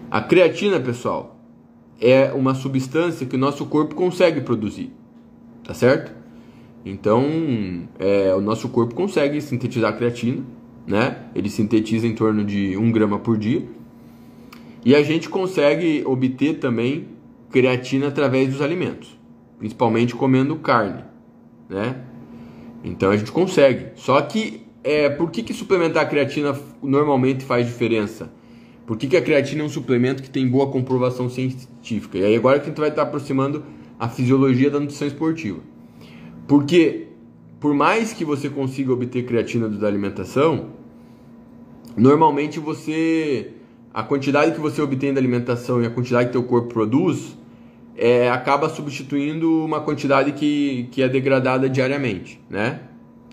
A 0.09 0.20
creatina, 0.20 0.78
pessoal, 0.78 1.32
é 2.03 2.32
uma 2.32 2.53
substância 2.53 3.24
que 3.24 3.36
o 3.36 3.38
nosso 3.38 3.64
corpo 3.66 3.94
consegue 3.94 4.40
produzir, 4.40 4.90
tá 5.62 5.72
certo? 5.72 6.12
Então, 6.84 7.24
é, 7.96 8.34
o 8.34 8.40
nosso 8.40 8.68
corpo 8.68 8.92
consegue 8.92 9.40
sintetizar 9.40 9.96
creatina, 9.96 10.42
né? 10.84 11.26
Ele 11.32 11.48
sintetiza 11.48 12.05
em 12.05 12.14
torno 12.14 12.44
de 12.44 12.76
1 12.76 12.90
grama 12.90 13.20
por 13.20 13.38
dia. 13.38 13.62
E 14.84 14.96
a 14.96 15.03
gente 15.05 15.28
consegue 15.28 16.03
obter 16.05 16.59
também 16.59 17.07
creatina 17.53 18.09
através 18.09 18.48
dos 18.48 18.61
alimentos, 18.61 19.16
principalmente 19.57 20.16
comendo 20.16 20.57
carne, 20.57 21.05
né? 21.68 22.03
Então 22.82 23.12
a 23.12 23.16
gente 23.16 23.30
consegue. 23.30 23.92
Só 23.94 24.20
que 24.22 24.66
é, 24.82 25.09
por 25.09 25.30
que, 25.30 25.44
que 25.44 25.55
suplementar 25.55 26.11
creatina 26.11 26.59
normalmente 26.82 27.44
faz 27.44 27.64
diferença? 27.64 28.32
Por 28.87 28.97
que, 28.97 29.07
que 29.07 29.16
a 29.16 29.22
creatina 29.22 29.62
é 29.62 29.64
um 29.64 29.68
suplemento 29.68 30.22
que 30.22 30.30
tem 30.30 30.49
boa 30.49 30.70
comprovação 30.70 31.28
científica? 31.28 32.18
E 32.18 32.24
aí 32.24 32.37
agora 32.37 32.59
que 32.59 32.66
a 32.66 32.68
gente 32.68 32.80
vai 32.80 32.89
estar 32.89 33.03
aproximando 33.03 33.64
a 33.99 34.09
fisiologia 34.09 34.70
da 34.70 34.80
nutrição 34.80 35.07
esportiva. 35.07 35.61
Porque 36.49 37.09
por 37.61 37.72
mais 37.74 38.12
que 38.12 38.24
você 38.24 38.51
consiga 38.51 38.93
obter 38.93 39.24
creatina 39.24 39.68
da 39.68 39.87
alimentação, 39.87 40.70
normalmente 41.97 42.59
você 42.59 43.53
a 43.95 44.03
quantidade 44.03 44.53
que 44.53 44.61
você 44.61 44.80
obtém 44.80 45.12
da 45.12 45.20
alimentação 45.20 45.83
e 45.83 45.87
a 45.87 45.91
quantidade 45.91 46.26
que 46.26 46.33
teu 46.33 46.43
corpo 46.43 46.72
produz 46.72 47.37
é, 47.97 48.30
acaba 48.30 48.68
substituindo 48.68 49.64
uma 49.64 49.80
quantidade 49.80 50.33
que, 50.33 50.89
que 50.91 51.03
é 51.03 51.09
degradada 51.09 51.68
diariamente, 51.68 52.41
né? 52.49 52.80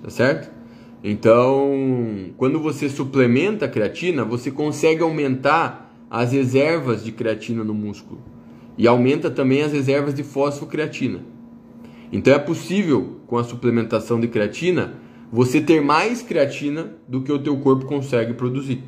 Tá 0.03 0.09
certo? 0.09 0.58
Então, 1.03 2.31
quando 2.35 2.59
você 2.59 2.89
suplementa 2.89 3.65
a 3.65 3.69
creatina, 3.69 4.25
você 4.25 4.51
consegue 4.51 5.01
aumentar 5.01 5.95
as 6.09 6.33
reservas 6.33 7.03
de 7.03 7.11
creatina 7.11 7.63
no 7.63 7.73
músculo 7.73 8.19
e 8.77 8.87
aumenta 8.87 9.29
também 9.29 9.61
as 9.61 9.71
reservas 9.71 10.13
de 10.13 10.23
fosfocreatina. 10.23 11.19
Então 12.11 12.33
é 12.33 12.39
possível 12.39 13.19
com 13.27 13.37
a 13.37 13.43
suplementação 13.43 14.19
de 14.19 14.27
creatina 14.27 14.93
você 15.31 15.61
ter 15.61 15.79
mais 15.79 16.21
creatina 16.23 16.95
do 17.07 17.21
que 17.21 17.31
o 17.31 17.37
teu 17.37 17.57
corpo 17.57 17.85
consegue 17.85 18.33
produzir. 18.33 18.83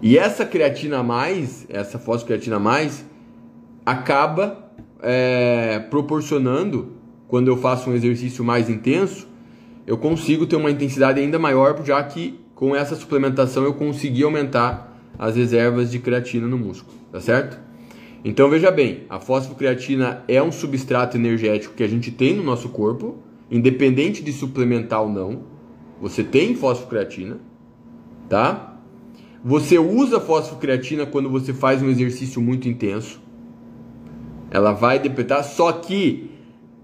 E 0.00 0.18
essa 0.18 0.44
creatina 0.44 0.98
a 0.98 1.02
mais, 1.02 1.64
essa 1.68 1.98
fosfocreatina 1.98 2.56
a 2.56 2.58
mais, 2.60 3.04
acaba 3.86 4.72
é, 5.00 5.78
proporcionando, 5.90 6.94
quando 7.28 7.48
eu 7.48 7.56
faço 7.56 7.88
um 7.88 7.94
exercício 7.94 8.42
mais 8.42 8.68
intenso, 8.68 9.28
eu 9.86 9.98
consigo 9.98 10.46
ter 10.46 10.56
uma 10.56 10.70
intensidade 10.70 11.20
ainda 11.20 11.38
maior, 11.38 11.82
já 11.84 12.02
que 12.02 12.40
com 12.54 12.76
essa 12.76 12.94
suplementação 12.94 13.64
eu 13.64 13.74
consegui 13.74 14.22
aumentar 14.22 14.96
as 15.18 15.36
reservas 15.36 15.90
de 15.90 15.98
creatina 15.98 16.46
no 16.46 16.56
músculo, 16.56 16.96
tá 17.10 17.20
certo? 17.20 17.58
Então 18.24 18.48
veja 18.48 18.70
bem, 18.70 19.04
a 19.10 19.18
fosfocreatina 19.18 20.22
é 20.28 20.40
um 20.40 20.52
substrato 20.52 21.16
energético 21.16 21.74
que 21.74 21.82
a 21.82 21.88
gente 21.88 22.10
tem 22.12 22.34
no 22.34 22.44
nosso 22.44 22.68
corpo, 22.68 23.18
independente 23.50 24.22
de 24.22 24.32
suplementar 24.32 25.02
ou 25.02 25.08
não. 25.08 25.42
Você 26.00 26.22
tem 26.22 26.54
fosfocreatina, 26.54 27.40
tá? 28.28 28.78
Você 29.44 29.76
usa 29.76 30.20
fosfocreatina 30.20 31.04
quando 31.04 31.28
você 31.28 31.52
faz 31.52 31.82
um 31.82 31.88
exercício 31.88 32.40
muito 32.40 32.68
intenso. 32.68 33.20
Ela 34.50 34.72
vai 34.72 35.00
depletar, 35.00 35.42
só 35.42 35.72
que 35.72 36.30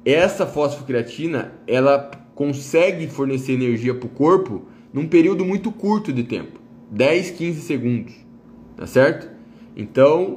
essa 0.04 0.44
fosfocreatina, 0.44 1.52
ela 1.66 2.10
consegue 2.38 3.08
fornecer 3.08 3.54
energia 3.54 3.92
para 3.92 4.06
o 4.06 4.08
corpo 4.08 4.62
num 4.92 5.08
período 5.08 5.44
muito 5.44 5.72
curto 5.72 6.12
de 6.12 6.22
tempo 6.22 6.60
10, 6.88 7.32
15 7.32 7.60
segundos, 7.62 8.14
tá 8.76 8.86
certo? 8.86 9.28
Então, 9.76 10.36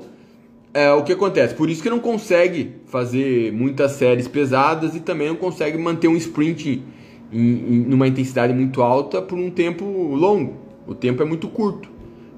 é 0.73 0.91
o 0.91 1.03
que 1.03 1.13
acontece. 1.13 1.53
Por 1.53 1.69
isso 1.69 1.83
que 1.83 1.91
não 1.91 1.99
consegue 1.99 2.77
fazer 2.87 3.53
muitas 3.53 3.91
séries 3.91 4.27
pesadas 4.27 4.95
e 4.95 4.99
também 4.99 5.27
não 5.27 5.35
consegue 5.35 5.77
manter 5.77 6.07
um 6.07 6.15
sprint 6.15 6.83
em, 7.31 7.39
em 7.39 7.85
numa 7.85 8.07
intensidade 8.07 8.51
muito 8.51 8.81
alta 8.81 9.21
por 9.21 9.37
um 9.37 9.51
tempo 9.51 9.85
longo. 9.85 10.55
O 10.87 10.95
tempo 10.95 11.21
é 11.21 11.25
muito 11.25 11.47
curto, 11.49 11.87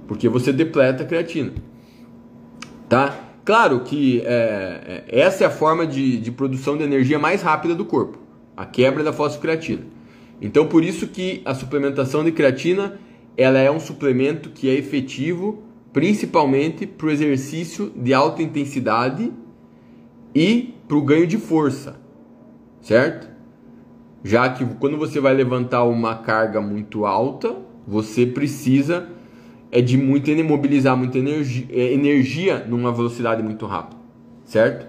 porque 0.09 0.28
você 0.28 0.51
depleta 0.51 1.03
a 1.03 1.05
creatina, 1.05 1.53
tá? 2.89 3.18
Claro 3.45 3.80
que 3.80 4.22
é, 4.26 5.05
é 5.07 5.22
essa 5.22 5.45
é 5.45 5.47
a 5.47 5.49
forma 5.49 5.88
de, 5.88 6.18
de 6.18 6.32
produção 6.34 6.78
de 6.78 6.84
energia 6.84 7.18
mais 7.18 7.41
rápida 7.41 7.74
do 7.74 7.86
corpo 7.86 8.23
a 8.56 8.66
quebra 8.66 9.04
da 9.04 9.14
fosfocreatina. 9.14 9.82
Então, 10.41 10.68
por 10.68 10.84
isso 10.84 11.08
que 11.08 11.41
a 11.45 11.54
suplementação 11.54 12.24
de 12.24 12.32
creatina 12.32 12.99
ela 13.36 13.60
é 13.60 13.72
um 13.72 13.80
suplemento 13.80 14.49
que 14.49 14.70
é 14.70 14.74
efetivo 14.74 15.64
principalmente 15.91 16.88
para 16.88 17.08
o 17.08 17.12
exercício 17.12 17.91
de 17.95 18.14
alta 18.14 18.41
intensidade 18.41 19.32
e 20.34 20.74
para 20.88 20.97
o 20.97 21.01
ganho 21.01 21.28
de 21.28 21.38
força, 21.38 21.99
certo? 22.82 23.32
Já 24.24 24.49
que 24.49 24.66
quando 24.80 24.97
você 24.97 25.20
vai 25.20 25.34
levantar 25.34 25.84
uma 25.84 26.16
carga 26.16 26.60
muito 26.60 27.06
alta, 27.06 27.56
você 27.88 28.26
precisa 28.26 29.08
é 29.72 29.82
de 29.82 29.97
muito 29.97 30.32
mobilizar 30.43 30.95
muita 30.95 31.18
energia, 31.18 31.66
é, 31.70 31.93
energia 31.93 32.64
numa 32.68 32.91
velocidade 32.91 33.41
muito 33.41 33.66
rápida, 33.66 33.99
certo? 34.45 34.88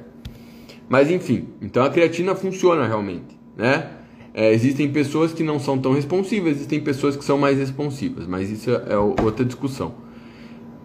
Mas 0.88 1.10
enfim, 1.10 1.48
então 1.60 1.82
a 1.82 1.90
creatina 1.90 2.34
funciona 2.34 2.86
realmente 2.86 3.33
né? 3.56 3.90
É, 4.32 4.52
existem 4.52 4.90
pessoas 4.90 5.32
que 5.32 5.44
não 5.44 5.60
são 5.60 5.78
tão 5.78 5.92
responsivas, 5.92 6.56
existem 6.56 6.80
pessoas 6.80 7.16
que 7.16 7.24
são 7.24 7.38
mais 7.38 7.56
responsivas, 7.56 8.26
mas 8.26 8.50
isso 8.50 8.68
é 8.70 8.96
outra 8.96 9.44
discussão. 9.44 9.94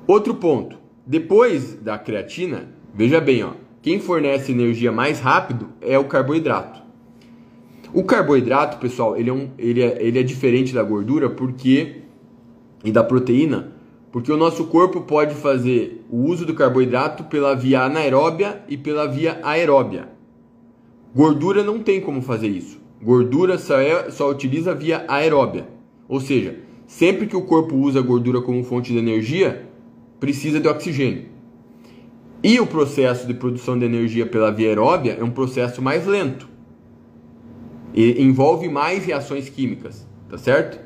Outro 0.06 0.36
ponto, 0.36 0.78
depois 1.06 1.74
da 1.76 1.98
creatina, 1.98 2.70
veja 2.94 3.20
bem, 3.20 3.44
ó, 3.44 3.54
quem 3.82 4.00
fornece 4.00 4.52
energia 4.52 4.92
mais 4.92 5.20
rápido 5.20 5.70
é 5.82 5.98
o 5.98 6.06
carboidrato. 6.06 6.80
O 7.92 8.04
carboidrato, 8.04 8.78
pessoal, 8.78 9.18
ele 9.18 9.32
é, 9.32 9.34
um, 9.34 9.50
ele 9.58 9.82
é, 9.82 9.98
ele 10.00 10.20
é 10.20 10.24
diferente 10.24 10.74
da 10.74 10.84
gordura 10.84 11.28
porque 11.30 12.04
e 12.84 12.92
da 12.92 13.04
proteína, 13.04 13.74
porque 14.12 14.32
o 14.32 14.38
nosso 14.38 14.66
corpo 14.66 15.02
pode 15.02 15.34
fazer 15.34 16.06
o 16.10 16.18
uso 16.26 16.46
do 16.46 16.54
carboidrato 16.54 17.24
pela 17.24 17.56
via 17.56 17.82
anaeróbia 17.82 18.62
e 18.68 18.78
pela 18.78 19.08
via 19.08 19.40
aeróbia. 19.42 20.19
Gordura 21.16 21.64
não 21.64 21.80
tem 21.80 22.00
como 22.00 22.22
fazer 22.22 22.48
isso. 22.48 22.80
Gordura 23.02 23.58
só, 23.58 23.80
é, 23.80 24.12
só 24.12 24.30
utiliza 24.30 24.76
via 24.76 25.06
aeróbia. 25.08 25.68
Ou 26.08 26.20
seja, 26.20 26.60
sempre 26.86 27.28
que 27.28 27.36
o 27.36 27.42
corpo 27.42 27.76
usa 27.76 28.02
gordura 28.02 28.42
como 28.42 28.64
fonte 28.64 28.92
de 28.92 29.00
energia, 29.00 29.68
precisa 30.20 30.60
de 30.60 30.68
oxigênio. 30.68 31.26
E 32.44 32.60
o 32.60 32.68
processo 32.68 33.28
de 33.28 33.34
produção 33.34 33.78
de 33.78 33.86
energia 33.86 34.26
pela 34.26 34.52
via 34.52 34.70
aeróbia 34.70 35.18
é 35.20 35.24
um 35.24 35.32
processo 35.32 35.82
mais 35.82 36.06
lento. 36.06 36.48
E 37.94 38.22
envolve 38.22 38.70
mais 38.70 39.06
reações 39.06 39.50
químicas, 39.50 40.08
tá 40.30 40.38
certo? 40.38 40.80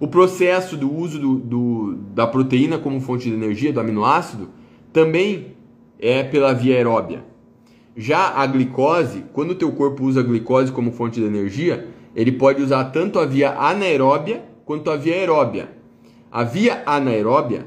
O 0.00 0.08
processo 0.08 0.76
do 0.76 0.92
uso 0.92 1.18
do, 1.18 1.36
do, 1.36 1.94
da 2.14 2.26
proteína 2.26 2.78
como 2.78 3.00
fonte 3.00 3.28
de 3.28 3.34
energia, 3.34 3.72
do 3.72 3.80
aminoácido, 3.80 4.48
também 4.92 5.56
é 5.98 6.22
pela 6.22 6.52
via 6.52 6.76
aeróbia. 6.76 7.24
Já 8.00 8.28
a 8.28 8.46
glicose, 8.46 9.24
quando 9.32 9.50
o 9.50 9.54
teu 9.56 9.72
corpo 9.72 10.04
usa 10.04 10.20
a 10.20 10.22
glicose 10.22 10.70
como 10.70 10.92
fonte 10.92 11.18
de 11.18 11.26
energia, 11.26 11.88
ele 12.14 12.30
pode 12.30 12.62
usar 12.62 12.84
tanto 12.84 13.18
a 13.18 13.26
via 13.26 13.50
anaeróbia 13.58 14.44
quanto 14.64 14.88
a 14.88 14.96
via 14.96 15.14
aeróbia. 15.16 15.72
A 16.30 16.44
via 16.44 16.84
anaeróbia 16.86 17.66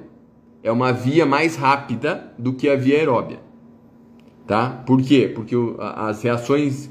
é 0.63 0.71
uma 0.71 0.93
via 0.93 1.25
mais 1.25 1.57
rápida 1.57 2.31
do 2.37 2.53
que 2.53 2.69
a 2.69 2.77
via 2.77 2.95
aeróbia. 2.95 3.41
Tá? 4.47 4.69
Por 4.85 5.01
quê? 5.01 5.29
Porque 5.35 5.53
as 5.77 6.23
reações 6.23 6.89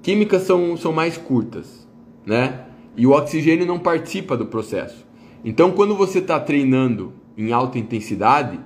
químicas 0.00 0.42
são, 0.42 0.76
são 0.76 0.92
mais 0.92 1.18
curtas, 1.18 1.88
né? 2.24 2.66
E 2.96 3.04
o 3.04 3.10
oxigênio 3.10 3.66
não 3.66 3.80
participa 3.80 4.36
do 4.36 4.46
processo. 4.46 5.04
Então, 5.44 5.72
quando 5.72 5.96
você 5.96 6.20
está 6.20 6.38
treinando 6.38 7.14
em 7.36 7.50
alta 7.50 7.80
intensidade, 7.80 8.60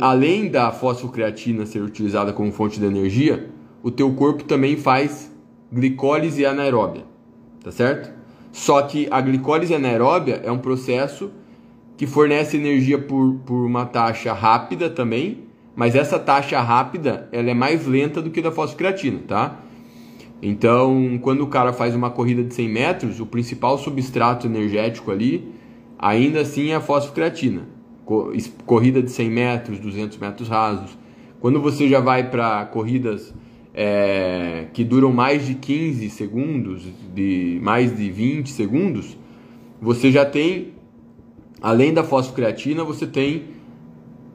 além 0.00 0.48
da 0.48 0.70
fosfocreatina 0.70 1.64
ser 1.64 1.82
utilizada 1.82 2.32
como 2.32 2.52
fonte 2.52 2.78
de 2.78 2.84
energia, 2.84 3.48
o 3.82 3.90
teu 3.90 4.12
corpo 4.12 4.44
também 4.44 4.76
faz 4.76 5.34
glicólise 5.72 6.44
anaeróbia, 6.44 7.04
tá 7.62 7.70
certo? 7.70 8.12
Só 8.52 8.82
que 8.82 9.08
a 9.10 9.20
glicólise 9.20 9.74
anaeróbia 9.74 10.42
é 10.44 10.50
um 10.52 10.58
processo 10.58 11.30
que 11.96 12.06
fornece 12.06 12.56
energia 12.56 12.98
por, 12.98 13.36
por 13.46 13.64
uma 13.64 13.86
taxa 13.86 14.32
rápida 14.32 14.90
também, 14.90 15.44
mas 15.74 15.94
essa 15.94 16.18
taxa 16.18 16.60
rápida 16.60 17.28
ela 17.32 17.50
é 17.50 17.54
mais 17.54 17.86
lenta 17.86 18.20
do 18.20 18.30
que 18.30 18.42
da 18.42 18.52
fosfocreatina, 18.52 19.20
tá? 19.26 19.60
Então, 20.42 21.18
quando 21.22 21.42
o 21.42 21.46
cara 21.46 21.72
faz 21.72 21.94
uma 21.94 22.10
corrida 22.10 22.42
de 22.42 22.54
100 22.54 22.68
metros, 22.68 23.20
o 23.20 23.26
principal 23.26 23.78
substrato 23.78 24.46
energético 24.46 25.10
ali 25.10 25.52
ainda 25.98 26.40
assim 26.40 26.70
é 26.70 26.76
a 26.76 26.80
fosfocreatina 26.80 27.79
corrida 28.66 29.02
de 29.02 29.10
100 29.10 29.30
metros, 29.30 29.78
200 29.78 30.18
metros 30.18 30.48
rasos. 30.48 30.98
Quando 31.40 31.60
você 31.60 31.88
já 31.88 32.00
vai 32.00 32.28
para 32.30 32.66
corridas 32.66 33.32
é, 33.72 34.66
que 34.72 34.84
duram 34.84 35.12
mais 35.12 35.46
de 35.46 35.54
15 35.54 36.10
segundos, 36.10 36.86
de 37.14 37.58
mais 37.62 37.96
de 37.96 38.10
20 38.10 38.50
segundos, 38.50 39.16
você 39.80 40.10
já 40.10 40.24
tem, 40.24 40.72
além 41.62 41.94
da 41.94 42.02
fosfocreatina, 42.02 42.84
você 42.84 43.06
tem 43.06 43.44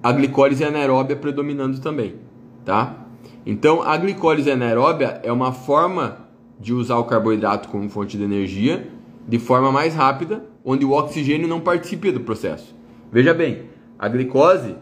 a 0.01 0.11
glicólise 0.11 0.63
anaeróbia 0.63 1.15
predominando 1.15 1.79
também, 1.79 2.15
tá? 2.63 3.05
Então, 3.45 3.81
a 3.83 3.95
glicólise 3.97 4.49
anaeróbia 4.49 5.19
é 5.23 5.31
uma 5.31 5.51
forma 5.51 6.25
de 6.59 6.73
usar 6.73 6.97
o 6.97 7.03
carboidrato 7.03 7.69
como 7.69 7.89
fonte 7.89 8.17
de 8.17 8.23
energia 8.23 8.87
de 9.27 9.39
forma 9.39 9.71
mais 9.71 9.95
rápida, 9.95 10.45
onde 10.63 10.85
o 10.85 10.91
oxigênio 10.91 11.47
não 11.47 11.59
participa 11.59 12.11
do 12.11 12.21
processo. 12.21 12.74
Veja 13.15 13.33
bem, 13.33 13.69
a 13.97 14.09
glicose, 14.09 14.75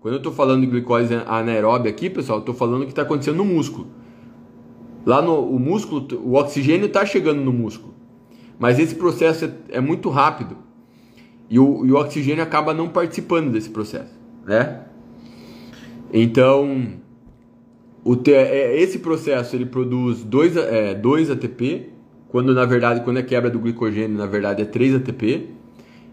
quando 0.00 0.14
eu 0.14 0.16
estou 0.16 0.32
falando 0.32 0.62
de 0.62 0.68
glicose 0.68 1.12
anaeróbia 1.26 1.90
aqui, 1.90 2.08
pessoal, 2.08 2.38
estou 2.38 2.54
falando 2.54 2.80
o 2.80 2.84
que 2.86 2.92
está 2.92 3.02
acontecendo 3.02 3.36
no 3.36 3.44
músculo. 3.44 3.88
Lá 5.04 5.20
no 5.20 5.38
o 5.40 5.58
músculo, 5.58 6.08
o 6.22 6.32
oxigênio 6.32 6.86
está 6.86 7.04
chegando 7.04 7.42
no 7.42 7.52
músculo, 7.52 7.92
mas 8.58 8.78
esse 8.78 8.94
processo 8.94 9.44
é, 9.44 9.52
é 9.72 9.80
muito 9.82 10.08
rápido 10.08 10.56
e 11.50 11.58
o, 11.58 11.84
e 11.84 11.92
o, 11.92 11.96
oxigênio 11.96 12.42
acaba 12.42 12.72
não 12.72 12.88
participando 12.88 13.52
desse 13.52 13.68
processo, 13.68 14.18
né? 14.46 14.84
Então, 16.10 16.86
o 18.02 18.16
te, 18.16 18.32
é, 18.32 18.80
esse 18.80 18.98
processo 18.98 19.54
ele 19.54 19.66
produz 19.66 20.24
2 20.24 20.56
é, 20.56 20.94
dois 20.94 21.30
ATP, 21.30 21.90
quando 22.28 22.54
na 22.54 22.64
verdade, 22.64 23.02
quando 23.02 23.18
é 23.18 23.22
quebra 23.22 23.50
do 23.50 23.58
glicogênio, 23.58 24.16
na 24.16 24.24
verdade 24.24 24.62
é 24.62 24.64
3 24.64 24.94
ATP. 24.94 25.53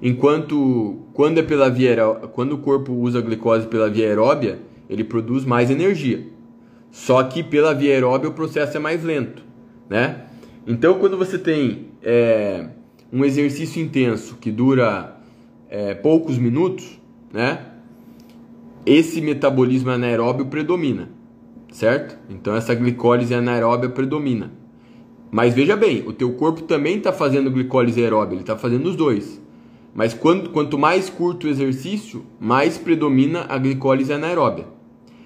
Enquanto 0.02 0.98
quando 1.14 1.38
é 1.38 1.44
pela 1.44 1.70
via 1.70 1.96
quando 2.34 2.54
o 2.54 2.58
corpo 2.58 2.92
usa 2.92 3.20
a 3.20 3.22
glicose 3.22 3.68
pela 3.68 3.90
via 3.90 4.08
aeróbia, 4.08 4.60
ele 4.90 5.04
produz 5.04 5.46
mais 5.46 5.70
energia. 5.70 6.28
Só 6.90 7.24
que 7.24 7.44
pela 7.44 7.74
via 7.74 7.94
aeróbia 7.94 8.30
o 8.30 8.34
processo 8.34 8.76
é 8.76 8.80
mais 8.80 9.04
lento, 9.04 9.44
né? 9.88 10.26
Então 10.66 10.98
quando 10.98 11.18
você 11.18 11.38
tem 11.38 11.88
é, 12.02 12.68
um 13.14 13.24
exercício 13.24 13.82
intenso 13.82 14.38
que 14.42 14.52
dura 14.52 15.18
é, 15.70 15.94
poucos 15.94 16.38
minutos, 16.38 17.00
né? 17.32 17.68
Esse 18.84 19.22
metabolismo 19.22 19.92
anaeróbio 19.92 20.48
predomina, 20.48 21.10
certo? 21.72 22.18
Então 22.30 22.56
essa 22.56 22.74
glicólise 22.74 23.36
anaeróbia 23.36 23.90
predomina. 23.90 24.52
Mas 25.30 25.54
veja 25.54 25.78
bem, 25.78 26.04
o 26.08 26.12
teu 26.12 26.34
corpo 26.34 26.64
também 26.64 26.98
está 26.98 27.14
fazendo 27.14 27.52
glicólise 27.52 28.02
aeróbia, 28.04 28.34
ele 28.34 28.42
está 28.42 28.58
fazendo 28.58 28.88
os 28.88 28.96
dois. 28.96 29.41
Mas 29.94 30.14
quando, 30.14 30.50
quanto 30.50 30.78
mais 30.78 31.10
curto 31.10 31.46
o 31.46 31.50
exercício, 31.50 32.26
mais 32.40 32.78
predomina 32.78 33.46
a 33.50 33.58
glicólise 33.58 34.14
anaeróbia. 34.14 34.66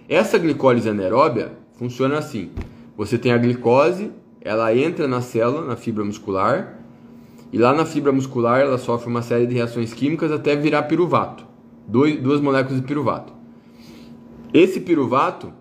Essa 0.09 0.37
glicólise 0.37 0.89
anaeróbia 0.89 1.53
funciona 1.73 2.17
assim: 2.17 2.49
você 2.97 3.17
tem 3.17 3.31
a 3.31 3.37
glicose, 3.37 4.11
ela 4.41 4.75
entra 4.75 5.07
na 5.07 5.21
célula, 5.21 5.65
na 5.65 5.75
fibra 5.75 6.03
muscular, 6.03 6.79
e 7.51 7.57
lá 7.57 7.73
na 7.73 7.85
fibra 7.85 8.11
muscular 8.11 8.59
ela 8.61 8.77
sofre 8.77 9.09
uma 9.09 9.21
série 9.21 9.45
de 9.45 9.53
reações 9.53 9.93
químicas 9.93 10.31
até 10.31 10.55
virar 10.55 10.83
piruvato, 10.83 11.45
dois, 11.87 12.19
duas 12.19 12.41
moléculas 12.41 12.81
de 12.81 12.87
piruvato. 12.87 13.33
Esse 14.53 14.79
piruvato, 14.79 15.53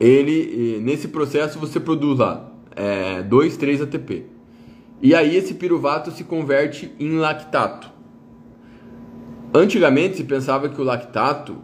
ele 0.00 0.80
nesse 0.82 1.08
processo 1.08 1.58
você 1.58 1.78
produz 1.78 2.18
lá 2.18 2.50
é, 2.74 3.22
2, 3.22 3.56
3 3.56 3.82
ATP. 3.82 4.26
E 5.04 5.14
aí 5.14 5.36
esse 5.36 5.52
piruvato 5.52 6.10
se 6.10 6.24
converte 6.24 6.90
em 6.98 7.18
lactato. 7.18 7.92
Antigamente 9.52 10.16
se 10.16 10.24
pensava 10.24 10.66
que 10.70 10.80
o 10.80 10.84
lactato 10.84 11.58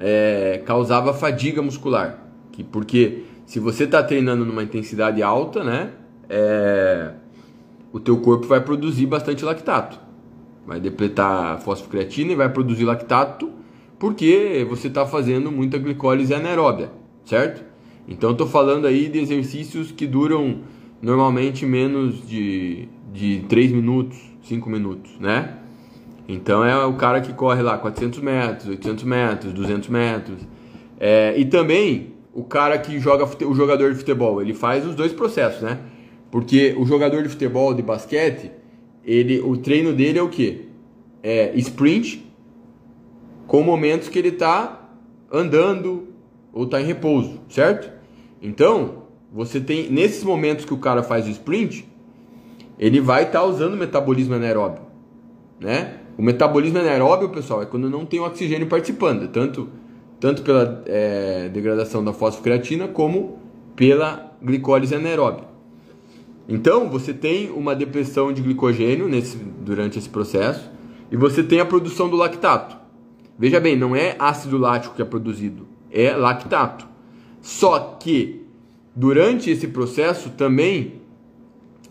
é, 0.00 0.62
causava 0.64 1.12
fadiga 1.12 1.60
muscular, 1.60 2.26
que 2.50 2.64
porque 2.64 3.24
se 3.44 3.60
você 3.60 3.84
está 3.84 4.02
treinando 4.02 4.42
numa 4.42 4.62
intensidade 4.62 5.22
alta, 5.22 5.62
né, 5.62 5.90
é, 6.30 7.10
o 7.92 8.00
teu 8.00 8.22
corpo 8.22 8.46
vai 8.46 8.62
produzir 8.62 9.04
bastante 9.04 9.44
lactato, 9.44 10.00
vai 10.66 10.80
depletar 10.80 11.60
fosfocreatina 11.60 12.32
e 12.32 12.36
vai 12.36 12.48
produzir 12.48 12.86
lactato 12.86 13.50
porque 13.98 14.66
você 14.66 14.88
está 14.88 15.04
fazendo 15.04 15.52
muita 15.52 15.76
glicólise 15.76 16.32
anaeróbia, 16.32 16.90
certo? 17.26 17.62
Então 18.08 18.30
estou 18.30 18.46
falando 18.46 18.86
aí 18.86 19.10
de 19.10 19.18
exercícios 19.18 19.92
que 19.92 20.06
duram 20.06 20.62
normalmente 21.00 21.64
menos 21.64 22.26
de, 22.26 22.88
de 23.12 23.44
3 23.48 23.72
minutos, 23.72 24.18
5 24.42 24.68
minutos, 24.68 25.18
né? 25.18 25.58
Então 26.28 26.64
é 26.64 26.84
o 26.84 26.94
cara 26.94 27.20
que 27.20 27.32
corre 27.32 27.62
lá 27.62 27.78
400 27.78 28.20
metros, 28.20 28.68
800 28.68 29.04
metros, 29.04 29.52
200 29.52 29.88
metros. 29.88 30.38
É, 31.00 31.34
e 31.38 31.44
também 31.44 32.14
o 32.34 32.44
cara 32.44 32.78
que 32.78 32.98
joga 32.98 33.24
o 33.46 33.54
jogador 33.54 33.92
de 33.92 33.98
futebol, 33.98 34.42
ele 34.42 34.52
faz 34.52 34.86
os 34.86 34.94
dois 34.94 35.12
processos, 35.12 35.62
né? 35.62 35.78
Porque 36.30 36.74
o 36.78 36.84
jogador 36.84 37.22
de 37.22 37.28
futebol, 37.28 37.72
de 37.72 37.82
basquete, 37.82 38.50
ele, 39.04 39.40
o 39.40 39.56
treino 39.56 39.92
dele 39.94 40.18
é 40.18 40.22
o 40.22 40.28
quê? 40.28 40.66
É 41.22 41.52
sprint 41.56 42.26
com 43.46 43.62
momentos 43.62 44.08
que 44.08 44.18
ele 44.18 44.28
está 44.28 44.90
andando 45.32 46.08
ou 46.52 46.64
está 46.64 46.80
em 46.80 46.84
repouso, 46.84 47.40
certo? 47.48 47.90
Então, 48.42 49.07
você 49.32 49.60
tem 49.60 49.90
nesses 49.90 50.24
momentos 50.24 50.64
que 50.64 50.74
o 50.74 50.78
cara 50.78 51.02
faz 51.02 51.26
o 51.26 51.30
sprint, 51.30 51.86
ele 52.78 53.00
vai 53.00 53.24
estar 53.24 53.40
tá 53.40 53.44
usando 53.44 53.74
o 53.74 53.76
metabolismo 53.76 54.34
anaeróbio, 54.34 54.82
né? 55.60 55.98
O 56.16 56.22
metabolismo 56.22 56.78
anaeróbio, 56.78 57.28
pessoal, 57.28 57.62
é 57.62 57.66
quando 57.66 57.88
não 57.88 58.04
tem 58.04 58.20
oxigênio 58.20 58.66
participando, 58.66 59.28
tanto 59.28 59.68
tanto 60.20 60.42
pela 60.42 60.82
é, 60.86 61.48
degradação 61.48 62.04
da 62.04 62.12
fosfocreatina 62.12 62.88
como 62.88 63.38
pela 63.76 64.36
glicólise 64.42 64.94
anaeróbia. 64.94 65.44
Então, 66.48 66.88
você 66.88 67.12
tem 67.12 67.50
uma 67.50 67.74
depressão 67.74 68.32
de 68.32 68.42
glicogênio 68.42 69.06
nesse, 69.06 69.36
durante 69.36 69.98
esse 69.98 70.08
processo 70.08 70.70
e 71.10 71.16
você 71.16 71.42
tem 71.42 71.60
a 71.60 71.64
produção 71.64 72.08
do 72.08 72.16
lactato. 72.16 72.76
Veja 73.38 73.60
bem, 73.60 73.76
não 73.76 73.94
é 73.94 74.16
ácido 74.18 74.58
lático 74.58 74.96
que 74.96 75.02
é 75.02 75.04
produzido, 75.04 75.68
é 75.90 76.12
lactato. 76.12 76.88
Só 77.40 77.96
que 78.00 78.44
Durante 78.98 79.48
esse 79.48 79.68
processo 79.68 80.30
também 80.30 80.94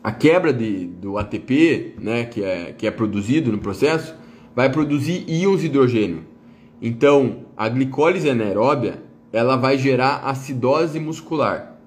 a 0.04 0.12
quebra 0.12 0.52
de, 0.52 0.88
do 0.88 1.18
ATP, 1.18 1.94
né, 2.02 2.26
que 2.26 2.44
é, 2.44 2.74
que 2.74 2.86
é 2.86 2.92
produzido 2.92 3.50
no 3.50 3.60
processo, 3.60 4.14
vai 4.54 4.70
produzir 4.70 5.24
íons 5.26 5.62
de 5.62 5.68
hidrogênio. 5.68 6.26
Então, 6.82 7.46
a 7.56 7.70
glicólise 7.70 8.30
anaeróbia, 8.30 9.02
ela 9.32 9.56
vai 9.56 9.78
gerar 9.78 10.18
acidose 10.26 11.00
muscular, 11.00 11.80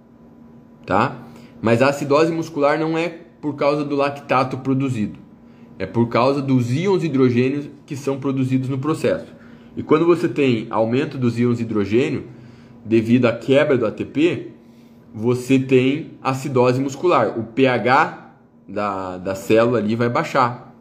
tá? 0.87 1.19
Mas 1.61 1.83
a 1.83 1.91
acidose 1.91 2.33
muscular 2.33 2.81
não 2.81 2.97
é 2.97 3.11
por 3.43 3.57
causa 3.57 3.85
do 3.85 3.97
lactato 3.97 4.57
produzido, 4.57 5.19
é 5.79 5.85
por 5.85 6.09
causa 6.09 6.41
dos 6.41 6.73
íons 6.73 7.03
de 7.03 7.09
hidrogênio 7.09 7.71
que 7.85 7.95
são 7.95 8.19
produzidos 8.19 8.71
no 8.71 8.79
processo. 8.79 9.27
E 9.77 9.83
quando 9.83 10.07
você 10.07 10.31
tem 10.31 10.67
aumento 10.71 11.19
dos 11.19 11.39
íons 11.39 11.59
de 11.59 11.65
hidrogênio, 11.65 12.25
devido 12.87 13.27
à 13.27 13.33
quebra 13.35 13.77
do 13.77 13.85
ATP, 13.85 14.59
você 15.13 15.59
tem 15.59 16.13
acidose 16.23 16.81
muscular. 16.81 17.39
O 17.39 17.45
pH 17.45 18.35
da, 18.69 19.19
da 19.19 19.35
célula 19.35 19.79
ali 19.79 19.97
vai 19.97 20.09
baixar, 20.09 20.75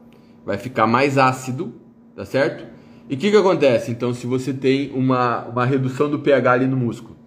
vai 0.46 0.58
ficar 0.58 0.88
mais 0.88 1.18
ácido, 1.18 1.74
tá 2.16 2.26
certo? 2.26 2.66
E 3.10 3.16
o 3.16 3.18
que, 3.18 3.32
que 3.32 3.38
acontece 3.38 3.92
então 3.92 4.14
se 4.14 4.28
você 4.28 4.54
tem 4.54 4.92
uma, 4.94 5.46
uma 5.46 5.66
redução 5.66 6.10
do 6.10 6.20
pH 6.20 6.52
ali 6.52 6.68
no 6.68 6.78
músculo? 6.78 7.18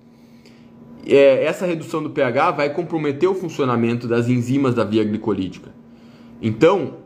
É, 1.05 1.44
essa 1.44 1.66
redução 1.66 2.00
do 2.00 2.11
pH 2.11 2.53
vai 2.53 2.70
comprometer 2.70 3.28
o 3.28 3.34
funcionamento 3.34 4.07
das 4.07 4.28
enzimas 4.28 4.74
da 4.74 4.84
via 4.84 5.03
glicolítica. 5.03 5.70
Então, 6.40 6.98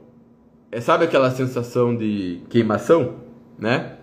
é, 0.70 0.80
sabe 0.80 1.05
aquela 1.05 1.30
sensação 1.30 1.97
de 1.97 2.42
queimação, 2.51 3.14
né? 3.59 3.94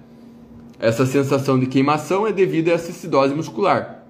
Essa 0.79 1.05
sensação 1.05 1.59
de 1.59 1.67
queimação 1.67 2.25
é 2.25 2.31
devido 2.31 2.69
a 2.69 2.71
essa 2.71 2.91
acidose 2.91 3.35
muscular. 3.35 4.02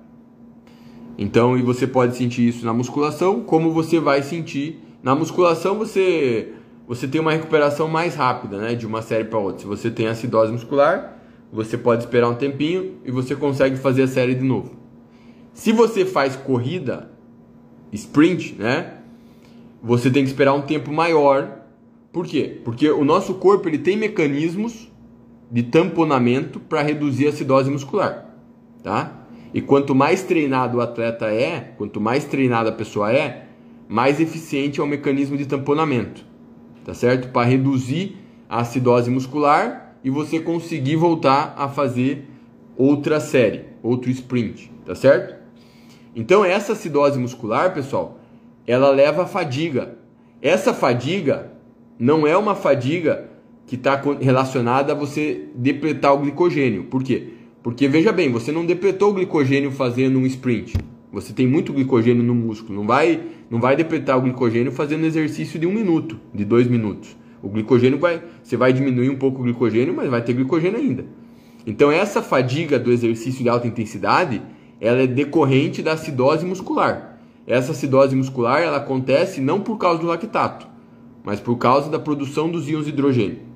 Então, 1.18 1.57
e 1.57 1.61
você 1.61 1.86
pode 1.86 2.16
sentir 2.16 2.47
isso 2.47 2.66
na 2.66 2.74
musculação, 2.74 3.41
como 3.41 3.72
você 3.72 3.99
vai 3.99 4.24
sentir 4.24 4.80
na 5.01 5.14
musculação, 5.16 5.78
você 5.78 6.53
você 6.86 7.07
tem 7.07 7.22
uma 7.22 7.32
recuperação 7.32 7.88
mais 7.88 8.14
rápida, 8.14 8.57
né, 8.57 8.76
de 8.76 8.86
uma 8.86 9.01
série 9.01 9.24
para 9.24 9.39
outra. 9.39 9.59
Se 9.61 9.66
você 9.66 9.89
tem 9.89 10.07
acidose 10.07 10.51
muscular, 10.51 11.18
você 11.51 11.78
pode 11.78 12.03
esperar 12.03 12.30
um 12.30 12.36
tempinho 12.36 12.95
e 13.05 13.11
você 13.11 13.36
consegue 13.36 13.78
fazer 13.78 14.03
a 14.03 14.07
série 14.07 14.36
de 14.36 14.43
novo. 14.43 14.72
Se 15.53 15.72
você 15.72 16.03
faz 16.03 16.36
corrida, 16.36 17.09
sprint, 17.91 18.55
né, 18.55 18.97
você 19.82 20.11
tem 20.11 20.24
que 20.24 20.30
esperar 20.30 20.53
um 20.53 20.61
tempo 20.61 20.91
maior. 20.91 21.59
Por 22.11 22.26
quê? 22.26 22.59
Porque 22.66 22.89
o 22.89 23.05
nosso 23.05 23.36
corpo 23.36 23.70
ele 23.70 23.78
tem 23.78 23.95
mecanismos 23.95 24.91
de 25.49 25.64
tamponamento 25.64 26.59
para 26.59 26.82
reduzir 26.82 27.28
a 27.28 27.30
acidose 27.30 27.72
muscular, 27.72 28.30
tá? 28.82 29.22
E 29.53 29.61
quanto 29.61 29.93
mais 29.93 30.23
treinado 30.23 30.77
o 30.77 30.81
atleta 30.81 31.27
é, 31.27 31.73
quanto 31.77 32.01
mais 32.01 32.25
treinada 32.25 32.69
a 32.69 32.73
pessoa 32.73 33.13
é, 33.13 33.45
mais 33.87 34.19
eficiente 34.19 34.79
é 34.79 34.83
o 34.83 34.87
mecanismo 34.87 35.37
de 35.37 35.45
tamponamento, 35.45 36.25
tá 36.83 36.93
certo? 36.93 37.29
Para 37.29 37.47
reduzir 37.47 38.17
a 38.49 38.61
acidose 38.61 39.11
muscular 39.11 39.95
e 40.03 40.09
você 40.09 40.39
conseguir 40.39 40.95
voltar 40.95 41.53
a 41.57 41.67
fazer 41.67 42.27
outra 42.75 43.19
série, 43.19 43.65
outro 43.83 44.09
sprint, 44.09 44.71
tá 44.85 44.95
certo? 44.95 45.35
Então 46.15 46.43
essa 46.43 46.73
acidose 46.73 47.19
muscular, 47.19 47.73
pessoal, 47.73 48.19
ela 48.65 48.89
leva 48.89 49.23
a 49.23 49.27
fadiga. 49.27 49.97
Essa 50.41 50.73
fadiga 50.73 51.51
não 51.99 52.25
é 52.25 52.35
uma 52.35 52.55
fadiga 52.55 53.29
que 53.65 53.75
está 53.75 54.01
relacionada 54.19 54.91
a 54.91 54.95
você 54.95 55.49
depletar 55.55 56.13
o 56.13 56.19
glicogênio. 56.19 56.85
Por 56.85 57.03
quê? 57.03 57.33
Porque 57.64 57.88
veja 57.88 58.11
bem, 58.11 58.30
você 58.30 58.51
não 58.51 58.66
depletou 58.66 59.11
o 59.11 59.14
glicogênio 59.14 59.72
fazendo 59.72 60.20
um 60.20 60.26
sprint. 60.26 60.76
Você 61.14 61.32
tem 61.32 61.47
muito 61.47 61.72
glicogênio 61.72 62.22
no 62.22 62.36
músculo. 62.36 62.78
Não 62.78 62.86
vai, 62.86 63.22
não 63.49 63.61
vai 63.61 63.76
depletar 63.76 64.18
o 64.18 64.22
glicogênio 64.22 64.72
fazendo 64.72 65.05
exercício 65.05 65.57
de 65.57 65.66
um 65.66 65.72
minuto, 65.72 66.20
de 66.34 66.43
dois 66.43 66.68
minutos. 66.68 67.16
O 67.41 67.47
glicogênio 67.47 67.97
vai, 67.97 68.22
você 68.43 68.57
vai 68.57 68.74
diminuir 68.74 69.09
um 69.09 69.16
pouco 69.16 69.39
o 69.39 69.43
glicogênio, 69.43 69.93
mas 69.95 70.09
vai 70.09 70.22
ter 70.22 70.34
glicogênio 70.34 70.78
ainda. 70.78 71.05
Então 71.66 71.89
essa 71.89 72.22
fadiga 72.22 72.78
do 72.78 72.91
exercício 72.91 73.41
de 73.41 73.49
alta 73.49 73.66
intensidade, 73.66 74.41
ela 74.82 75.01
é 75.01 75.07
decorrente 75.07 75.82
da 75.82 75.93
acidose 75.93 76.45
muscular. 76.45 77.18
Essa 77.47 77.72
acidose 77.72 78.16
muscular, 78.16 78.61
ela 78.61 78.78
acontece 78.78 79.39
não 79.39 79.61
por 79.61 79.78
causa 79.78 80.01
do 80.01 80.07
lactato, 80.07 80.68
mas 81.24 81.39
por 81.39 81.57
causa 81.57 81.89
da 81.89 81.99
produção 81.99 82.51
dos 82.51 82.68
íons 82.68 82.86
de 82.86 82.91
hidrogênio 82.91 83.53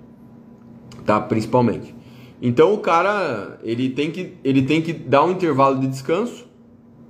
tá? 1.07 1.19
Principalmente. 1.21 1.95
Então 2.41 2.73
o 2.73 2.77
cara, 2.77 3.57
ele 3.63 3.89
tem 3.89 4.11
que, 4.11 4.33
ele 4.43 4.61
tem 4.61 4.81
que 4.81 4.93
dar 4.93 5.23
um 5.23 5.31
intervalo 5.31 5.79
de 5.79 5.87
descanso, 5.87 6.47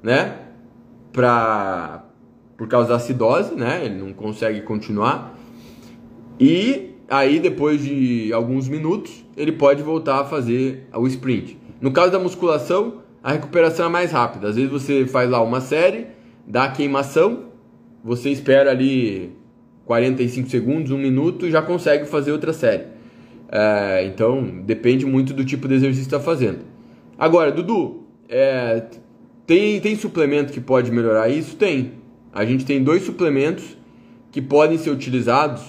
né? 0.02 0.38
Pra, 1.12 2.06
por 2.56 2.68
causa 2.68 2.90
da 2.90 2.96
acidose, 2.96 3.56
né? 3.56 3.86
Ele 3.86 3.96
não 3.96 4.14
consegue 4.14 4.62
continuar. 4.62 5.38
E 6.40 6.96
aí 7.10 7.40
depois 7.40 7.84
de 7.84 8.32
alguns 8.32 8.70
minutos, 8.70 9.26
ele 9.36 9.52
pode 9.52 9.84
voltar 9.84 10.22
a 10.22 10.26
fazer 10.26 10.88
o 10.94 11.06
sprint. 11.08 11.58
No 11.82 11.92
caso 11.92 12.12
da 12.12 12.20
musculação, 12.20 13.02
a 13.22 13.34
recuperação 13.34 13.88
é 13.88 13.90
mais 13.90 14.12
rápida. 14.12 14.48
Às 14.48 14.56
vezes 14.56 14.72
você 14.72 15.06
faz 15.06 15.30
lá 15.30 15.42
uma 15.42 15.60
série, 15.60 16.08
dá 16.46 16.64
a 16.66 16.72
queimação, 16.72 17.48
você 18.04 18.30
espera 18.30 18.72
ali 18.72 19.34
45 19.86 20.50
segundos, 20.50 20.92
um 20.92 20.98
minuto 20.98 21.46
e 21.46 21.52
já 21.52 21.62
consegue 21.62 22.06
fazer 22.06 22.32
outra 22.32 22.54
série. 22.54 22.97
É, 23.50 24.06
então, 24.06 24.44
depende 24.66 25.06
muito 25.06 25.34
do 25.34 25.46
tipo 25.46 25.68
de 25.68 25.76
exercício 25.76 26.10
que 26.10 26.16
está 26.16 26.20
fazendo. 26.20 26.60
Agora, 27.18 27.52
Dudu, 27.52 28.04
é, 28.30 28.84
tem, 29.46 29.80
tem 29.80 29.96
suplemento 29.96 30.52
que 30.52 30.60
pode 30.60 30.92
melhorar 30.92 31.30
isso? 31.30 31.56
Tem. 31.56 31.94
A 32.34 32.46
gente 32.46 32.66
tem 32.66 32.84
dois 32.84 33.04
suplementos 33.04 33.78
que 34.32 34.42
podem 34.42 34.78
ser 34.78 34.92
utilizados, 34.92 35.64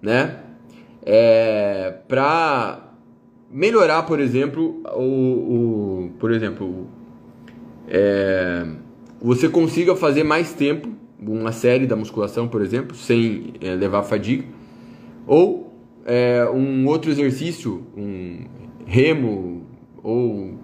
né? 0.00 0.40
É, 1.04 1.94
para 2.08 2.94
melhorar, 3.50 4.02
por 4.02 4.18
exemplo, 4.18 4.82
o, 4.96 6.06
o 6.06 6.10
por 6.18 6.32
exemplo, 6.32 6.88
é, 7.86 8.66
você 9.20 9.48
consiga 9.48 9.94
fazer 9.94 10.24
mais 10.24 10.52
tempo 10.52 10.88
uma 11.20 11.52
série 11.52 11.86
da 11.86 11.94
musculação, 11.94 12.48
por 12.48 12.60
exemplo, 12.60 12.96
sem 12.96 13.54
é, 13.60 13.74
levar 13.74 14.02
fadiga, 14.02 14.44
ou 15.26 15.65
é, 16.06 16.48
um 16.48 16.86
outro 16.86 17.10
exercício, 17.10 17.84
um 17.96 18.44
remo, 18.86 19.66
ou 20.02 20.54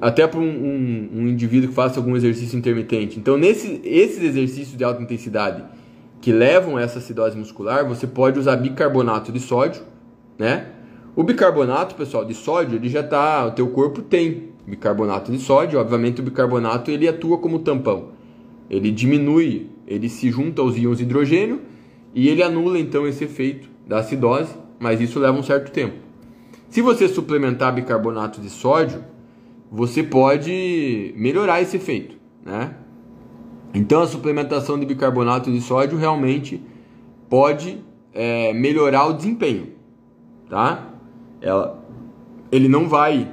até 0.00 0.26
para 0.26 0.40
um, 0.40 0.48
um, 0.48 1.10
um, 1.12 1.28
indivíduo 1.28 1.68
que 1.68 1.74
faça 1.74 2.00
algum 2.00 2.16
exercício 2.16 2.58
intermitente. 2.58 3.18
Então, 3.18 3.36
nesse, 3.36 3.82
esses 3.84 4.22
exercícios 4.22 4.76
de 4.76 4.82
alta 4.82 5.02
intensidade 5.02 5.62
que 6.22 6.32
levam 6.32 6.78
a 6.78 6.82
essa 6.82 6.98
acidose 6.98 7.36
muscular, 7.36 7.86
você 7.86 8.06
pode 8.06 8.38
usar 8.38 8.56
bicarbonato 8.56 9.30
de 9.30 9.38
sódio, 9.38 9.82
né? 10.38 10.68
O 11.14 11.22
bicarbonato, 11.22 11.94
pessoal, 11.94 12.24
de 12.24 12.34
sódio, 12.34 12.76
ele 12.76 12.88
já 12.88 13.02
tá, 13.02 13.46
o 13.46 13.50
teu 13.50 13.68
corpo 13.68 14.00
tem 14.00 14.48
bicarbonato 14.66 15.30
de 15.30 15.38
sódio, 15.38 15.78
obviamente 15.78 16.20
o 16.20 16.24
bicarbonato 16.24 16.90
ele 16.90 17.06
atua 17.06 17.38
como 17.38 17.58
tampão. 17.58 18.12
Ele 18.68 18.90
diminui, 18.90 19.68
ele 19.86 20.08
se 20.08 20.30
junta 20.30 20.62
aos 20.62 20.76
íons 20.76 20.98
de 20.98 21.04
hidrogênio 21.04 21.60
e 22.14 22.28
ele 22.28 22.42
anula 22.42 22.78
então 22.78 23.06
esse 23.06 23.24
efeito 23.24 23.75
da 23.86 23.98
acidose, 23.98 24.52
mas 24.78 25.00
isso 25.00 25.18
leva 25.20 25.38
um 25.38 25.42
certo 25.42 25.70
tempo. 25.70 25.94
Se 26.68 26.82
você 26.82 27.08
suplementar 27.08 27.72
bicarbonato 27.72 28.40
de 28.40 28.50
sódio, 28.50 29.04
você 29.70 30.02
pode 30.02 31.14
melhorar 31.16 31.60
esse 31.62 31.76
efeito, 31.76 32.16
né? 32.44 32.74
Então 33.72 34.02
a 34.02 34.06
suplementação 34.06 34.78
de 34.78 34.86
bicarbonato 34.86 35.50
de 35.50 35.60
sódio 35.60 35.98
realmente 35.98 36.62
pode 37.28 37.84
é, 38.12 38.52
melhorar 38.52 39.06
o 39.06 39.12
desempenho, 39.12 39.68
tá? 40.48 40.90
Ela, 41.40 41.82
ele 42.50 42.68
não 42.68 42.88
vai 42.88 43.30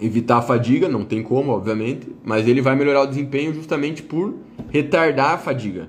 evitar 0.00 0.38
a 0.38 0.42
fadiga, 0.42 0.88
não 0.88 1.04
tem 1.04 1.22
como, 1.22 1.52
obviamente, 1.52 2.14
mas 2.24 2.48
ele 2.48 2.60
vai 2.60 2.74
melhorar 2.74 3.02
o 3.02 3.06
desempenho 3.06 3.54
justamente 3.54 4.02
por 4.02 4.34
retardar 4.70 5.34
a 5.34 5.38
fadiga, 5.38 5.88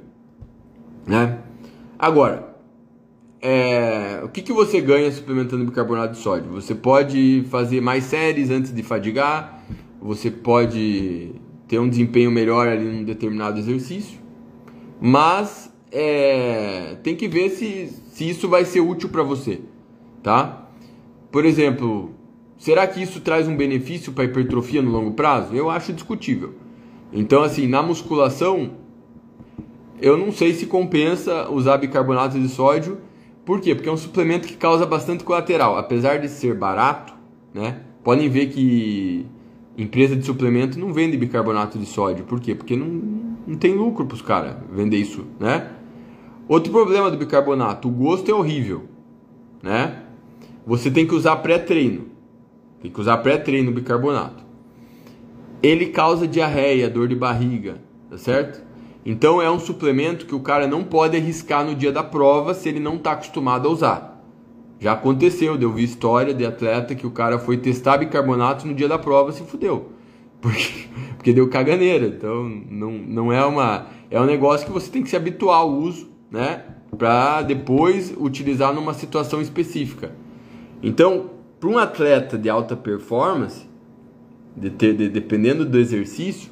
né? 1.08 1.40
Agora, 1.98 2.55
é, 3.48 4.22
o 4.24 4.28
que, 4.28 4.42
que 4.42 4.52
você 4.52 4.82
ganha 4.82 5.12
suplementando 5.12 5.64
bicarbonato 5.66 6.14
de 6.14 6.20
sódio? 6.20 6.50
Você 6.54 6.74
pode 6.74 7.46
fazer 7.52 7.80
mais 7.80 8.06
séries 8.06 8.50
antes 8.50 8.74
de 8.74 8.82
fadigar, 8.82 9.64
você 10.02 10.32
pode 10.32 11.30
ter 11.68 11.78
um 11.78 11.88
desempenho 11.88 12.32
melhor 12.32 12.68
ali 12.68 12.84
num 12.84 13.04
determinado 13.04 13.60
exercício, 13.60 14.18
mas 15.00 15.72
é, 15.92 16.98
tem 17.04 17.16
que 17.16 17.28
ver 17.28 17.52
se, 17.52 17.94
se 18.08 18.28
isso 18.28 18.50
vai 18.50 18.66
ser 18.66 18.80
útil 18.80 19.10
para 19.10 19.22
você, 19.22 19.62
tá? 20.24 20.68
Por 21.32 21.46
exemplo, 21.46 22.16
será 22.58 22.88
que 22.88 23.00
isso 23.00 23.22
traz 23.22 23.48
um 23.48 23.56
benefício 23.56 24.12
para 24.12 24.24
hipertrofia 24.24 24.82
no 24.82 24.90
longo 24.90 25.12
prazo? 25.12 25.54
Eu 25.54 25.70
acho 25.70 25.94
discutível. 25.94 26.56
Então, 27.14 27.44
assim, 27.44 27.68
na 27.68 27.84
musculação, 27.84 28.72
eu 30.02 30.18
não 30.18 30.32
sei 30.32 30.52
se 30.56 30.66
compensa 30.66 31.48
usar 31.52 31.78
bicarbonato 31.78 32.40
de 32.40 32.50
sódio 32.50 33.06
por 33.46 33.62
quê? 33.62 33.76
Porque 33.76 33.88
é 33.88 33.92
um 33.92 33.98
suplemento 33.98 34.48
que 34.48 34.56
causa 34.56 34.86
bastante 34.86 35.24
colateral. 35.24 35.78
Apesar 35.78 36.18
de 36.18 36.28
ser 36.28 36.56
barato, 36.56 37.14
né? 37.54 37.82
Podem 38.04 38.28
ver 38.28 38.48
que 38.48 39.26
empresa 39.78 40.16
de 40.16 40.26
suplemento 40.26 40.80
não 40.80 40.92
vende 40.92 41.16
bicarbonato 41.16 41.78
de 41.78 41.86
sódio. 41.86 42.26
Por 42.26 42.40
quê? 42.40 42.56
Porque 42.56 42.76
não, 42.76 42.88
não 43.46 43.56
tem 43.56 43.76
lucro 43.76 44.06
para 44.06 44.16
os 44.16 44.22
caras 44.22 44.56
vender 44.72 44.98
isso, 44.98 45.26
né? 45.40 45.72
Outro 46.48 46.72
problema 46.72 47.12
do 47.12 47.18
bicarbonato, 47.18 47.88
o 47.88 47.92
gosto 47.92 48.30
é 48.30 48.34
horrível, 48.34 48.84
né? 49.62 50.04
Você 50.66 50.90
tem 50.90 51.06
que 51.06 51.14
usar 51.14 51.38
pré-treino. 51.38 52.08
Tem 52.82 52.92
que 52.92 53.00
usar 53.00 53.18
pré-treino 53.18 53.72
bicarbonato. 53.72 54.44
Ele 55.62 55.88
causa 55.88 56.28
diarreia, 56.28 56.90
dor 56.90 57.08
de 57.08 57.16
barriga, 57.16 57.82
tá 58.10 58.18
certo? 58.18 58.65
Então 59.06 59.40
é 59.40 59.52
um 59.52 59.60
suplemento 59.60 60.26
que 60.26 60.34
o 60.34 60.40
cara 60.40 60.66
não 60.66 60.84
pode 60.84 61.16
arriscar 61.16 61.64
no 61.64 61.76
dia 61.76 61.92
da 61.92 62.04
prova 62.04 62.56
se 62.56 62.68
ele 62.68 62.80
não 62.80 62.96
está 62.96 63.12
acostumado 63.12 63.68
a 63.68 63.72
usar. 63.72 64.16
Já 64.80 64.94
aconteceu, 64.94 65.56
eu 65.60 65.72
vi 65.72 65.84
história 65.84 66.34
de 66.34 66.46
atleta 66.46 66.96
que 66.96 67.06
o 67.06 67.12
cara 67.12 67.38
foi 67.38 67.58
testar 67.58 67.98
bicarbonato 67.98 68.68
no 68.68 68.74
dia 68.74 68.88
da 68.88 68.98
prova 68.98 69.32
se 69.32 69.44
fudeu. 69.44 69.92
Porque, 70.42 70.88
porque 71.18 71.34
deu 71.34 71.50
caganeira. 71.50 72.06
Então 72.06 72.44
não, 72.70 72.92
não 72.92 73.34
é 73.34 73.44
uma. 73.44 73.88
É 74.12 74.22
um 74.22 74.26
negócio 74.26 74.68
que 74.68 74.72
você 74.72 74.92
tem 74.92 75.02
que 75.02 75.10
se 75.10 75.16
habituar 75.16 75.60
ao 75.60 75.72
uso, 75.72 76.08
né? 76.30 76.62
Para 76.96 77.42
depois 77.42 78.14
utilizar 78.16 78.72
numa 78.72 78.94
situação 78.94 79.42
específica. 79.42 80.12
Então, 80.84 81.32
para 81.60 81.70
um 81.70 81.80
atleta 81.80 82.38
de 82.38 82.48
alta 82.48 82.76
performance, 82.76 83.66
de 84.56 84.70
ter, 84.70 84.96
de, 84.96 85.10
dependendo 85.10 85.66
do 85.66 85.80
exercício, 85.80 86.52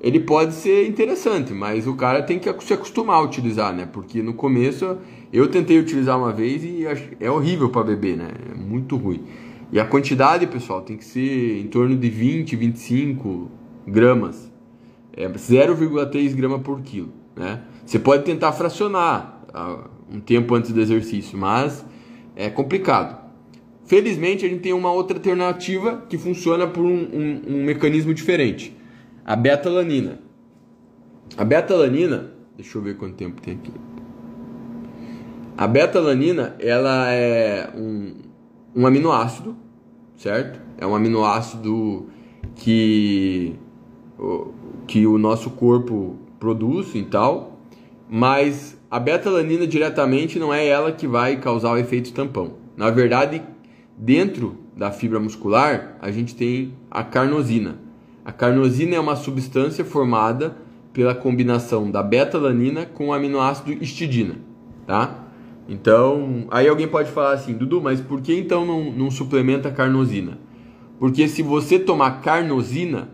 ele 0.00 0.20
pode 0.20 0.54
ser 0.54 0.86
interessante, 0.86 1.52
mas 1.52 1.86
o 1.86 1.94
cara 1.94 2.22
tem 2.22 2.38
que 2.38 2.52
se 2.64 2.72
acostumar 2.72 3.16
a 3.16 3.22
utilizar, 3.22 3.74
né? 3.74 3.88
Porque 3.90 4.22
no 4.22 4.32
começo 4.32 4.96
eu 5.32 5.48
tentei 5.48 5.78
utilizar 5.78 6.16
uma 6.16 6.32
vez 6.32 6.62
e 6.62 6.84
é 7.18 7.30
horrível 7.30 7.68
para 7.68 7.82
beber, 7.82 8.16
né? 8.16 8.30
É 8.50 8.54
muito 8.54 8.96
ruim. 8.96 9.24
E 9.72 9.80
a 9.80 9.84
quantidade, 9.84 10.46
pessoal, 10.46 10.82
tem 10.82 10.96
que 10.96 11.04
ser 11.04 11.60
em 11.60 11.66
torno 11.66 11.96
de 11.96 12.08
20, 12.08 12.54
25 12.54 13.50
gramas. 13.86 14.50
É 15.12 15.28
0,3 15.28 16.34
grama 16.34 16.60
por 16.60 16.80
quilo, 16.80 17.12
né? 17.34 17.62
Você 17.84 17.98
pode 17.98 18.24
tentar 18.24 18.52
fracionar 18.52 19.42
ah, 19.52 19.88
um 20.12 20.20
tempo 20.20 20.54
antes 20.54 20.70
do 20.72 20.80
exercício, 20.80 21.36
mas 21.36 21.84
é 22.36 22.48
complicado. 22.48 23.18
Felizmente, 23.84 24.46
a 24.46 24.48
gente 24.48 24.60
tem 24.60 24.72
uma 24.72 24.92
outra 24.92 25.16
alternativa 25.16 26.04
que 26.08 26.16
funciona 26.16 26.66
por 26.68 26.84
um, 26.84 27.08
um, 27.12 27.42
um 27.48 27.64
mecanismo 27.64 28.14
diferente. 28.14 28.77
A 29.28 29.36
beta-alanina. 29.36 30.20
A 31.36 31.44
beta-alanina, 31.44 32.32
deixa 32.56 32.78
eu 32.78 32.82
ver 32.82 32.96
quanto 32.96 33.14
tempo 33.16 33.42
tem 33.42 33.56
aqui. 33.56 33.70
A 35.54 35.66
beta-alanina, 35.66 36.56
ela 36.58 37.12
é 37.12 37.68
um, 37.76 38.14
um 38.74 38.86
aminoácido, 38.86 39.54
certo? 40.16 40.62
É 40.78 40.86
um 40.86 40.94
aminoácido 40.94 42.06
que, 42.54 43.54
que 44.86 45.06
o 45.06 45.18
nosso 45.18 45.50
corpo 45.50 46.16
produz 46.40 46.94
e 46.94 47.02
tal, 47.02 47.60
mas 48.08 48.80
a 48.90 48.98
beta-alanina 48.98 49.66
diretamente 49.66 50.38
não 50.38 50.54
é 50.54 50.66
ela 50.66 50.90
que 50.90 51.06
vai 51.06 51.36
causar 51.36 51.72
o 51.72 51.76
efeito 51.76 52.14
tampão. 52.14 52.54
Na 52.74 52.88
verdade, 52.88 53.42
Dentro 54.00 54.56
da 54.76 54.92
fibra 54.92 55.18
muscular, 55.18 55.98
a 56.00 56.08
gente 56.12 56.36
tem 56.36 56.72
a 56.88 57.02
carnosina. 57.02 57.80
A 58.28 58.32
carnosina 58.32 58.94
é 58.94 59.00
uma 59.00 59.16
substância 59.16 59.82
formada 59.86 60.54
pela 60.92 61.14
combinação 61.14 61.90
da 61.90 62.02
beta-alanina 62.02 62.84
com 62.84 63.08
o 63.08 63.12
aminoácido 63.14 63.72
histidina, 63.82 64.34
tá? 64.86 65.24
Então, 65.66 66.46
aí 66.50 66.68
alguém 66.68 66.86
pode 66.86 67.10
falar 67.10 67.32
assim, 67.32 67.54
Dudu, 67.54 67.80
mas 67.80 68.02
por 68.02 68.20
que 68.20 68.38
então 68.38 68.66
não, 68.66 68.92
não 68.92 69.10
suplementa 69.10 69.70
carnosina? 69.70 70.36
Porque 70.98 71.26
se 71.26 71.42
você 71.42 71.78
tomar 71.78 72.20
carnosina, 72.20 73.08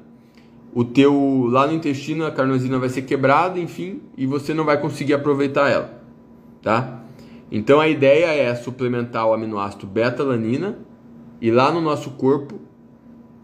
o 0.75 0.85
teu 0.85 1.47
lá 1.49 1.65
no 1.69 1.75
intestino 1.75 2.27
a 2.27 2.33
carnosina 2.33 2.81
vai 2.81 2.89
ser 2.89 3.03
quebrada, 3.03 3.61
enfim, 3.61 4.01
e 4.17 4.27
você 4.27 4.53
não 4.53 4.65
vai 4.65 4.81
conseguir 4.81 5.15
aproveitar 5.15 5.71
ela, 5.71 6.03
tá? 6.61 7.05
Então 7.53 7.79
a 7.79 7.87
ideia 7.87 8.33
é 8.33 8.53
suplementar 8.57 9.29
o 9.29 9.33
aminoácido 9.33 9.87
beta-alanina 9.87 10.77
e 11.41 11.53
lá 11.53 11.71
no 11.71 11.81
nosso 11.81 12.11
corpo 12.11 12.64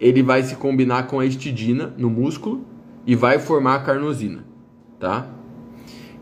ele 0.00 0.22
vai 0.22 0.42
se 0.42 0.56
combinar 0.56 1.06
com 1.06 1.20
a 1.20 1.26
histidina 1.26 1.94
no 1.98 2.08
músculo 2.08 2.64
e 3.06 3.14
vai 3.14 3.38
formar 3.38 3.74
a 3.74 3.80
carnosina, 3.80 4.44
tá? 4.98 5.28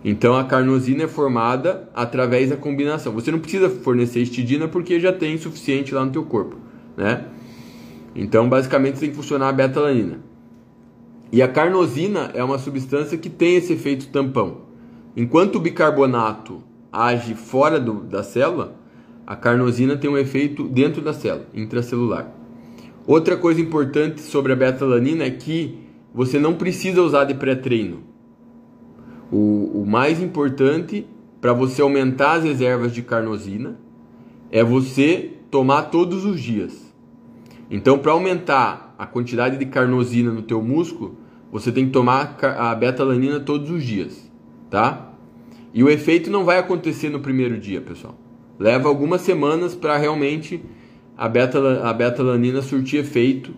Então 0.05 0.37
a 0.37 0.45
carnosina 0.45 1.05
é 1.05 1.09
formada 1.09 1.89
através 1.95 2.51
da 2.51 2.57
combinação. 2.57 3.13
Você 3.13 3.31
não 3.31 3.39
precisa 3.39 3.69
fornecer 3.71 4.21
histidina 4.21 4.67
porque 4.67 4.99
já 4.99 5.13
tem 5.13 5.39
suficiente 5.39 5.95
lá 5.95 6.05
no 6.05 6.11
teu 6.11 6.25
corpo, 6.25 6.57
né? 6.97 7.27
Então 8.15 8.49
basicamente 8.49 8.99
tem 8.99 9.11
que 9.11 9.17
funcionar 9.17 9.49
a 9.49 9.53
beta-alanina. 9.53 10.21
E 11.31 11.43
a 11.43 11.49
carnosina 11.49 12.31
é 12.35 12.43
uma 12.43 12.59
substância 12.59 13.19
que 13.19 13.29
tem 13.29 13.57
esse 13.57 13.73
efeito 13.75 14.09
tampão. 14.09 14.63
Enquanto 15.17 15.57
o 15.57 15.61
bicarbonato 15.61 16.63
age 16.91 17.35
fora 17.35 17.79
do, 17.79 18.01
da 18.03 18.23
célula, 18.23 18.77
a 19.27 19.37
carnosina 19.37 19.97
tem 19.97 20.09
um 20.09 20.17
efeito 20.17 20.67
dentro 20.67 21.03
da 21.03 21.13
célula, 21.13 21.47
intracelular. 21.53 22.38
Outra 23.09 23.39
coisa 23.39 23.59
importante 23.59 24.21
sobre 24.21 24.53
a 24.53 24.57
beta-alanina 24.57 25.25
é 25.25 25.31
que 25.31 25.79
você 26.13 26.39
não 26.39 26.57
precisa 26.57 27.01
usar 27.01 27.25
de 27.25 27.33
pré-treino. 27.33 28.03
O, 29.33 29.81
o 29.81 29.87
mais 29.87 30.21
importante 30.21 31.07
para 31.41 31.55
você 31.55 31.81
aumentar 31.81 32.33
as 32.33 32.45
reservas 32.45 32.93
de 32.93 33.01
carnosina 33.01 33.81
é 34.53 34.63
você 34.63 35.33
tomar 35.51 35.85
todos 35.85 36.27
os 36.27 36.39
dias. 36.39 36.95
Então, 37.71 37.99
para 37.99 38.13
aumentar 38.13 38.95
a 38.99 39.07
quantidade 39.07 39.57
de 39.57 39.65
carnosina 39.65 40.31
no 40.31 40.43
teu 40.43 40.61
músculo, 40.61 41.17
você 41.51 41.73
tem 41.73 41.87
que 41.87 41.93
tomar 41.93 42.37
a 42.59 42.75
beta-alanina 42.75 43.41
todos 43.41 43.71
os 43.71 43.83
dias, 43.83 44.31
tá? 44.69 45.15
E 45.73 45.83
o 45.83 45.89
efeito 45.89 46.31
não 46.31 46.45
vai 46.45 46.59
acontecer 46.59 47.09
no 47.09 47.21
primeiro 47.21 47.59
dia, 47.59 47.81
pessoal. 47.81 48.19
Leva 48.59 48.87
algumas 48.87 49.23
semanas 49.23 49.75
para 49.75 49.97
realmente 49.97 50.63
a 51.19 51.29
beta-alanina 51.29 51.89
a 51.89 51.93
beta 51.93 52.63
surtir 52.63 53.01
efeito 53.01 53.53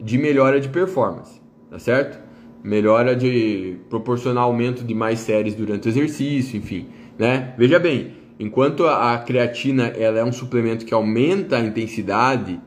de 0.00 0.16
melhora 0.16 0.60
de 0.60 0.68
performance, 0.68 1.40
tá 1.68 1.78
certo? 1.78 2.18
Melhora 2.62 3.16
de 3.16 3.76
proporcionar 3.90 4.44
aumento 4.44 4.84
de 4.84 4.94
mais 4.94 5.18
séries 5.18 5.54
durante 5.54 5.88
o 5.88 5.90
exercício, 5.90 6.56
enfim, 6.56 6.86
né? 7.18 7.52
Veja 7.58 7.78
bem, 7.80 8.12
enquanto 8.38 8.86
a, 8.86 9.18
creatina 9.18 9.88
ela 9.88 10.20
é 10.20 10.24
um 10.24 10.32
suplemento 10.32 10.86
que 10.86 10.94
aumenta 10.94 11.56
a 11.56 11.60
intensidade, 11.60 12.60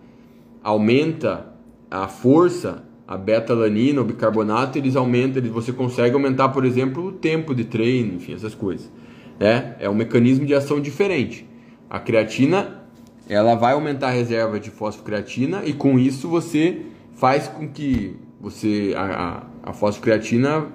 aumenta 0.62 1.54
a 1.89 2.08
força 2.08 2.84
a 3.08 3.18
beta-alanina, 3.18 4.02
o 4.02 4.04
bicarbonato, 4.04 4.78
eles 4.78 4.96
aumentam, 4.96 5.38
eles, 5.41 5.52
você 5.52 5.74
consegue 5.74 6.16
aumentar, 6.16 6.50
por 6.50 6.66
exemplo, 6.66 7.06
o 7.06 7.12
tempo 7.12 7.54
de 7.54 7.66
treino, 7.66 8.16
enfim, 8.16 8.34
essas 8.34 8.56
coisas. 8.56 8.91
É, 9.39 9.76
é 9.80 9.89
um 9.89 9.94
mecanismo 9.94 10.46
de 10.46 10.54
ação 10.54 10.80
diferente. 10.80 11.46
A 11.89 12.00
creatina, 12.00 12.83
ela 13.28 13.56
vai 13.56 13.74
aumentar 13.74 14.08
a 14.08 14.12
reserva 14.12 14.60
de 14.60 14.70
fosfocreatina 14.70 15.64
e 15.66 15.74
com 15.74 15.98
isso 15.98 16.28
você 16.28 16.82
faz 17.16 17.48
com 17.48 17.68
que 17.68 18.16
você 18.40 18.94
a, 18.96 19.44
a, 19.64 19.70
a 19.70 19.74
fosfocreatina 19.74 20.68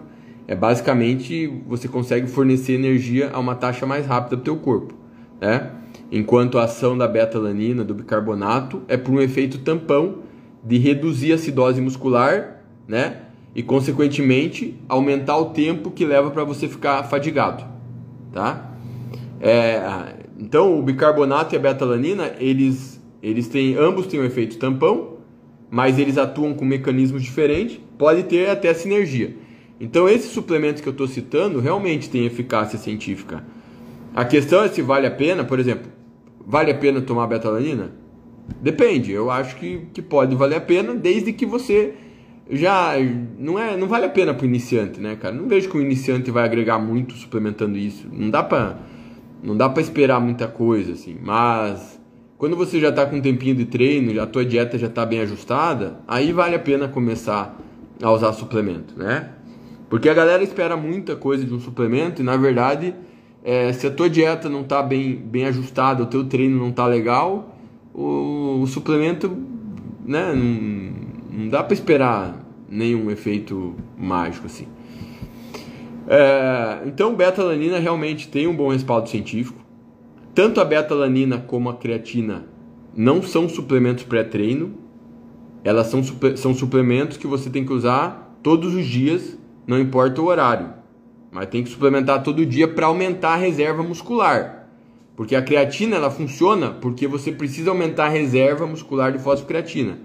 é 0.47 0.55
basicamente 0.55 1.47
você 1.67 1.87
consegue 1.87 2.27
fornecer 2.27 2.73
energia 2.73 3.31
a 3.33 3.39
uma 3.39 3.55
taxa 3.55 3.85
mais 3.85 4.07
rápida 4.07 4.37
para 4.37 4.41
o 4.41 4.45
teu 4.45 4.57
corpo, 4.57 4.95
né? 5.39 5.73
Enquanto 6.11 6.59
a 6.59 6.65
ação 6.65 6.97
da 6.97 7.07
beta-alanina, 7.07 7.85
do 7.85 7.95
bicarbonato, 7.95 8.83
é 8.89 8.97
por 8.97 9.13
um 9.13 9.21
efeito 9.21 9.59
tampão 9.59 10.21
de 10.65 10.79
reduzir 10.79 11.33
a 11.33 11.35
acidose 11.35 11.83
muscular, 11.83 12.63
né? 12.87 13.25
E 13.55 13.63
consequentemente 13.63 14.81
aumentar 14.89 15.37
o 15.37 15.47
tempo 15.47 15.91
que 15.91 16.07
leva 16.07 16.31
para 16.31 16.45
você 16.45 16.67
ficar 16.67 17.03
fadigado, 17.05 17.63
tá? 18.33 18.73
É, 19.39 19.83
então 20.39 20.79
o 20.79 20.83
bicarbonato 20.83 21.55
e 21.55 21.57
a 21.57 21.61
betalanina 21.61 22.33
eles 22.39 22.99
eles 23.23 23.49
têm 23.49 23.75
ambos 23.75 24.07
têm 24.07 24.21
um 24.21 24.25
efeito 24.25 24.59
tampão, 24.59 25.19
mas 25.69 25.99
eles 25.99 26.17
atuam 26.17 26.55
com 26.55 26.65
mecanismos 26.65 27.23
diferentes, 27.23 27.81
pode 27.99 28.23
ter 28.23 28.49
até 28.49 28.73
sinergia. 28.73 29.35
Então 29.81 30.09
esses 30.09 30.31
suplementos 30.31 30.81
que 30.81 30.89
eu 30.89 30.93
estou 30.93 31.09
citando 31.09 31.61
realmente 31.61 32.09
têm 32.09 32.25
eficácia 32.25 32.79
científica. 32.79 33.43
A 34.15 34.25
questão 34.25 34.63
é 34.63 34.69
se 34.69 34.83
vale 34.83 35.07
a 35.07 35.11
pena, 35.11 35.45
por 35.45 35.59
exemplo, 35.59 35.91
vale 36.47 36.71
a 36.71 36.75
pena 36.75 37.01
tomar 37.01 37.27
betalanina? 37.27 37.93
Depende, 38.61 39.13
eu 39.13 39.31
acho 39.31 39.57
que, 39.57 39.89
que 39.93 40.01
pode 40.01 40.35
valer 40.35 40.57
a 40.57 40.61
pena, 40.61 40.95
desde 40.95 41.33
que 41.33 41.45
você 41.45 41.95
já 42.51 42.95
não 43.39 43.59
é 43.59 43.77
não 43.77 43.87
vale 43.87 44.07
a 44.07 44.09
pena 44.09 44.33
para 44.33 44.45
o 44.45 44.49
iniciante, 44.49 45.01
né, 45.01 45.17
cara? 45.17 45.35
Não 45.35 45.49
vejo 45.49 45.69
que 45.69 45.77
o 45.77 45.83
iniciante 45.83 46.31
vai 46.31 46.45
agregar 46.45 46.79
muito 46.79 47.15
suplementando 47.15 47.77
isso. 47.77 48.09
Não 48.11 48.31
dá 48.31 48.43
para 48.43 48.79
não 49.43 49.57
dá 49.57 49.69
para 49.69 49.83
esperar 49.83 50.21
muita 50.21 50.47
coisa 50.49 50.93
assim, 50.93 51.17
mas 51.23 52.01
quando 52.37 52.57
você 52.57 52.79
já 52.81 52.91
está 52.91 53.05
com 53.05 53.17
um 53.17 53.21
tempinho 53.21 53.55
de 53.55 53.65
treino, 53.65 54.21
a 54.21 54.27
tua 54.27 54.45
dieta 54.45 54.79
já 54.79 54.87
está 54.87 55.05
bem 55.05 55.21
ajustada, 55.21 56.01
aí 56.07 56.33
vale 56.33 56.55
a 56.55 56.59
pena 56.59 56.87
começar 56.87 57.59
a 58.01 58.13
usar 58.13 58.33
suplemento, 58.33 58.95
né? 58.97 59.31
Porque 59.91 60.09
a 60.09 60.15
galera 60.15 60.43
espera 60.43 60.77
muita 60.77 61.17
coisa 61.17 61.45
de 61.45 61.53
um 61.53 61.59
suplemento 61.59 62.23
e 62.23 62.25
na 62.25 62.37
verdade, 62.37 62.95
é, 63.43 63.73
se 63.73 63.87
a 63.87 63.91
tua 63.91 64.09
dieta 64.09 64.49
não 64.49 64.61
está 64.61 64.83
bem, 64.83 65.17
bem 65.17 65.47
ajustada, 65.47 66.03
o 66.03 66.07
teu 66.07 66.25
treino 66.25 66.59
não 66.59 66.69
está 66.69 66.87
legal, 66.87 67.57
o, 67.95 68.61
o 68.63 68.67
suplemento, 68.67 69.37
né, 70.05 70.33
não, 70.33 71.41
não 71.41 71.49
dá 71.49 71.65
para 71.65 71.75
esperar 71.75 72.47
nenhum 72.69 73.11
efeito 73.11 73.75
mágico 73.97 74.47
assim. 74.47 74.69
É, 76.11 76.81
então, 76.87 77.15
beta-alanina 77.15 77.79
realmente 77.79 78.29
tem 78.29 78.47
um 78.47 78.57
bom 78.57 78.73
respaldo 78.73 79.11
científico. 79.11 79.61
Tanto 80.35 80.61
a 80.61 80.65
beta-alanina 80.65 81.39
como 81.39 81.69
a 81.69 81.77
creatina 81.77 82.47
não 82.97 83.23
são 83.23 83.47
suplementos 83.47 84.05
pré-treino. 84.05 84.75
Elas 85.63 85.89
são, 85.89 86.03
são 86.37 86.55
suplementos 86.55 87.19
que 87.19 87.27
você 87.27 87.51
tem 87.51 87.65
que 87.65 87.73
usar 87.73 88.39
todos 88.43 88.75
os 88.75 88.87
dias, 88.87 89.37
não 89.67 89.79
importa 89.79 90.23
o 90.23 90.27
horário. 90.27 90.71
Mas 91.31 91.49
tem 91.49 91.63
que 91.63 91.69
suplementar 91.69 92.23
todo 92.23 92.47
dia 92.47 92.67
para 92.67 92.87
aumentar 92.87 93.35
a 93.35 93.37
reserva 93.37 93.83
muscular. 93.83 94.67
Porque 95.15 95.37
a 95.37 95.43
creatina 95.43 95.97
ela 95.97 96.11
funciona 96.11 96.71
porque 96.71 97.07
você 97.07 97.31
precisa 97.33 97.71
aumentar 97.71 98.07
a 98.07 98.11
reserva 98.11 98.67
muscular 98.67 99.13
de 99.13 99.19
fosfocreatina. 99.19 99.99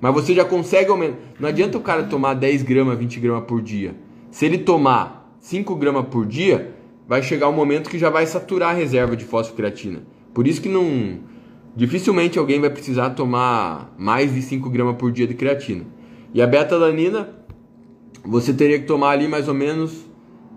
Mas 0.00 0.14
você 0.14 0.34
já 0.34 0.44
consegue 0.44 0.90
aumentar. 0.90 1.18
Não 1.38 1.48
adianta 1.48 1.76
o 1.76 1.82
cara 1.82 2.04
tomar 2.04 2.32
10 2.32 2.62
gramas, 2.62 2.96
20 2.96 3.20
gramas 3.20 3.44
por 3.44 3.60
dia. 3.60 3.94
Se 4.30 4.46
ele 4.46 4.58
tomar 4.58 5.19
5 5.40 5.74
gramas 5.74 6.06
por 6.06 6.26
dia, 6.26 6.74
vai 7.08 7.22
chegar 7.22 7.48
um 7.48 7.52
momento 7.52 7.90
que 7.90 7.98
já 7.98 8.10
vai 8.10 8.26
saturar 8.26 8.70
a 8.70 8.78
reserva 8.78 9.16
de 9.16 9.24
fosfocreatina. 9.24 10.02
Por 10.32 10.46
isso 10.46 10.60
que 10.60 10.68
não. 10.68 11.18
Dificilmente 11.74 12.38
alguém 12.38 12.60
vai 12.60 12.70
precisar 12.70 13.10
tomar 13.10 13.94
mais 13.98 14.34
de 14.34 14.42
5 14.42 14.68
gramas 14.70 14.96
por 14.96 15.10
dia 15.10 15.26
de 15.26 15.34
creatina. 15.34 15.84
E 16.34 16.42
a 16.42 16.46
beta-alanina, 16.46 17.28
você 18.24 18.52
teria 18.52 18.78
que 18.78 18.86
tomar 18.86 19.10
ali 19.10 19.26
mais 19.26 19.48
ou 19.48 19.54
menos 19.54 20.04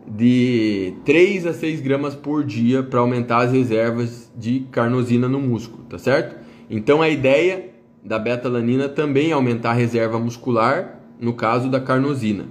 de 0.08 0.94
3 1.06 1.48
a 1.48 1.54
6 1.54 1.82
gramas 1.82 2.14
por 2.14 2.44
dia 2.44 2.84
para 2.84 3.00
aumentar 3.00 3.38
as 3.38 3.52
reservas 3.52 4.32
de 4.36 4.68
carnosina 4.72 5.30
no 5.30 5.40
músculo, 5.40 5.84
tá 5.86 5.98
certo? 5.98 6.36
Então 6.70 7.02
a 7.02 7.10
ideia 7.10 7.70
da 8.04 8.20
beta-alanina 8.20 8.90
também 8.90 9.32
aumentar 9.32 9.72
a 9.72 9.74
reserva 9.74 10.20
muscular, 10.20 11.00
no 11.20 11.34
caso 11.34 11.70
da 11.70 11.80
carnosina. 11.80 12.46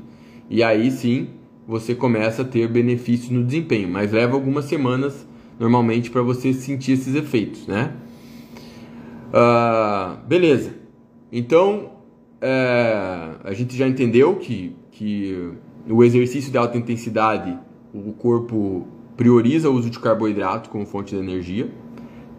E 0.48 0.62
aí 0.62 0.90
sim 0.90 1.28
você 1.66 1.94
começa 1.94 2.42
a 2.42 2.44
ter 2.44 2.68
benefícios 2.68 3.30
no 3.30 3.44
desempenho, 3.44 3.88
mas 3.88 4.12
leva 4.12 4.34
algumas 4.34 4.64
semanas 4.64 5.26
normalmente 5.58 6.10
para 6.10 6.22
você 6.22 6.52
sentir 6.52 6.92
esses 6.92 7.14
efeitos, 7.14 7.66
né? 7.66 7.92
Uh, 9.28 10.26
beleza. 10.26 10.74
Então 11.30 11.92
é, 12.40 13.30
a 13.44 13.52
gente 13.52 13.76
já 13.76 13.86
entendeu 13.86 14.36
que, 14.36 14.76
que 14.90 15.52
o 15.88 16.02
exercício 16.02 16.50
de 16.50 16.58
alta 16.58 16.76
intensidade 16.76 17.56
o 17.94 18.12
corpo 18.12 18.86
prioriza 19.16 19.70
o 19.70 19.74
uso 19.74 19.88
de 19.88 19.98
carboidrato 19.98 20.68
como 20.68 20.84
fonte 20.84 21.14
de 21.14 21.20
energia 21.20 21.70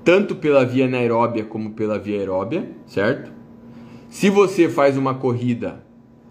tanto 0.04 0.36
pela 0.36 0.66
via 0.66 0.86
anaeróbia 0.86 1.46
como 1.46 1.72
pela 1.72 1.98
via 1.98 2.20
aeróbia, 2.20 2.70
certo? 2.86 3.32
Se 4.10 4.30
você 4.30 4.68
faz 4.68 4.98
uma 4.98 5.16
corrida 5.16 5.84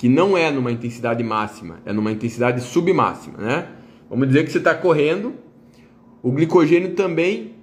que 0.03 0.09
não 0.09 0.37
é 0.37 0.51
numa 0.51 0.73
intensidade 0.73 1.23
máxima, 1.23 1.79
é 1.87 1.93
numa 1.93 2.11
intensidade 2.11 2.61
submáxima, 2.61 3.39
né? 3.39 3.69
Vamos 4.11 4.27
dizer 4.27 4.45
que 4.45 4.51
você 4.51 4.59
está 4.59 4.75
correndo, 4.75 5.35
o 6.21 6.33
glicogênio 6.33 6.97
também 6.97 7.55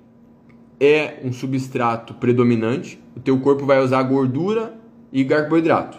é 0.80 1.20
um 1.22 1.34
substrato 1.34 2.14
predominante, 2.14 2.98
o 3.14 3.20
teu 3.20 3.38
corpo 3.42 3.66
vai 3.66 3.84
usar 3.84 4.02
gordura 4.04 4.74
e 5.12 5.26
carboidrato. 5.26 5.98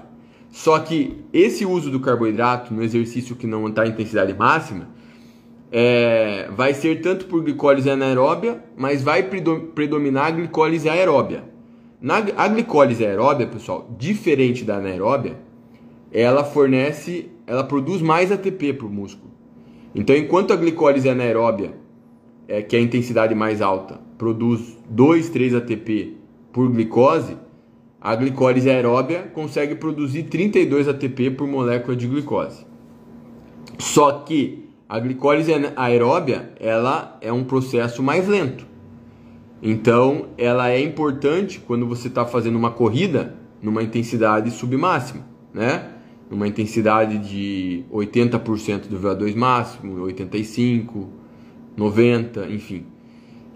Só 0.51 0.79
que 0.79 1.23
esse 1.31 1.67
uso 1.67 1.91
do 1.91 2.01
carboidrato 2.01 2.73
no 2.73 2.83
exercício 2.83 3.37
que 3.37 3.47
não 3.47 3.69
está 3.69 3.85
em 3.85 3.91
intensidade 3.91 4.33
máxima, 4.33 4.89
é, 5.71 6.49
vai 6.57 6.73
ser 6.73 7.03
tanto 7.03 7.27
por 7.27 7.45
glicólise 7.45 7.91
anaeróbia, 7.91 8.65
mas 8.79 9.03
vai 9.03 9.25
predominar 9.25 10.29
a 10.29 10.31
glicólise 10.31 10.89
aeróbia. 10.89 11.45
Na, 12.01 12.25
a 12.35 12.49
glicólise 12.49 13.05
aeróbia, 13.05 13.47
pessoal, 13.47 13.95
diferente 13.99 14.65
da 14.65 14.77
anaeróbia, 14.77 15.50
ela 16.13 16.45
fornece, 16.45 17.31
ela 17.47 17.65
produz 17.65 18.03
mais 18.03 18.33
ATP 18.33 18.75
para 18.75 18.87
o 18.87 18.91
músculo. 18.91 19.31
Então, 19.95 20.15
enquanto 20.15 20.53
a 20.53 20.57
glicólise 20.57 21.09
anaeróbia, 21.09 21.75
é, 22.47 22.63
que 22.63 22.77
é 22.77 22.79
a 22.79 22.83
intensidade 22.83 23.35
mais 23.35 23.61
alta, 23.61 24.01
produz 24.17 24.79
2, 24.89 25.29
3 25.31 25.55
ATP 25.55 26.17
por 26.53 26.69
glicose, 26.71 27.37
a 28.01 28.15
glicólise 28.15 28.71
aeróbia 28.71 29.31
consegue 29.35 29.75
produzir 29.75 30.25
32 30.25 30.89
ATP 30.89 31.33
por 31.33 31.47
molécula 31.47 31.95
de 31.95 32.07
glicose. 32.07 32.67
Só 33.79 34.13
que 34.13 34.69
a 34.89 34.99
glicólise 34.99 35.53
aeróbia, 35.77 36.51
ela 36.59 37.19
é 37.21 37.33
um 37.33 37.45
processo 37.45 38.03
mais 38.03 38.27
lento. 38.27 38.67
Então, 39.63 40.29
ela 40.39 40.71
é 40.71 40.81
importante 40.81 41.61
quando 41.61 41.87
você 41.87 42.09
está 42.09 42.25
fazendo 42.25 42.57
uma 42.57 42.71
corrida 42.71 43.37
numa 43.63 43.83
intensidade 43.83 44.51
submáxima, 44.51 45.25
né? 45.53 46.00
Numa 46.31 46.47
intensidade 46.47 47.19
de 47.19 47.85
80% 47.93 48.87
do 48.87 49.01
VO2 49.01 49.35
máximo, 49.35 50.01
85, 50.03 51.09
90, 51.77 52.47
enfim. 52.47 52.87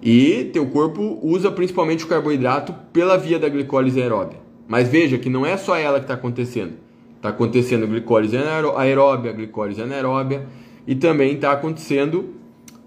E 0.03 0.51
teu 0.53 0.67
corpo 0.67 1.19
usa 1.23 1.51
principalmente 1.51 2.05
o 2.05 2.09
carboidrato 2.09 2.75
pela 2.93 3.17
via 3.17 3.39
da 3.39 3.49
glicólise 3.49 4.03
aeróbia. 4.03 4.39
Mas 4.67 4.89
veja 4.89 5.17
que 5.17 5.31
não 5.31 5.47
é 5.47 5.57
só 5.57 5.77
ela 5.77 5.99
que 5.99 6.05
está 6.05 6.15
acontecendo. 6.15 6.75
Está 7.17 7.29
acontecendo 7.29 7.87
glicólise 7.87 8.37
aeróbia, 8.37 9.33
glicólise 9.33 9.81
anaeróbia 9.81 10.47
e 10.87 10.95
também 10.95 11.35
está 11.35 11.53
acontecendo 11.53 12.35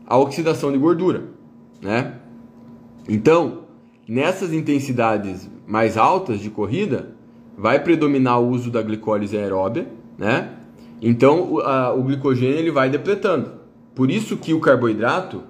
a 0.05 0.17
oxidação 0.17 0.71
de 0.71 0.77
gordura, 0.77 1.23
né? 1.81 2.13
Então, 3.09 3.63
nessas 4.07 4.53
intensidades 4.53 5.49
mais 5.65 5.97
altas 5.97 6.39
de 6.39 6.49
corrida, 6.49 7.16
vai 7.57 7.83
predominar 7.83 8.39
o 8.39 8.49
uso 8.49 8.69
da 8.69 8.83
glicólise 8.83 9.35
aeróbia, 9.35 9.87
né? 10.17 10.53
Então, 11.01 11.53
o, 11.53 11.59
a, 11.59 11.93
o 11.93 12.03
glicogênio 12.03 12.57
ele 12.57 12.71
vai 12.71 12.89
depletando. 12.89 13.51
Por 13.95 14.11
isso 14.11 14.37
que 14.37 14.53
o 14.53 14.59
carboidrato 14.59 15.43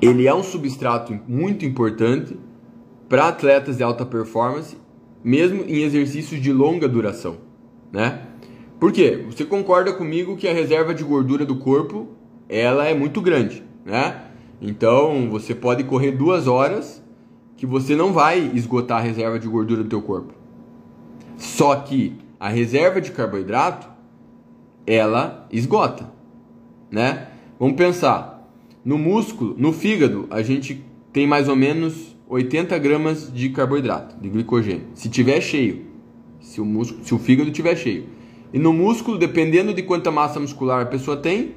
ele 0.00 0.26
é 0.26 0.34
um 0.34 0.42
substrato 0.42 1.18
muito 1.26 1.64
importante 1.64 2.36
para 3.08 3.28
atletas 3.28 3.78
de 3.78 3.82
alta 3.82 4.04
performance, 4.04 4.76
mesmo 5.22 5.64
em 5.66 5.82
exercícios 5.82 6.40
de 6.40 6.52
longa 6.52 6.88
duração, 6.88 7.38
né? 7.92 8.22
Por 8.78 8.92
quê? 8.92 9.24
Você 9.30 9.44
concorda 9.44 9.92
comigo 9.92 10.36
que 10.36 10.46
a 10.46 10.52
reserva 10.52 10.94
de 10.94 11.02
gordura 11.02 11.44
do 11.46 11.56
corpo 11.56 12.08
ela 12.48 12.86
é 12.86 12.94
muito 12.94 13.20
grande, 13.20 13.62
né? 13.84 14.22
Então 14.60 15.30
você 15.30 15.54
pode 15.54 15.84
correr 15.84 16.12
duas 16.12 16.46
horas 16.46 17.02
que 17.64 17.70
você 17.70 17.96
não 17.96 18.12
vai 18.12 18.50
esgotar 18.54 18.98
a 18.98 19.00
reserva 19.00 19.38
de 19.38 19.48
gordura 19.48 19.82
do 19.82 19.88
teu 19.88 20.02
corpo. 20.02 20.34
Só 21.38 21.74
que 21.76 22.12
a 22.38 22.50
reserva 22.50 23.00
de 23.00 23.10
carboidrato 23.10 23.88
ela 24.86 25.48
esgota, 25.50 26.12
né? 26.90 27.28
Vamos 27.58 27.76
pensar 27.76 28.46
no 28.84 28.98
músculo, 28.98 29.54
no 29.56 29.72
fígado 29.72 30.26
a 30.30 30.42
gente 30.42 30.84
tem 31.10 31.26
mais 31.26 31.48
ou 31.48 31.56
menos 31.56 32.14
80 32.28 32.78
gramas 32.78 33.32
de 33.32 33.48
carboidrato, 33.48 34.14
de 34.20 34.28
glicogênio. 34.28 34.88
Se 34.94 35.08
tiver 35.08 35.40
cheio, 35.40 35.86
se 36.40 36.60
o 36.60 36.66
músculo, 36.66 37.02
se 37.02 37.14
o 37.14 37.18
fígado 37.18 37.50
tiver 37.50 37.76
cheio. 37.76 38.04
E 38.52 38.58
no 38.58 38.74
músculo, 38.74 39.16
dependendo 39.16 39.72
de 39.72 39.82
quanta 39.82 40.10
massa 40.10 40.38
muscular 40.38 40.82
a 40.82 40.86
pessoa 40.86 41.16
tem, 41.16 41.54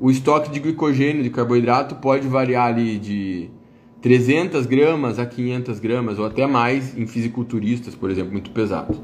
o 0.00 0.10
estoque 0.10 0.50
de 0.50 0.58
glicogênio, 0.58 1.22
de 1.22 1.30
carboidrato, 1.30 1.94
pode 1.94 2.26
variar 2.26 2.66
ali 2.66 2.98
de 2.98 3.50
300 4.06 4.66
gramas 4.66 5.18
a 5.18 5.26
500 5.26 5.80
gramas, 5.80 6.16
ou 6.20 6.26
até 6.26 6.46
mais 6.46 6.96
em 6.96 7.08
fisiculturistas, 7.08 7.96
por 7.96 8.08
exemplo, 8.08 8.30
muito 8.30 8.52
pesados. 8.52 9.00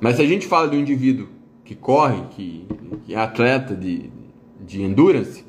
Mas 0.00 0.16
se 0.16 0.22
a 0.22 0.26
gente 0.26 0.46
fala 0.46 0.72
um 0.72 0.80
indivíduo 0.80 1.28
que 1.62 1.74
corre, 1.74 2.22
que, 2.30 2.64
que 3.04 3.12
é 3.12 3.18
atleta 3.18 3.76
de, 3.76 4.10
de 4.58 4.82
endurance, 4.82 5.44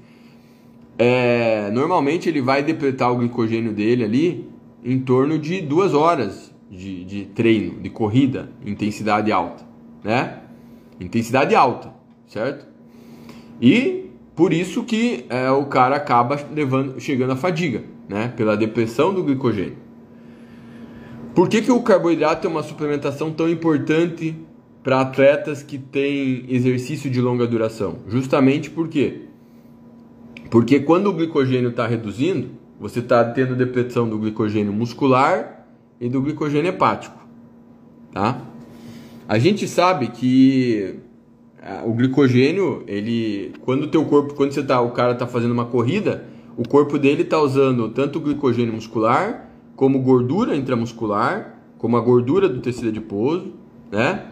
é, 0.98 1.72
normalmente 1.72 2.28
ele 2.28 2.42
vai 2.42 2.64
depletar 2.64 3.10
o 3.14 3.16
glicogênio 3.16 3.72
dele 3.72 4.04
ali 4.04 4.50
em 4.84 5.00
torno 5.00 5.40
de 5.40 5.62
duas 5.62 5.94
horas 5.94 6.54
de, 6.70 7.06
de 7.06 7.26
treino, 7.28 7.80
de 7.80 7.90
corrida, 7.90 8.52
intensidade 8.66 9.32
alta, 9.32 9.64
né? 10.04 10.40
intensidade 11.00 11.56
alta, 11.56 11.94
certo? 12.28 12.68
E 13.62 14.10
por 14.36 14.52
isso 14.52 14.84
que 14.84 15.24
é, 15.30 15.50
o 15.50 15.64
cara 15.68 15.96
acaba 15.96 16.38
levando, 16.54 17.00
chegando 17.00 17.32
à 17.32 17.38
fadiga, 17.38 17.86
né? 18.12 18.28
Pela 18.36 18.58
depressão 18.58 19.14
do 19.14 19.24
glicogênio. 19.24 19.78
Por 21.34 21.48
que, 21.48 21.62
que 21.62 21.72
o 21.72 21.82
carboidrato 21.82 22.46
é 22.46 22.50
uma 22.50 22.62
suplementação 22.62 23.32
tão 23.32 23.50
importante 23.50 24.36
para 24.84 25.00
atletas 25.00 25.64
que 25.64 25.78
têm 25.78 26.46
exercício 26.50 27.10
de 27.10 27.22
longa 27.22 27.48
duração? 27.48 28.00
Justamente 28.10 28.70
por 28.70 28.90
quê? 28.90 29.22
Porque 30.50 30.82
quando 30.82 31.08
o 31.08 31.14
glicogênio 31.14 31.70
está 31.70 31.88
reduzindo, 31.88 32.50
você 32.78 33.00
está 33.00 33.24
tendo 33.24 33.56
depressão 33.56 34.10
do 34.10 34.20
glicogênio 34.20 34.74
muscular 34.74 35.66
e 36.00 36.10
do 36.10 36.22
glicogênio 36.22 36.68
hepático, 36.68 37.18
tá? 38.12 38.42
A 39.26 39.40
gente 39.40 39.70
sabe 39.70 40.08
que 40.08 40.96
ah, 41.62 41.84
o 41.86 41.94
glicogênio, 41.94 42.84
ele 42.88 43.54
quando 43.62 43.84
o 43.84 43.88
teu 43.88 44.04
corpo, 44.04 44.34
quando 44.34 44.52
você 44.52 44.64
tá, 44.64 44.82
o 44.82 44.92
cara 44.92 45.16
tá 45.16 45.26
fazendo 45.26 45.52
uma 45.52 45.66
corrida, 45.66 46.26
o 46.58 46.68
corpo 46.68 46.98
dele 46.98 47.24
tá 47.24 47.40
usando 47.40 47.90
tanto 47.90 48.20
glicogênio 48.20 48.74
muscular, 48.74 49.50
como 49.76 50.00
gordura 50.00 50.56
intramuscular, 50.56 51.60
como 51.78 51.98
a 51.98 52.02
gordura 52.02 52.48
do 52.48 52.60
tecido 52.60 52.90
adiposo, 52.90 53.54
né? 53.92 54.28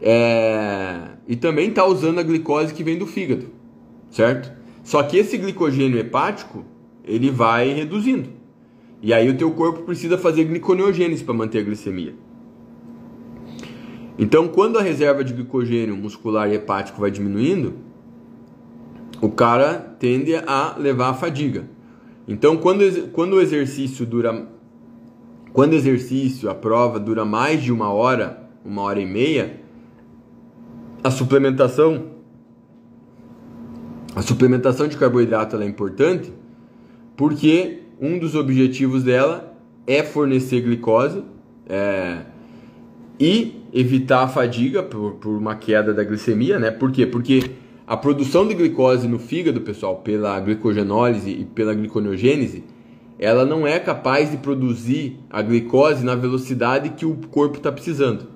É, 0.00 1.00
e 1.28 1.36
também 1.36 1.68
está 1.68 1.86
usando 1.86 2.18
a 2.18 2.22
glicose 2.22 2.74
que 2.74 2.82
vem 2.82 2.98
do 2.98 3.06
fígado, 3.06 3.46
certo? 4.10 4.52
Só 4.82 5.02
que 5.02 5.16
esse 5.16 5.38
glicogênio 5.38 5.98
hepático 5.98 6.64
ele 7.04 7.30
vai 7.30 7.72
reduzindo. 7.72 8.30
E 9.00 9.12
aí 9.12 9.28
o 9.28 9.36
teu 9.36 9.50
corpo 9.52 9.82
precisa 9.82 10.18
fazer 10.18 10.44
gliconeogênese 10.44 11.24
para 11.24 11.34
manter 11.34 11.60
a 11.60 11.62
glicemia. 11.62 12.14
Então, 14.18 14.46
quando 14.48 14.78
a 14.78 14.82
reserva 14.82 15.24
de 15.24 15.32
glicogênio 15.32 15.96
muscular 15.96 16.50
e 16.50 16.54
hepático 16.54 17.00
vai 17.00 17.10
diminuindo, 17.10 17.74
o 19.22 19.30
cara 19.30 19.94
tende 20.00 20.34
a 20.34 20.74
levar 20.76 21.10
a 21.10 21.14
fadiga. 21.14 21.64
Então, 22.26 22.56
quando, 22.56 23.08
quando 23.12 23.34
o 23.34 23.40
exercício 23.40 24.04
dura. 24.04 24.48
Quando 25.52 25.74
o 25.74 25.76
exercício, 25.76 26.50
a 26.50 26.54
prova 26.54 26.98
dura 26.98 27.24
mais 27.24 27.62
de 27.62 27.70
uma 27.70 27.92
hora, 27.92 28.48
uma 28.64 28.82
hora 28.82 29.00
e 29.00 29.06
meia, 29.06 29.60
a 31.04 31.10
suplementação. 31.10 32.10
A 34.16 34.22
suplementação 34.22 34.88
de 34.88 34.96
carboidrato 34.96 35.56
é 35.56 35.64
importante 35.64 36.32
porque 37.16 37.82
um 38.00 38.18
dos 38.18 38.34
objetivos 38.34 39.04
dela 39.04 39.56
é 39.86 40.02
fornecer 40.02 40.60
glicose 40.62 41.22
é, 41.68 42.22
e 43.20 43.62
evitar 43.72 44.24
a 44.24 44.28
fadiga 44.28 44.82
por, 44.82 45.12
por 45.12 45.36
uma 45.36 45.54
queda 45.54 45.94
da 45.94 46.02
glicemia, 46.02 46.58
né? 46.58 46.70
Por 46.70 46.90
quê? 46.90 47.06
Porque 47.06 47.61
a 47.86 47.96
produção 47.96 48.46
de 48.46 48.54
glicose 48.54 49.08
no 49.08 49.18
fígado, 49.18 49.60
pessoal, 49.60 49.96
pela 49.96 50.38
glicogenólise 50.38 51.30
e 51.30 51.44
pela 51.44 51.74
gliconeogênese, 51.74 52.64
ela 53.18 53.44
não 53.44 53.66
é 53.66 53.78
capaz 53.78 54.30
de 54.30 54.36
produzir 54.36 55.18
a 55.30 55.42
glicose 55.42 56.04
na 56.04 56.14
velocidade 56.14 56.90
que 56.90 57.06
o 57.06 57.16
corpo 57.30 57.58
está 57.58 57.70
precisando. 57.70 58.26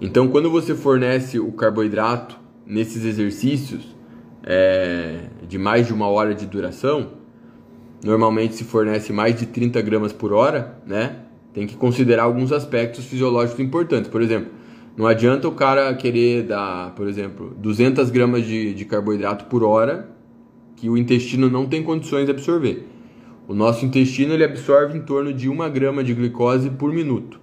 Então, 0.00 0.28
quando 0.28 0.50
você 0.50 0.74
fornece 0.74 1.38
o 1.38 1.52
carboidrato 1.52 2.38
nesses 2.66 3.04
exercícios 3.04 3.94
é, 4.42 5.26
de 5.48 5.58
mais 5.58 5.86
de 5.86 5.92
uma 5.92 6.08
hora 6.08 6.34
de 6.34 6.46
duração, 6.46 7.12
normalmente 8.04 8.54
se 8.54 8.64
fornece 8.64 9.12
mais 9.12 9.38
de 9.38 9.46
30 9.46 9.80
gramas 9.82 10.12
por 10.12 10.32
hora, 10.32 10.78
né? 10.86 11.16
Tem 11.54 11.66
que 11.66 11.76
considerar 11.76 12.24
alguns 12.24 12.50
aspectos 12.50 13.04
fisiológicos 13.04 13.60
importantes. 13.60 14.10
Por 14.10 14.22
exemplo, 14.22 14.50
não 14.96 15.06
adianta 15.06 15.48
o 15.48 15.52
cara 15.52 15.92
querer 15.94 16.42
dar, 16.42 16.94
por 16.94 17.08
exemplo, 17.08 17.54
200 17.58 18.10
gramas 18.10 18.44
de, 18.44 18.74
de 18.74 18.84
carboidrato 18.84 19.46
por 19.46 19.62
hora 19.64 20.10
que 20.76 20.88
o 20.88 20.98
intestino 20.98 21.48
não 21.48 21.66
tem 21.66 21.82
condições 21.82 22.26
de 22.26 22.30
absorver. 22.30 22.86
O 23.48 23.54
nosso 23.54 23.84
intestino 23.84 24.34
ele 24.34 24.44
absorve 24.44 24.98
em 24.98 25.02
torno 25.02 25.32
de 25.32 25.48
1 25.48 25.70
grama 25.70 26.04
de 26.04 26.12
glicose 26.12 26.68
por 26.70 26.92
minuto. 26.92 27.40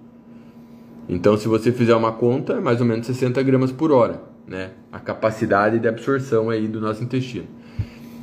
Então, 1.08 1.36
se 1.36 1.48
você 1.48 1.72
fizer 1.72 1.94
uma 1.94 2.12
conta, 2.12 2.54
é 2.54 2.60
mais 2.60 2.80
ou 2.80 2.86
menos 2.86 3.06
60 3.06 3.42
gramas 3.42 3.72
por 3.72 3.90
hora, 3.90 4.22
né? 4.46 4.70
A 4.92 5.00
capacidade 5.00 5.80
de 5.80 5.88
absorção 5.88 6.50
aí 6.50 6.68
do 6.68 6.80
nosso 6.80 7.02
intestino. 7.02 7.46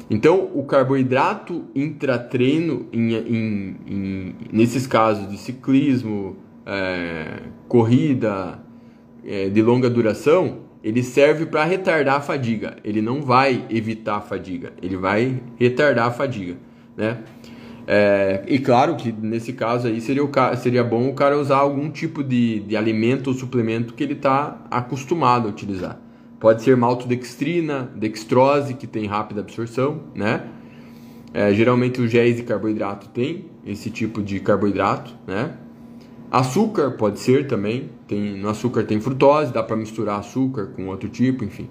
Então, 0.09 0.49
o 0.53 0.63
carboidrato 0.63 1.65
intratreino, 1.75 2.87
em, 2.93 3.13
em, 3.13 3.75
em, 3.85 4.35
nesses 4.53 4.87
casos 4.87 5.29
de 5.29 5.37
ciclismo, 5.37 6.37
é, 6.65 7.41
corrida 7.67 8.59
é, 9.27 9.49
de 9.49 9.61
longa 9.61 9.89
duração, 9.89 10.59
ele 10.83 11.03
serve 11.03 11.45
para 11.45 11.65
retardar 11.65 12.15
a 12.15 12.21
fadiga. 12.21 12.77
Ele 12.83 13.01
não 13.01 13.21
vai 13.21 13.65
evitar 13.69 14.17
a 14.17 14.21
fadiga, 14.21 14.71
ele 14.81 14.95
vai 14.95 15.41
retardar 15.57 16.07
a 16.07 16.11
fadiga, 16.11 16.55
né? 16.95 17.19
É, 17.89 18.43
e 18.47 18.59
claro 18.59 18.97
que 18.97 19.13
nesse 19.13 19.53
caso 19.53 19.87
aí 19.87 20.01
seria, 20.01 20.23
o, 20.23 20.29
seria 20.57 20.83
bom 20.83 21.07
o 21.07 21.13
cara 21.13 21.37
usar 21.37 21.57
algum 21.57 21.89
tipo 21.89 22.21
de, 22.21 22.59
de 22.59 22.75
alimento 22.75 23.27
ou 23.27 23.33
suplemento 23.33 23.93
que 23.93 24.03
ele 24.03 24.13
está 24.13 24.65
acostumado 24.69 25.47
a 25.47 25.51
utilizar. 25.51 25.97
Pode 26.37 26.61
ser 26.63 26.75
maltodextrina, 26.75 27.89
dextrose, 27.95 28.73
que 28.73 28.85
tem 28.85 29.05
rápida 29.05 29.41
absorção, 29.41 30.01
né? 30.13 30.43
É, 31.33 31.53
geralmente 31.53 32.01
o 32.01 32.07
géis 32.07 32.35
de 32.35 32.43
carboidrato 32.43 33.07
tem 33.09 33.45
esse 33.65 33.89
tipo 33.89 34.21
de 34.21 34.39
carboidrato, 34.39 35.15
né? 35.25 35.53
Açúcar 36.29 36.91
pode 36.91 37.19
ser 37.19 37.47
também, 37.47 37.89
tem, 38.07 38.37
no 38.37 38.49
açúcar 38.49 38.83
tem 38.83 38.99
frutose, 38.99 39.51
dá 39.51 39.61
para 39.61 39.75
misturar 39.75 40.19
açúcar 40.19 40.67
com 40.67 40.87
outro 40.87 41.09
tipo, 41.09 41.43
enfim. 41.43 41.69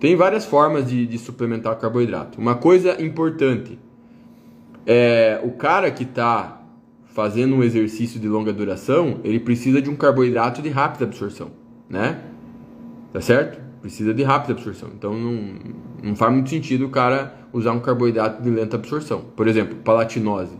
Tem 0.00 0.14
várias 0.16 0.44
formas 0.44 0.88
de, 0.88 1.06
de 1.06 1.18
suplementar 1.18 1.76
carboidrato. 1.78 2.40
Uma 2.40 2.54
coisa 2.54 3.00
importante, 3.02 3.78
é, 4.86 5.40
o 5.42 5.52
cara 5.52 5.90
que 5.90 6.04
está 6.04 6.62
fazendo 7.06 7.56
um 7.56 7.62
exercício 7.62 8.20
de 8.20 8.28
longa 8.28 8.52
duração, 8.52 9.20
ele 9.24 9.40
precisa 9.40 9.80
de 9.80 9.88
um 9.88 9.96
carboidrato 9.96 10.60
de 10.60 10.68
rápida 10.68 11.04
absorção, 11.04 11.50
né? 11.88 12.20
Tá 13.12 13.20
certo? 13.20 13.66
precisa 13.86 14.12
de 14.12 14.22
rápida 14.22 14.52
absorção. 14.52 14.90
Então 14.96 15.14
não, 15.14 15.54
não 16.02 16.16
faz 16.16 16.32
muito 16.32 16.50
sentido 16.50 16.86
o 16.86 16.88
cara 16.88 17.34
usar 17.52 17.72
um 17.72 17.80
carboidrato 17.80 18.42
de 18.42 18.50
lenta 18.50 18.76
absorção. 18.76 19.24
Por 19.36 19.46
exemplo, 19.46 19.76
palatinose. 19.76 20.56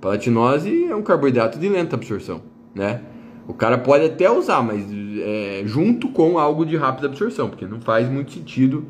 Palatinose 0.00 0.84
é 0.84 0.94
um 0.94 1.02
carboidrato 1.02 1.58
de 1.58 1.68
lenta 1.68 1.94
absorção, 1.96 2.42
né? 2.74 3.00
O 3.46 3.52
cara 3.52 3.76
pode 3.76 4.04
até 4.04 4.30
usar, 4.30 4.62
mas 4.62 4.84
é, 5.20 5.62
junto 5.66 6.08
com 6.08 6.38
algo 6.38 6.64
de 6.64 6.76
rápida 6.76 7.08
absorção, 7.08 7.48
porque 7.48 7.66
não 7.66 7.80
faz 7.80 8.08
muito 8.08 8.32
sentido 8.32 8.86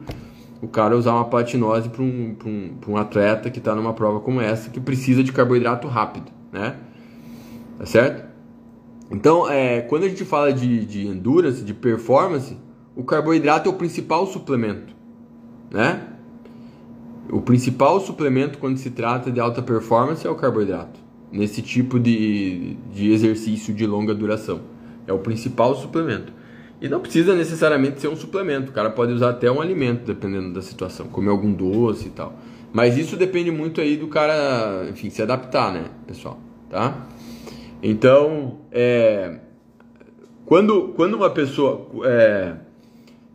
o 0.63 0.69
cara 0.69 0.97
usar 0.97 1.13
uma 1.13 1.25
palatinose 1.25 1.89
para 1.89 2.03
um, 2.03 2.37
um, 2.45 2.75
um 2.89 2.97
atleta 2.97 3.51
que 3.51 3.59
está 3.59 3.75
numa 3.75 3.93
prova 3.93 4.21
como 4.21 4.41
essa, 4.41 4.71
que 4.71 4.81
precisa 4.81 5.23
de 5.23 5.33
carboidrato 5.33 5.87
rápido, 5.89 6.31
né? 6.53 6.77
Tá 7.79 7.87
certo? 7.87 8.25
Então, 9.11 9.51
é, 9.51 9.83
quando 9.83 10.05
a 10.05 10.09
gente 10.09 10.25
fala 10.25 10.53
de, 10.53 10.87
de 10.87 11.07
endurance, 11.07 11.63
de 11.63 11.75
performance, 11.75 12.57
o 12.97 13.05
carboidrato 13.05 13.69
é 13.69 13.73
o 13.73 13.77
principal 13.77 14.27
suplemento, 14.27 14.95
né? 15.71 16.09
O 17.31 17.41
principal 17.41 18.01
suplemento 18.01 18.59
quando 18.59 18.79
se 18.79 18.91
trata 18.91 19.31
de 19.31 19.41
alta 19.41 19.61
performance 19.61 20.27
é 20.27 20.31
o 20.31 20.35
carboidrato, 20.35 21.01
nesse 21.35 21.61
tipo 21.61 21.99
de, 21.99 22.77
de 22.93 23.11
exercício 23.11 23.75
de 23.75 23.85
longa 23.87 24.15
duração. 24.15 24.61
É 25.07 25.13
o 25.13 25.19
principal 25.19 25.75
suplemento. 25.75 26.33
E 26.81 26.89
não 26.89 27.01
precisa 27.01 27.35
necessariamente 27.35 28.01
ser 28.01 28.09
um 28.09 28.17
suplemento, 28.17 28.71
o 28.71 28.75
cara 28.75 28.91
pode 28.91 29.13
usar 29.13 29.31
até 29.31 29.51
um 29.51 29.61
alimento, 29.61 30.07
dependendo 30.07 30.53
da 30.53 30.63
situação, 30.63 31.09
comer 31.09 31.31
algum 31.31 31.53
doce 31.53 32.09
e 32.09 32.11
tal. 32.11 32.39
Mas 32.73 32.97
isso 32.97 33.17
depende 33.17 33.51
muito 33.51 33.81
aí 33.81 33.97
do 33.97 34.09
cara, 34.09 34.87
enfim, 34.91 35.11
se 35.11 35.23
adaptar, 35.23 35.73
né, 35.73 35.85
pessoal? 36.07 36.39
Tá? 36.71 37.07
Então, 37.83 38.59
é, 38.73 39.39
quando, 40.45 40.93
quando 40.97 41.15
uma 41.15 41.31
pessoa. 41.31 41.89
É, 42.05 42.55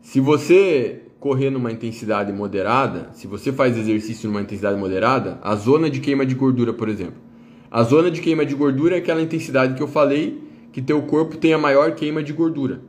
se 0.02 0.20
você 0.20 1.04
correr 1.20 1.50
numa 1.50 1.72
intensidade 1.72 2.32
moderada, 2.32 3.10
se 3.14 3.28
você 3.28 3.52
faz 3.52 3.78
exercício 3.78 4.30
numa 4.30 4.42
intensidade 4.42 4.80
moderada, 4.80 5.38
a 5.42 5.56
zona 5.56 5.90
de 5.90 6.00
queima 6.00 6.26
de 6.26 6.34
gordura, 6.34 6.74
por 6.74 6.88
exemplo. 6.88 7.29
A 7.72 7.84
zona 7.84 8.10
de 8.10 8.20
queima 8.22 8.46
de 8.46 8.56
gordura 8.56 8.96
é 8.96 9.00
aquela 9.00 9.22
intensidade 9.22 9.76
que 9.76 9.84
eu 9.84 9.88
falei 9.88 10.44
que 10.72 10.82
teu 10.82 11.02
corpo 11.04 11.38
tem 11.38 11.54
a 11.54 11.58
maior 11.58 11.94
queima 11.94 12.24
de 12.24 12.34
gordura. 12.34 12.82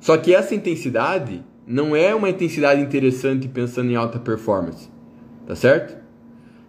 Só 0.00 0.16
que 0.16 0.34
essa 0.34 0.54
intensidade 0.54 1.44
não 1.66 1.94
é 1.94 2.14
uma 2.14 2.30
intensidade 2.30 2.80
interessante 2.80 3.46
pensando 3.48 3.90
em 3.90 3.96
alta 3.96 4.18
performance. 4.18 4.88
Tá 5.46 5.54
certo? 5.54 6.00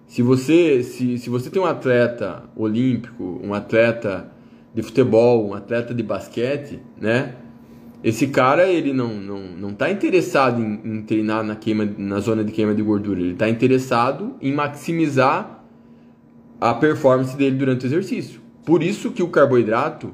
Se 0.08 0.22
você, 0.22 0.84
se, 0.84 1.18
se 1.18 1.30
você 1.30 1.50
tem 1.50 1.62
um 1.62 1.66
atleta 1.66 2.44
olímpico, 2.56 3.40
um 3.42 3.54
atleta 3.54 4.30
de 4.76 4.82
futebol, 4.82 5.48
um 5.48 5.54
atleta 5.54 5.94
de 5.94 6.04
basquete, 6.04 6.80
né? 7.00 7.36
Esse 8.04 8.28
cara, 8.28 8.68
ele 8.68 8.92
não, 8.92 9.14
não, 9.14 9.40
não 9.40 9.74
tá 9.74 9.90
interessado 9.90 10.62
em, 10.62 10.82
em 10.84 11.02
treinar 11.04 11.44
na, 11.44 11.56
queima, 11.56 11.88
na 11.98 12.20
zona 12.20 12.44
de 12.44 12.52
queima 12.52 12.74
de 12.74 12.82
gordura. 12.82 13.20
Ele 13.20 13.34
está 13.34 13.48
interessado 13.48 14.36
em 14.42 14.52
maximizar 14.52 15.61
a 16.62 16.76
performance 16.76 17.36
dele 17.36 17.58
durante 17.58 17.86
o 17.86 17.88
exercício. 17.88 18.40
Por 18.64 18.84
isso 18.84 19.12
que 19.12 19.24
o 19.24 19.30
carboidrato, 19.30 20.14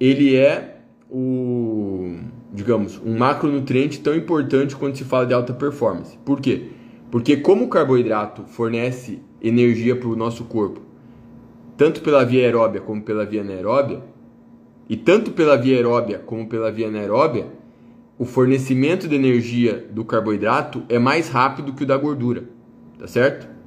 ele 0.00 0.34
é 0.34 0.80
o, 1.08 2.18
digamos, 2.52 3.00
um 3.04 3.16
macronutriente 3.16 4.00
tão 4.00 4.16
importante 4.16 4.74
quando 4.74 4.96
se 4.96 5.04
fala 5.04 5.24
de 5.24 5.32
alta 5.32 5.54
performance. 5.54 6.18
Por 6.24 6.40
quê? 6.40 6.70
Porque 7.08 7.36
como 7.36 7.66
o 7.66 7.68
carboidrato 7.68 8.42
fornece 8.42 9.22
energia 9.40 9.94
para 9.94 10.08
o 10.08 10.16
nosso 10.16 10.44
corpo, 10.44 10.80
tanto 11.76 12.02
pela 12.02 12.24
via 12.24 12.44
aeróbia 12.44 12.80
como 12.80 13.02
pela 13.02 13.24
via 13.24 13.40
anaeróbia, 13.40 14.02
e 14.88 14.96
tanto 14.96 15.30
pela 15.30 15.56
via 15.56 15.76
aeróbia 15.76 16.18
como 16.18 16.48
pela 16.48 16.70
via 16.72 16.88
anaeróbia, 16.88 17.46
o 18.18 18.24
fornecimento 18.24 19.06
de 19.06 19.14
energia 19.14 19.88
do 19.92 20.04
carboidrato 20.04 20.82
é 20.88 20.98
mais 20.98 21.28
rápido 21.28 21.72
que 21.72 21.84
o 21.84 21.86
da 21.86 21.96
gordura. 21.96 22.44
Tá 22.98 23.06
certo? 23.06 23.59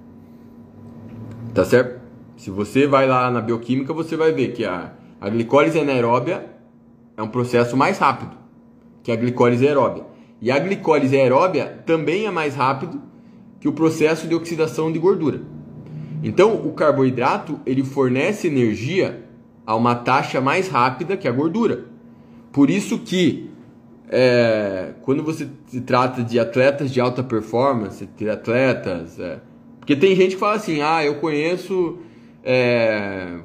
Tá 1.53 1.63
certo? 1.63 2.01
Se 2.35 2.49
você 2.49 2.87
vai 2.87 3.07
lá 3.07 3.29
na 3.29 3.39
bioquímica, 3.39 3.93
você 3.93 4.17
vai 4.17 4.31
ver 4.31 4.53
que 4.53 4.65
a, 4.65 4.93
a 5.21 5.29
glicólise 5.29 5.79
anaeróbia 5.79 6.45
é 7.15 7.21
um 7.21 7.27
processo 7.27 7.77
mais 7.77 7.99
rápido 7.99 8.35
que 9.03 9.11
a 9.11 9.15
glicólise 9.15 9.67
aeróbia. 9.67 10.03
E 10.41 10.49
a 10.49 10.57
glicólise 10.57 11.15
aeróbia 11.15 11.83
também 11.85 12.25
é 12.25 12.31
mais 12.31 12.55
rápido 12.55 13.01
que 13.59 13.67
o 13.67 13.73
processo 13.73 14.27
de 14.27 14.33
oxidação 14.33 14.91
de 14.91 14.97
gordura. 14.97 15.41
Então, 16.23 16.55
o 16.55 16.73
carboidrato 16.73 17.59
ele 17.65 17.83
fornece 17.83 18.47
energia 18.47 19.23
a 19.65 19.75
uma 19.75 19.93
taxa 19.93 20.41
mais 20.41 20.67
rápida 20.67 21.15
que 21.15 21.27
a 21.27 21.31
gordura. 21.31 21.85
Por 22.51 22.69
isso 22.69 22.99
que 22.99 23.49
é, 24.09 24.93
quando 25.01 25.23
você 25.23 25.47
se 25.67 25.81
trata 25.81 26.23
de 26.23 26.39
atletas 26.39 26.91
de 26.91 26.99
alta 26.99 27.23
performance, 27.23 28.07
atletas. 28.31 29.19
É, 29.19 29.39
porque 29.83 29.97
tem 29.97 30.15
gente 30.15 30.35
que 30.35 30.39
fala 30.39 30.55
assim: 30.55 30.81
ah, 30.81 31.03
eu 31.03 31.15
conheço 31.15 31.97
é, 32.41 33.39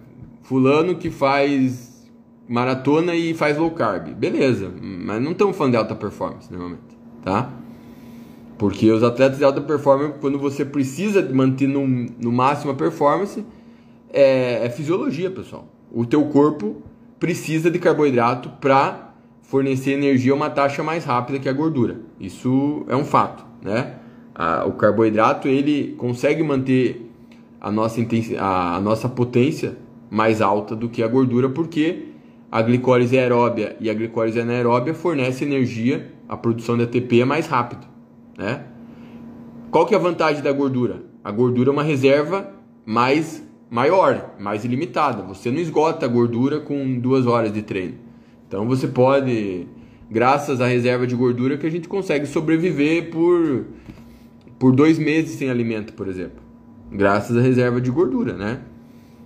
fulano 0.45 0.95
que 0.95 1.11
faz 1.11 2.09
maratona 2.49 3.13
e 3.17 3.35
faz 3.35 3.59
low 3.59 3.73
carb. 3.73 4.15
Beleza, 4.15 4.73
mas 4.81 5.21
não 5.21 5.33
estamos 5.33 5.57
falando 5.57 5.73
de 5.73 5.79
alta 5.79 5.97
performance 5.97 6.49
normalmente, 6.49 6.97
tá? 7.25 7.51
Porque 8.57 8.89
os 8.89 9.03
atletas 9.03 9.39
de 9.39 9.45
alta 9.45 9.61
performance, 9.61 10.15
quando 10.21 10.39
você 10.39 10.65
precisa 10.65 11.21
manter 11.23 11.67
no, 11.67 11.85
no 11.85 12.31
máximo 12.31 12.71
a 12.71 12.75
performance, 12.75 13.45
é, 14.13 14.65
é 14.65 14.71
fisiologia, 14.71 15.33
pessoal. 15.33 15.67
O 15.91 16.07
teu 16.07 16.25
corpo 16.27 16.83
precisa 17.19 17.69
de 17.69 17.81
carboidrato 17.81 18.49
para 18.61 19.13
fornecer 19.43 19.93
energia 19.93 20.33
a 20.33 20.37
uma 20.37 20.51
taxa 20.51 20.85
mais 20.85 21.05
rápida 21.05 21.41
que 21.41 21.49
a 21.49 21.53
gordura. 21.53 22.01
Isso 22.21 22.85
é 22.87 22.95
um 22.95 23.05
fato, 23.05 23.45
né? 23.61 23.97
O 24.67 24.73
carboidrato 24.73 25.49
ele 25.49 25.95
consegue 25.99 26.43
manter 26.43 27.11
a 27.61 27.71
nossa, 27.71 28.01
a, 28.39 28.77
a 28.77 28.81
nossa 28.81 29.09
potência 29.09 29.77
mais 30.11 30.41
alta 30.41 30.77
do 30.77 30.89
que 30.89 31.03
a 31.03 31.09
gordura, 31.09 31.49
porque 31.49 32.05
a 32.51 32.63
glicólise 32.63 33.19
aeróbia 33.19 33.77
e 33.81 33.91
a 33.91 33.95
glicólise 33.95 34.41
anaeróbia 34.41 34.95
fornecem 34.95 35.49
energia, 35.49 36.13
a 36.29 36.37
produção 36.37 36.77
de 36.77 36.85
ATP 36.85 37.21
é 37.21 37.25
mais 37.25 37.47
rápido, 37.47 37.87
né? 38.37 38.65
Qual 39.71 39.85
que 39.85 39.95
é 39.95 39.99
a 39.99 40.01
vantagem 40.01 40.43
da 40.43 40.53
gordura? 40.53 41.03
A 41.23 41.31
gordura 41.31 41.69
é 41.69 41.73
uma 41.73 41.83
reserva 41.83 42.51
mais 42.87 43.47
maior, 43.71 44.31
mais 44.39 44.65
ilimitada. 44.65 45.23
Você 45.25 45.51
não 45.51 45.59
esgota 45.59 46.07
a 46.07 46.09
gordura 46.09 46.61
com 46.61 46.99
duas 46.99 47.27
horas 47.27 47.53
de 47.53 47.61
treino. 47.61 47.97
Então 48.47 48.67
você 48.67 48.89
pode, 48.89 49.67
graças 50.11 50.61
à 50.63 50.67
reserva 50.67 51.07
de 51.07 51.15
gordura, 51.15 51.59
que 51.59 51.67
a 51.67 51.71
gente 51.71 51.87
consegue 51.87 52.25
sobreviver 52.25 53.11
por, 53.11 53.67
por 54.59 54.73
dois 54.73 54.99
meses 54.99 55.39
sem 55.39 55.51
alimento, 55.51 55.93
por 55.93 56.09
exemplo. 56.09 56.43
Graças 56.91 57.37
à 57.37 57.41
reserva 57.41 57.81
de 57.81 57.91
gordura, 57.91 58.33
né? 58.33 58.61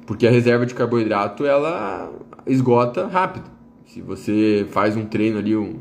Porque 0.07 0.27
a 0.27 0.31
reserva 0.31 0.67
de 0.67 0.75
carboidrato 0.75 1.47
ela 1.47 2.13
esgota 2.47 3.07
rápido. 3.07 3.51
Se 3.87 4.01
você 4.01 4.67
faz 4.71 4.97
um 4.97 5.05
treino 5.05 5.39
ali, 5.39 5.57
um, 5.57 5.79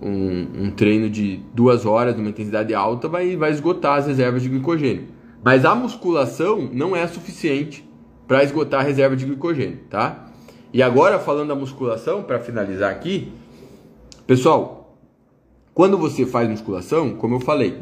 um, 0.00 0.64
um 0.64 0.70
treino 0.70 1.08
de 1.08 1.40
duas 1.54 1.86
horas, 1.86 2.16
numa 2.16 2.28
intensidade 2.28 2.74
alta, 2.74 3.08
vai, 3.08 3.36
vai 3.36 3.50
esgotar 3.50 3.98
as 3.98 4.06
reservas 4.06 4.42
de 4.42 4.48
glicogênio. 4.48 5.06
Mas 5.42 5.64
a 5.64 5.74
musculação 5.74 6.68
não 6.72 6.94
é 6.94 7.06
suficiente 7.06 7.88
para 8.28 8.44
esgotar 8.44 8.80
a 8.80 8.84
reserva 8.84 9.16
de 9.16 9.24
glicogênio, 9.24 9.80
tá? 9.88 10.26
E 10.72 10.82
agora 10.82 11.18
falando 11.18 11.48
da 11.48 11.54
musculação, 11.54 12.22
para 12.22 12.38
finalizar 12.38 12.90
aqui, 12.90 13.32
pessoal, 14.26 14.96
quando 15.74 15.98
você 15.98 16.26
faz 16.26 16.48
musculação, 16.48 17.14
como 17.14 17.36
eu 17.36 17.40
falei, 17.40 17.78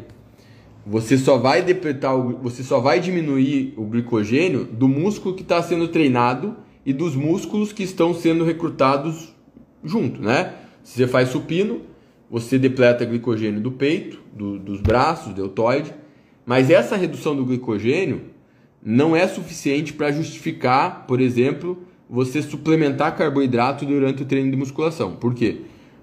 você 0.89 1.19
só 1.19 1.37
vai 1.37 1.61
depletar, 1.61 2.17
você 2.17 2.63
só 2.63 2.79
vai 2.79 2.99
diminuir 2.99 3.75
o 3.77 3.85
glicogênio 3.85 4.65
do 4.65 4.87
músculo 4.87 5.35
que 5.35 5.43
está 5.43 5.61
sendo 5.61 5.87
treinado 5.87 6.57
e 6.83 6.91
dos 6.91 7.15
músculos 7.15 7.71
que 7.71 7.83
estão 7.83 8.11
sendo 8.11 8.43
recrutados 8.43 9.35
junto, 9.83 10.19
né? 10.19 10.55
Se 10.81 10.97
você 10.97 11.07
faz 11.07 11.29
supino, 11.29 11.81
você 12.27 12.57
depleta 12.57 13.05
glicogênio 13.05 13.61
do 13.61 13.71
peito, 13.71 14.19
do, 14.33 14.57
dos 14.57 14.81
braços, 14.81 15.31
deltoide, 15.31 15.93
mas 16.43 16.71
essa 16.71 16.95
redução 16.95 17.35
do 17.35 17.45
glicogênio 17.45 18.21
não 18.81 19.15
é 19.15 19.27
suficiente 19.27 19.93
para 19.93 20.11
justificar, 20.11 21.05
por 21.05 21.21
exemplo, 21.21 21.83
você 22.09 22.41
suplementar 22.41 23.15
carboidrato 23.15 23.85
durante 23.85 24.23
o 24.23 24.25
treino 24.25 24.49
de 24.49 24.57
musculação. 24.57 25.11
Por 25.15 25.35
quê? 25.35 25.61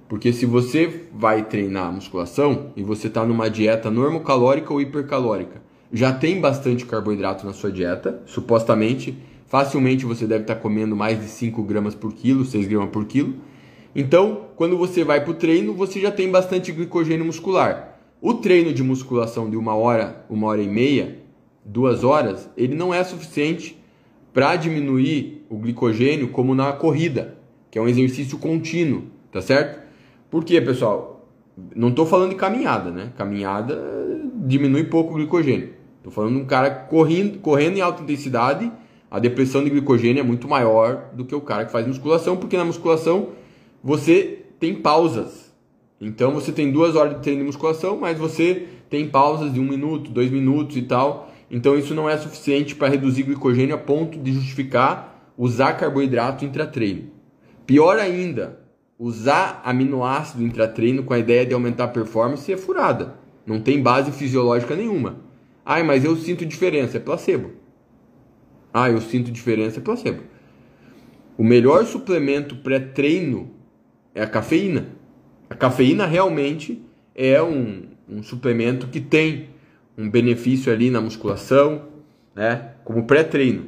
Porque 0.08 0.32
se 0.32 0.46
você 0.46 1.08
vai 1.12 1.44
treinar 1.44 1.92
musculação 1.92 2.72
e 2.76 2.82
você 2.82 3.08
está 3.08 3.24
numa 3.24 3.50
dieta 3.50 3.90
normocalórica 3.90 4.72
ou 4.72 4.80
hipercalórica, 4.80 5.60
já 5.92 6.12
tem 6.12 6.40
bastante 6.40 6.86
carboidrato 6.86 7.44
na 7.44 7.52
sua 7.52 7.72
dieta, 7.72 8.22
supostamente, 8.26 9.16
facilmente 9.46 10.04
você 10.04 10.26
deve 10.26 10.42
estar 10.42 10.56
tá 10.56 10.60
comendo 10.60 10.94
mais 10.94 11.20
de 11.20 11.26
5 11.26 11.62
gramas 11.62 11.94
por 11.94 12.12
quilo, 12.12 12.44
6 12.44 12.68
gramas 12.68 12.90
por 12.90 13.04
quilo. 13.04 13.34
Então, 13.94 14.46
quando 14.56 14.76
você 14.76 15.02
vai 15.02 15.22
para 15.22 15.30
o 15.30 15.34
treino, 15.34 15.72
você 15.74 16.00
já 16.00 16.10
tem 16.10 16.30
bastante 16.30 16.70
glicogênio 16.70 17.24
muscular. 17.24 17.98
O 18.20 18.34
treino 18.34 18.72
de 18.72 18.82
musculação 18.82 19.50
de 19.50 19.56
uma 19.56 19.74
hora, 19.74 20.24
uma 20.28 20.46
hora 20.48 20.62
e 20.62 20.68
meia, 20.68 21.18
duas 21.64 22.04
horas, 22.04 22.48
ele 22.56 22.74
não 22.74 22.92
é 22.92 23.02
suficiente 23.02 23.76
para 24.32 24.54
diminuir 24.56 25.46
o 25.48 25.56
glicogênio 25.56 26.28
como 26.28 26.54
na 26.54 26.72
corrida, 26.72 27.38
que 27.70 27.78
é 27.78 27.82
um 27.82 27.88
exercício 27.88 28.38
contínuo, 28.38 29.04
tá 29.32 29.40
certo? 29.40 29.85
Por 30.36 30.44
quê, 30.44 30.60
pessoal? 30.60 31.26
Não 31.74 31.88
estou 31.88 32.04
falando 32.04 32.28
de 32.28 32.36
caminhada, 32.36 32.90
né? 32.90 33.10
Caminhada 33.16 33.74
diminui 34.34 34.84
pouco 34.84 35.12
o 35.12 35.16
glicogênio. 35.16 35.70
Estou 35.96 36.12
falando 36.12 36.34
de 36.34 36.42
um 36.42 36.44
cara 36.44 36.68
correndo, 36.68 37.38
correndo 37.38 37.78
em 37.78 37.80
alta 37.80 38.02
intensidade, 38.02 38.70
a 39.10 39.18
depressão 39.18 39.64
de 39.64 39.70
glicogênio 39.70 40.20
é 40.20 40.22
muito 40.22 40.46
maior 40.46 41.06
do 41.14 41.24
que 41.24 41.34
o 41.34 41.40
cara 41.40 41.64
que 41.64 41.72
faz 41.72 41.86
musculação, 41.86 42.36
porque 42.36 42.54
na 42.54 42.66
musculação 42.66 43.30
você 43.82 44.44
tem 44.60 44.74
pausas 44.74 45.46
então 45.98 46.32
você 46.32 46.52
tem 46.52 46.70
duas 46.70 46.94
horas 46.94 47.14
de 47.14 47.22
treino 47.22 47.40
de 47.40 47.46
musculação, 47.46 47.96
mas 47.96 48.18
você 48.18 48.66
tem 48.90 49.08
pausas 49.08 49.54
de 49.54 49.58
um 49.58 49.64
minuto, 49.64 50.10
dois 50.10 50.30
minutos 50.30 50.76
e 50.76 50.82
tal. 50.82 51.32
Então 51.50 51.78
isso 51.78 51.94
não 51.94 52.10
é 52.10 52.18
suficiente 52.18 52.74
para 52.74 52.88
reduzir 52.88 53.22
glicogênio 53.22 53.74
a 53.74 53.78
ponto 53.78 54.18
de 54.18 54.34
justificar 54.34 55.32
usar 55.38 55.72
carboidrato 55.72 56.44
intratreino. 56.44 57.04
Pior 57.66 57.98
ainda, 57.98 58.65
usar 58.98 59.60
aminoácido 59.64 60.42
intratreino 60.42 61.02
com 61.02 61.12
a 61.12 61.18
ideia 61.18 61.44
de 61.44 61.54
aumentar 61.54 61.84
a 61.84 61.88
performance 61.88 62.50
é 62.50 62.56
furada. 62.56 63.14
Não 63.44 63.60
tem 63.60 63.82
base 63.82 64.10
fisiológica 64.10 64.74
nenhuma. 64.74 65.20
Ai, 65.64 65.82
mas 65.82 66.04
eu 66.04 66.16
sinto 66.16 66.46
diferença, 66.46 66.96
é 66.96 67.00
placebo. 67.00 67.52
Ah, 68.72 68.90
eu 68.90 69.00
sinto 69.00 69.30
diferença, 69.30 69.78
é 69.78 69.82
placebo. 69.82 70.22
O 71.36 71.44
melhor 71.44 71.84
suplemento 71.84 72.56
pré-treino 72.56 73.50
é 74.14 74.22
a 74.22 74.26
cafeína. 74.26 74.88
A 75.50 75.54
cafeína 75.54 76.06
realmente 76.06 76.82
é 77.14 77.42
um, 77.42 77.84
um 78.08 78.22
suplemento 78.22 78.86
que 78.88 79.00
tem 79.00 79.50
um 79.96 80.08
benefício 80.08 80.72
ali 80.72 80.90
na 80.90 81.00
musculação, 81.00 81.88
né? 82.34 82.72
Como 82.84 83.04
pré-treino, 83.04 83.66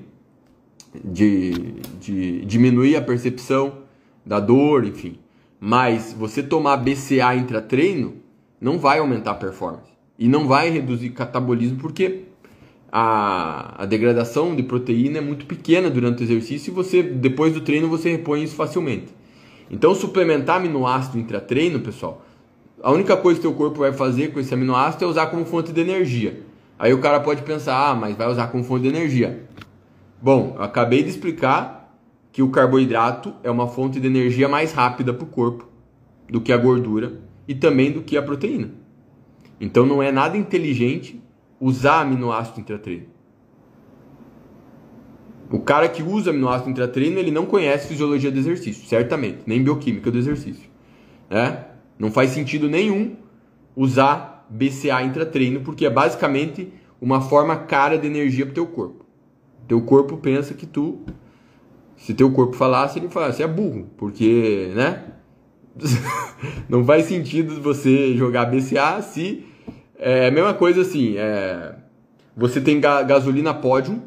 de, 1.05 1.53
de 2.01 2.45
diminuir 2.45 2.97
a 2.97 3.03
percepção 3.03 3.83
da 4.25 4.41
dor, 4.41 4.85
enfim. 4.85 5.19
Mas 5.61 6.13
você 6.13 6.43
tomar 6.43 6.77
BCA 6.77 7.35
intratreino 7.35 8.17
não 8.61 8.79
vai 8.79 8.99
aumentar 8.99 9.33
a 9.33 9.35
performance 9.35 9.91
e 10.19 10.29
não 10.29 10.47
vai 10.47 10.71
reduzir 10.71 11.11
catabolismo 11.11 11.79
porque 11.79 12.25
a, 12.91 13.83
a 13.83 13.87
degradação 13.87 14.55
de 14.55 14.63
proteína 14.63 15.19
é 15.19 15.21
muito 15.21 15.47
pequena 15.47 15.91
durante 15.91 16.23
o 16.23 16.25
exercício 16.25 16.71
e 16.71 16.75
você 16.75 17.03
depois 17.03 17.53
do 17.53 17.61
treino 17.61 17.89
você 17.89 18.11
repõe 18.11 18.43
isso 18.43 18.55
facilmente. 18.55 19.15
Então, 19.71 19.95
suplementar 19.95 20.57
aminoácido 20.57 21.19
intratreino, 21.19 21.81
pessoal, 21.81 22.25
a 22.83 22.91
única 22.91 23.17
coisa 23.17 23.41
que 23.41 23.47
o 23.47 23.53
corpo 23.53 23.81
vai 23.81 23.93
fazer 23.93 24.33
com 24.33 24.41
esse 24.41 24.55
aminoácido 24.55 25.05
é 25.05 25.09
usar 25.09 25.27
como 25.27 25.45
fonte 25.45 25.73
de 25.73 25.81
energia. 25.81 26.43
Aí 26.79 26.95
o 26.95 27.01
cara 27.01 27.21
pode 27.21 27.43
pensar, 27.43 27.91
ah, 27.91 27.95
mas 27.95 28.17
vai 28.17 28.29
usar 28.29 28.47
como 28.47 28.65
fonte 28.65 28.83
de 28.83 28.89
energia. 28.89 29.43
Bom, 30.23 30.57
acabei 30.59 31.03
de 31.03 31.11
explicar 31.11 31.78
que 32.33 32.43
o 32.43 32.51
carboidrato 32.51 33.35
é 33.43 33.51
uma 33.51 33.67
fonte 33.67 33.99
de 34.01 34.07
energia 34.07 34.49
mais 34.49 34.73
rápida 34.73 35.13
para 35.13 35.25
o 35.25 35.29
corpo 35.29 35.69
do 36.29 36.41
que 36.41 36.53
a 36.53 36.57
gordura 36.57 37.21
e 37.47 37.55
também 37.55 37.91
do 37.91 38.03
que 38.03 38.17
a 38.17 38.23
proteína. 38.23 38.71
Então 39.61 39.85
não 39.85 40.03
é 40.03 40.13
nada 40.13 40.37
inteligente 40.37 41.21
usar 41.61 42.03
aminoácido 42.03 42.61
intratreino. 42.61 43.07
O 45.51 45.59
cara 45.61 45.89
que 45.89 46.03
usa 46.03 46.31
aminoácido 46.31 46.71
intratreino, 46.71 47.19
ele 47.19 47.31
não 47.31 47.47
conhece 47.47 47.89
fisiologia 47.89 48.31
do 48.31 48.39
exercício, 48.39 48.87
certamente, 48.87 49.41
nem 49.47 49.63
bioquímica 49.63 50.11
do 50.11 50.19
exercício. 50.19 50.69
Né? 51.31 51.65
Não 51.99 52.11
faz 52.11 52.31
sentido 52.31 52.69
nenhum 52.69 53.17
usar 53.75 54.47
BCA 54.51 55.03
intratreino, 55.03 55.61
porque 55.61 55.87
é 55.87 55.91
basicamente 55.91 56.73
uma 57.01 57.21
forma 57.21 57.57
cara 57.57 57.97
de 57.97 58.07
energia 58.07 58.45
para 58.45 58.53
o 58.53 58.55
teu 58.55 58.67
corpo. 58.67 59.07
Teu 59.67 59.81
corpo 59.83 60.17
pensa 60.17 60.53
que 60.53 60.67
tu, 60.67 61.01
se 61.99 62.15
teu 62.15 62.31
corpo 62.31 62.57
falasse, 62.57 62.99
ele 62.99 63.09
falasse, 63.09 63.43
é 63.43 63.47
burro, 63.47 63.87
porque, 63.97 64.73
né? 64.75 65.05
não 66.69 66.85
faz 66.85 67.05
sentido 67.05 67.61
você 67.61 68.17
jogar 68.17 68.47
BCA 68.47 69.01
se 69.03 69.45
é 69.99 70.29
a 70.29 70.31
mesma 70.31 70.55
coisa 70.55 70.81
assim, 70.81 71.17
é, 71.17 71.75
você 72.37 72.61
tem 72.61 72.81
ga 72.81 73.03
gasolina 73.03 73.53
pódio, 73.53 74.01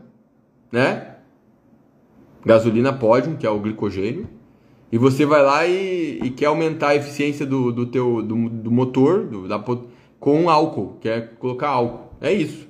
né? 0.72 1.12
gasolina 2.46 2.92
pódio, 2.92 3.38
que 3.38 3.46
é 3.46 3.50
o 3.50 3.60
glicogênio, 3.60 4.28
e 4.92 4.98
você 4.98 5.26
vai 5.26 5.44
lá 5.44 5.66
e, 5.68 6.20
e 6.24 6.30
quer 6.32 6.48
aumentar 6.48 6.90
a 6.90 6.96
eficiência 6.96 7.46
do, 7.46 7.72
do 7.72 7.86
teu 7.86 8.22
do, 8.22 8.50
do 8.50 8.72
motor 8.72 9.26
do, 9.26 9.48
da, 9.48 9.64
com 10.20 10.50
álcool, 10.50 10.98
quer 11.00 11.36
colocar 11.38 11.70
álcool. 11.70 12.12
É 12.20 12.32
isso, 12.32 12.68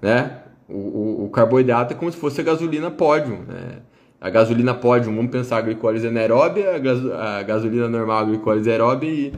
né? 0.00 0.42
O, 0.68 0.76
o, 0.76 1.24
o 1.26 1.30
carboidrato 1.30 1.94
é 1.94 1.96
como 1.96 2.10
se 2.10 2.16
fosse 2.16 2.40
a 2.40 2.44
gasolina 2.44 2.90
pódio, 2.90 3.38
né? 3.46 3.80
A 4.22 4.30
gasolina 4.30 4.72
pódio, 4.72 5.12
vamos 5.12 5.32
pensar 5.32 5.56
a 5.56 5.62
glicólise 5.62 6.06
anaeróbia, 6.06 6.76
a, 6.76 6.78
gas, 6.78 7.04
a 7.04 7.42
gasolina 7.42 7.88
normal, 7.88 8.18
a 8.18 8.24
glicólise 8.26 8.70
aeróbia 8.70 9.10
e, 9.10 9.32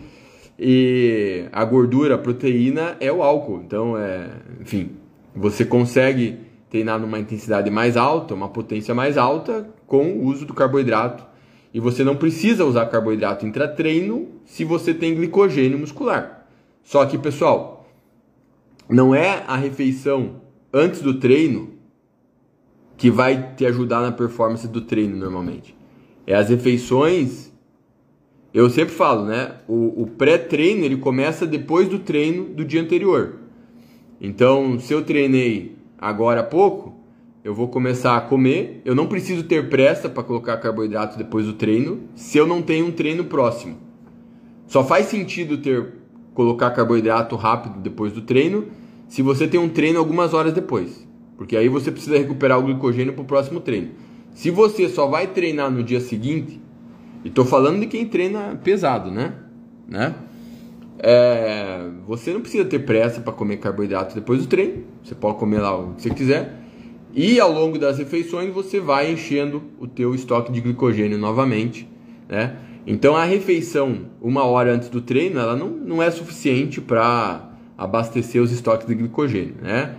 E 0.58 1.46
a 1.52 1.64
gordura, 1.64 2.16
a 2.16 2.18
proteína 2.18 2.94
é 3.00 3.10
o 3.10 3.22
álcool. 3.22 3.62
Então, 3.64 3.96
é, 3.96 4.28
enfim, 4.60 4.90
você 5.34 5.64
consegue 5.64 6.38
treinar 6.68 7.00
numa 7.00 7.18
intensidade 7.18 7.70
mais 7.70 7.96
alta, 7.96 8.34
uma 8.34 8.50
potência 8.50 8.94
mais 8.94 9.16
alta, 9.16 9.66
com 9.86 10.18
o 10.18 10.26
uso 10.26 10.44
do 10.44 10.52
carboidrato. 10.52 11.24
E 11.72 11.80
você 11.80 12.04
não 12.04 12.16
precisa 12.16 12.66
usar 12.66 12.84
carboidrato 12.86 13.46
intratreino 13.46 14.28
se 14.44 14.66
você 14.66 14.92
tem 14.92 15.14
glicogênio 15.14 15.78
muscular. 15.78 16.46
Só 16.82 17.06
que, 17.06 17.16
pessoal, 17.16 17.86
não 18.86 19.14
é 19.14 19.44
a 19.48 19.56
refeição 19.56 20.42
antes 20.70 21.00
do 21.00 21.14
treino 21.14 21.73
que 22.96 23.10
vai 23.10 23.54
te 23.54 23.66
ajudar 23.66 24.00
na 24.00 24.12
performance 24.12 24.66
do 24.68 24.80
treino 24.80 25.16
normalmente. 25.16 25.76
É 26.26 26.34
as 26.34 26.48
refeições. 26.48 27.52
Eu 28.52 28.70
sempre 28.70 28.94
falo, 28.94 29.24
né? 29.26 29.56
O, 29.66 30.02
o 30.02 30.06
pré-treino 30.06 30.84
ele 30.84 30.96
começa 30.96 31.46
depois 31.46 31.88
do 31.88 31.98
treino 31.98 32.44
do 32.44 32.64
dia 32.64 32.80
anterior. 32.80 33.40
Então, 34.20 34.78
se 34.78 34.92
eu 34.92 35.02
treinei 35.02 35.76
agora 35.98 36.40
há 36.40 36.44
pouco, 36.44 36.94
eu 37.42 37.54
vou 37.54 37.68
começar 37.68 38.16
a 38.16 38.20
comer. 38.20 38.80
Eu 38.84 38.94
não 38.94 39.06
preciso 39.06 39.42
ter 39.42 39.68
pressa 39.68 40.08
para 40.08 40.22
colocar 40.22 40.56
carboidrato 40.58 41.18
depois 41.18 41.46
do 41.46 41.52
treino, 41.52 42.02
se 42.14 42.38
eu 42.38 42.46
não 42.46 42.62
tenho 42.62 42.86
um 42.86 42.92
treino 42.92 43.24
próximo. 43.24 43.76
Só 44.66 44.84
faz 44.84 45.06
sentido 45.06 45.58
ter 45.58 45.94
colocar 46.32 46.70
carboidrato 46.70 47.36
rápido 47.36 47.80
depois 47.80 48.12
do 48.12 48.22
treino 48.22 48.66
se 49.08 49.22
você 49.22 49.46
tem 49.46 49.60
um 49.60 49.68
treino 49.68 49.98
algumas 49.98 50.34
horas 50.34 50.52
depois, 50.52 51.03
porque 51.36 51.56
aí 51.56 51.68
você 51.68 51.90
precisa 51.90 52.16
recuperar 52.16 52.58
o 52.58 52.62
glicogênio 52.62 53.12
para 53.12 53.22
o 53.22 53.24
próximo 53.24 53.60
treino. 53.60 53.90
Se 54.34 54.50
você 54.50 54.88
só 54.88 55.06
vai 55.06 55.28
treinar 55.28 55.70
no 55.70 55.82
dia 55.82 56.00
seguinte, 56.00 56.60
e 57.24 57.28
estou 57.28 57.44
falando 57.44 57.80
de 57.80 57.86
quem 57.86 58.06
treina 58.06 58.60
pesado, 58.62 59.10
né? 59.10 59.34
né? 59.88 60.14
É, 60.98 61.88
você 62.06 62.32
não 62.32 62.40
precisa 62.40 62.64
ter 62.64 62.80
pressa 62.80 63.20
para 63.20 63.32
comer 63.32 63.56
carboidrato 63.56 64.14
depois 64.14 64.40
do 64.40 64.46
treino. 64.46 64.84
Você 65.02 65.14
pode 65.14 65.38
comer 65.38 65.58
lá 65.58 65.76
o 65.76 65.94
que 65.94 66.02
você 66.02 66.10
quiser. 66.10 66.54
E 67.14 67.38
ao 67.38 67.52
longo 67.52 67.78
das 67.78 67.98
refeições 67.98 68.52
você 68.52 68.80
vai 68.80 69.10
enchendo 69.10 69.62
o 69.78 69.86
teu 69.86 70.14
estoque 70.14 70.50
de 70.50 70.60
glicogênio 70.60 71.16
novamente, 71.16 71.88
né? 72.28 72.56
Então 72.86 73.16
a 73.16 73.24
refeição 73.24 74.06
uma 74.20 74.44
hora 74.44 74.74
antes 74.74 74.88
do 74.88 75.00
treino, 75.00 75.38
ela 75.38 75.56
não, 75.56 75.68
não 75.70 76.02
é 76.02 76.10
suficiente 76.10 76.80
para 76.80 77.50
abastecer 77.78 78.42
os 78.42 78.52
estoques 78.52 78.86
de 78.86 78.94
glicogênio, 78.94 79.54
né? 79.62 79.94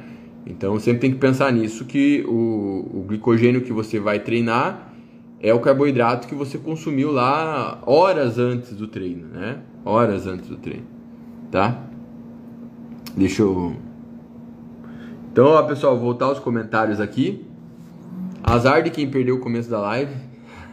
Então 0.46 0.80
sempre 0.80 1.02
tem 1.02 1.12
que 1.12 1.18
pensar 1.18 1.52
nisso 1.52 1.86
que 1.86 2.24
o, 2.28 2.88
o 2.94 3.06
glicogênio 3.08 3.62
que 3.62 3.74
você 3.74 4.00
vai 4.00 4.20
treinar 4.20 4.94
é 5.42 5.54
o 5.54 5.60
carboidrato 5.60 6.28
que 6.28 6.36
você 6.36 6.58
consumiu 6.58 7.12
lá 7.12 7.82
horas 7.86 8.38
antes 8.38 8.74
do 8.74 8.88
treino, 8.88 9.28
né? 9.28 9.60
Horas 9.84 10.28
antes 10.28 10.48
do 10.48 10.58
treino, 10.58 10.86
tá? 11.52 11.84
Deixa 13.16 13.42
eu. 13.42 13.76
Então, 15.32 15.48
ó, 15.48 15.64
pessoal, 15.64 15.98
voltar 15.98 16.26
aos 16.26 16.40
comentários 16.40 17.00
aqui. 17.00 17.46
Azar 18.44 18.84
de 18.84 18.90
quem 18.90 19.10
perdeu 19.10 19.36
o 19.36 19.40
começo 19.40 19.70
da 19.70 19.80
live. 19.80 20.14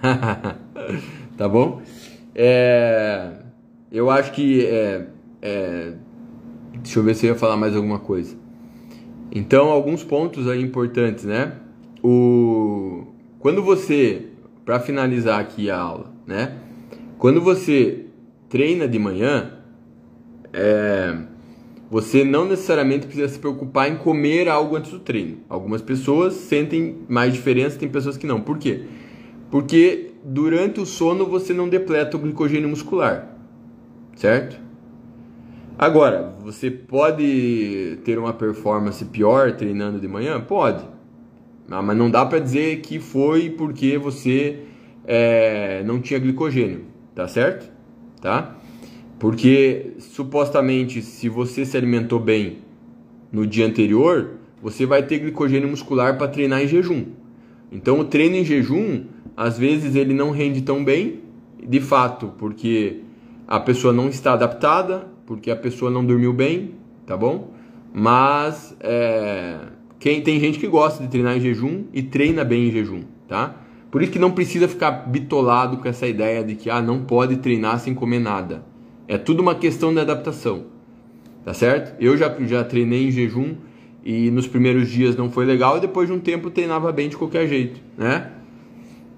tá 1.37 1.49
bom? 1.49 1.83
É... 2.35 3.33
Eu 3.91 4.11
acho 4.11 4.33
que 4.33 4.67
é... 4.67 5.07
É... 5.41 5.93
Deixa 6.75 6.99
eu 6.99 7.03
ver 7.03 7.15
se 7.15 7.27
eu 7.27 7.33
ia 7.33 7.39
falar 7.39 7.57
mais 7.57 7.77
alguma 7.77 7.99
coisa. 7.99 8.42
Então, 9.35 9.71
alguns 9.71 10.05
pontos 10.05 10.47
aí 10.47 10.63
importantes, 10.63 11.25
né? 11.25 11.55
O... 12.05 13.07
Quando 13.39 13.63
você, 13.63 14.27
para 14.63 14.79
finalizar 14.79 15.41
aqui 15.41 15.71
a 15.71 15.79
aula, 15.79 16.13
né? 16.27 16.59
Quando 17.19 17.41
você 17.41 18.05
treina 18.51 18.87
de 18.87 18.99
manhã, 18.99 19.53
é... 20.53 21.17
você 21.91 22.25
não 22.25 22.45
necessariamente 22.45 23.07
precisa 23.07 23.29
se 23.29 23.39
preocupar 23.39 23.91
em 23.91 23.97
comer 23.97 24.51
algo 24.51 24.77
antes 24.77 24.91
do 24.91 24.99
treino. 24.99 25.39
Algumas 25.49 25.81
pessoas 25.81 26.35
sentem 26.35 26.99
mais 27.09 27.33
diferença, 27.33 27.79
tem 27.79 27.89
pessoas 27.89 28.19
que 28.19 28.27
não. 28.27 28.39
Por 28.39 28.59
quê? 28.59 28.83
Porque 29.51 30.11
durante 30.23 30.79
o 30.79 30.85
sono 30.85 31.25
você 31.25 31.55
não 31.55 31.71
depleta 31.71 32.19
o 32.19 32.21
glicogênio 32.21 32.69
muscular, 32.69 33.35
certo? 34.15 34.61
Agora, 35.79 36.35
você 36.43 36.71
pode 36.71 37.99
ter 38.05 38.19
uma 38.19 38.33
performance 38.33 39.05
pior 39.07 39.53
treinando 39.53 39.99
de 39.99 40.07
manhã? 40.07 40.41
Pode. 40.41 40.85
Ah, 41.71 41.83
mas 41.83 41.97
não 41.97 42.11
dá 42.11 42.25
para 42.27 42.39
dizer 42.39 42.81
que 42.81 42.99
foi 42.99 43.51
porque 43.51 43.97
você 43.97 44.61
é, 45.07 45.83
não 45.85 46.01
tinha 46.01 46.21
glicogênio, 46.21 46.85
tá 47.15 47.27
certo? 47.27 47.71
Tá? 48.21 48.57
Porque 49.19 49.95
supostamente, 49.99 51.01
se 51.01 51.29
você 51.29 51.65
se 51.65 51.77
alimentou 51.77 52.21
bem 52.21 52.59
no 53.33 53.47
dia 53.47 53.67
anterior, 53.67 54.33
você 54.61 54.85
vai 54.85 55.03
ter 55.03 55.19
glicogênio 55.19 55.69
muscular 55.69 56.19
para 56.19 56.29
treinar 56.29 56.63
em 56.63 56.69
jejum. 56.69 57.07
Então, 57.71 57.99
o 57.99 58.05
treino 58.05 58.37
em 58.37 58.45
jejum, 58.45 59.05
às 59.37 59.59
vezes, 59.59 59.95
ele 59.95 60.13
não 60.13 60.31
rende 60.31 60.61
tão 60.61 60.85
bem, 60.85 61.21
de 61.67 61.81
fato, 61.81 62.35
porque 62.37 63.01
a 63.49 63.59
pessoa 63.59 63.93
não 63.93 64.09
está 64.09 64.35
adaptada, 64.35 65.12
porque 65.33 65.51
a 65.51 65.57
pessoa 65.57 65.91
não 65.91 66.05
dormiu 66.05 66.31
bem, 66.31 66.75
tá 67.07 67.17
bom? 67.17 67.53
Mas 67.91 68.77
é, 68.81 69.61
quem 69.99 70.21
tem 70.21 70.39
gente 70.39 70.59
que 70.59 70.67
gosta 70.67 71.03
de 71.03 71.09
treinar 71.09 71.39
em 71.39 71.41
jejum 71.41 71.85
e 71.91 72.03
treina 72.03 72.45
bem 72.45 72.69
em 72.69 72.71
jejum, 72.71 73.01
tá? 73.27 73.57
Por 73.91 74.03
isso 74.03 74.13
que 74.13 74.19
não 74.19 74.31
precisa 74.31 74.69
ficar 74.69 74.91
bitolado 74.91 75.79
com 75.79 75.89
essa 75.89 76.07
ideia 76.07 76.45
de 76.45 76.55
que 76.55 76.69
ah, 76.69 76.83
não 76.83 77.05
pode 77.05 77.39
treinar 77.39 77.81
sem 77.81 77.95
comer 77.95 78.19
nada. 78.19 78.63
É 79.09 79.17
tudo 79.17 79.41
uma 79.41 79.55
questão 79.55 79.93
de 79.95 80.01
adaptação, 80.01 80.67
tá 81.47 81.55
certo? 81.55 81.99
Eu 81.99 82.15
já, 82.15 82.35
já 82.41 82.63
treinei 82.63 83.09
em 83.09 83.11
jejum 83.11 83.55
e 84.05 84.31
nos 84.31 84.47
primeiros 84.47 84.91
dias 84.91 85.17
não 85.17 85.31
foi 85.31 85.47
legal 85.47 85.79
e 85.79 85.81
depois 85.81 86.09
de 86.09 86.15
um 86.15 86.21
tempo 86.21 86.51
treinava 86.51 86.93
bem 86.93 87.09
de 87.09 87.17
qualquer 87.17 87.49
jeito, 87.49 87.81
né? 87.97 88.33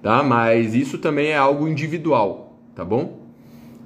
Tá? 0.01 0.23
Mas 0.23 0.73
isso 0.73 0.97
também 0.97 1.27
é 1.27 1.37
algo 1.37 1.67
individual, 1.67 2.57
tá 2.73 2.85
bom? 2.85 3.24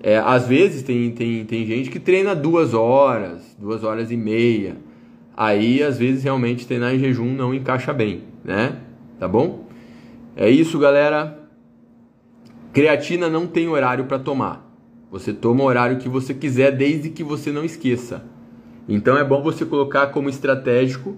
É, 0.01 0.17
às 0.17 0.47
vezes 0.47 0.81
tem, 0.81 1.11
tem, 1.11 1.45
tem 1.45 1.65
gente 1.65 1.89
que 1.89 1.99
treina 1.99 2.33
duas 2.33 2.73
horas, 2.73 3.55
duas 3.59 3.83
horas 3.83 4.11
e 4.11 4.17
meia. 4.17 4.77
Aí, 5.35 5.83
às 5.83 5.97
vezes, 5.97 6.23
realmente 6.23 6.65
treinar 6.65 6.93
em 6.93 6.99
jejum 6.99 7.33
não 7.33 7.53
encaixa 7.53 7.93
bem, 7.93 8.23
né? 8.43 8.77
Tá 9.19 9.27
bom? 9.27 9.67
É 10.35 10.49
isso, 10.49 10.79
galera. 10.79 11.39
Creatina 12.71 13.29
não 13.29 13.47
tem 13.47 13.67
horário 13.67 14.05
para 14.05 14.19
tomar. 14.19 14.69
Você 15.11 15.33
toma 15.33 15.63
o 15.63 15.67
horário 15.67 15.97
que 15.97 16.07
você 16.07 16.33
quiser, 16.33 16.71
desde 16.71 17.09
que 17.09 17.23
você 17.23 17.51
não 17.51 17.65
esqueça. 17.65 18.23
Então 18.87 19.17
é 19.17 19.23
bom 19.23 19.41
você 19.41 19.65
colocar 19.65 20.07
como 20.07 20.29
estratégico, 20.29 21.17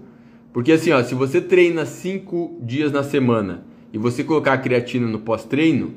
porque 0.52 0.72
assim, 0.72 0.92
ó, 0.92 1.02
se 1.02 1.14
você 1.14 1.40
treina 1.40 1.86
cinco 1.86 2.58
dias 2.60 2.92
na 2.92 3.02
semana 3.02 3.64
e 3.92 3.98
você 3.98 4.22
colocar 4.22 4.54
a 4.54 4.58
creatina 4.58 5.06
no 5.06 5.20
pós-treino, 5.20 5.94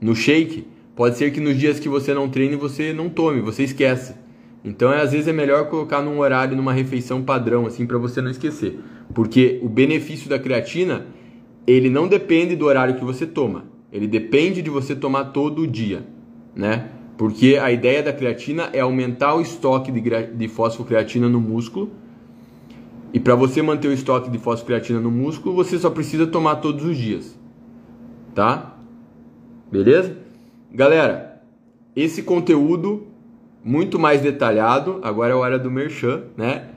no 0.00 0.14
shake, 0.14 0.66
Pode 0.96 1.18
ser 1.18 1.30
que 1.30 1.40
nos 1.40 1.58
dias 1.58 1.78
que 1.78 1.90
você 1.90 2.14
não 2.14 2.26
treine 2.26 2.56
você 2.56 2.94
não 2.94 3.10
tome, 3.10 3.42
você 3.42 3.62
esquece. 3.62 4.14
Então, 4.64 4.90
é, 4.90 5.02
às 5.02 5.12
vezes 5.12 5.28
é 5.28 5.32
melhor 5.32 5.68
colocar 5.68 6.00
num 6.00 6.18
horário, 6.18 6.56
numa 6.56 6.72
refeição 6.72 7.22
padrão, 7.22 7.66
assim, 7.66 7.86
para 7.86 7.98
você 7.98 8.22
não 8.22 8.30
esquecer. 8.30 8.80
Porque 9.14 9.60
o 9.62 9.68
benefício 9.68 10.28
da 10.28 10.38
creatina, 10.38 11.06
ele 11.66 11.90
não 11.90 12.08
depende 12.08 12.56
do 12.56 12.64
horário 12.64 12.96
que 12.96 13.04
você 13.04 13.26
toma. 13.26 13.66
Ele 13.92 14.06
depende 14.06 14.62
de 14.62 14.70
você 14.70 14.96
tomar 14.96 15.26
todo 15.26 15.66
dia, 15.66 16.04
né? 16.54 16.88
Porque 17.18 17.58
a 17.62 17.70
ideia 17.70 18.02
da 18.02 18.12
creatina 18.12 18.70
é 18.72 18.80
aumentar 18.80 19.34
o 19.34 19.40
estoque 19.40 19.92
de, 19.92 20.00
de 20.00 20.48
fosfocreatina 20.48 21.28
no 21.28 21.40
músculo. 21.40 21.90
E 23.12 23.20
para 23.20 23.34
você 23.34 23.62
manter 23.62 23.88
o 23.88 23.92
estoque 23.92 24.30
de 24.30 24.38
fosfocreatina 24.38 24.98
no 24.98 25.10
músculo, 25.10 25.54
você 25.54 25.78
só 25.78 25.90
precisa 25.90 26.26
tomar 26.26 26.56
todos 26.56 26.84
os 26.84 26.96
dias. 26.96 27.38
Tá? 28.34 28.76
Beleza? 29.70 30.25
Galera, 30.72 31.40
esse 31.94 32.22
conteúdo 32.22 33.06
muito 33.64 33.98
mais 33.98 34.20
detalhado, 34.20 35.00
agora 35.02 35.30
é 35.30 35.32
a 35.32 35.38
hora 35.38 35.58
do 35.58 35.70
merchan, 35.70 36.24
né? 36.36 36.68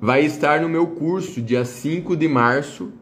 Vai 0.00 0.24
estar 0.24 0.60
no 0.60 0.68
meu 0.68 0.86
curso 0.88 1.40
dia 1.42 1.64
5 1.64 2.16
de 2.16 2.28
março, 2.28 2.92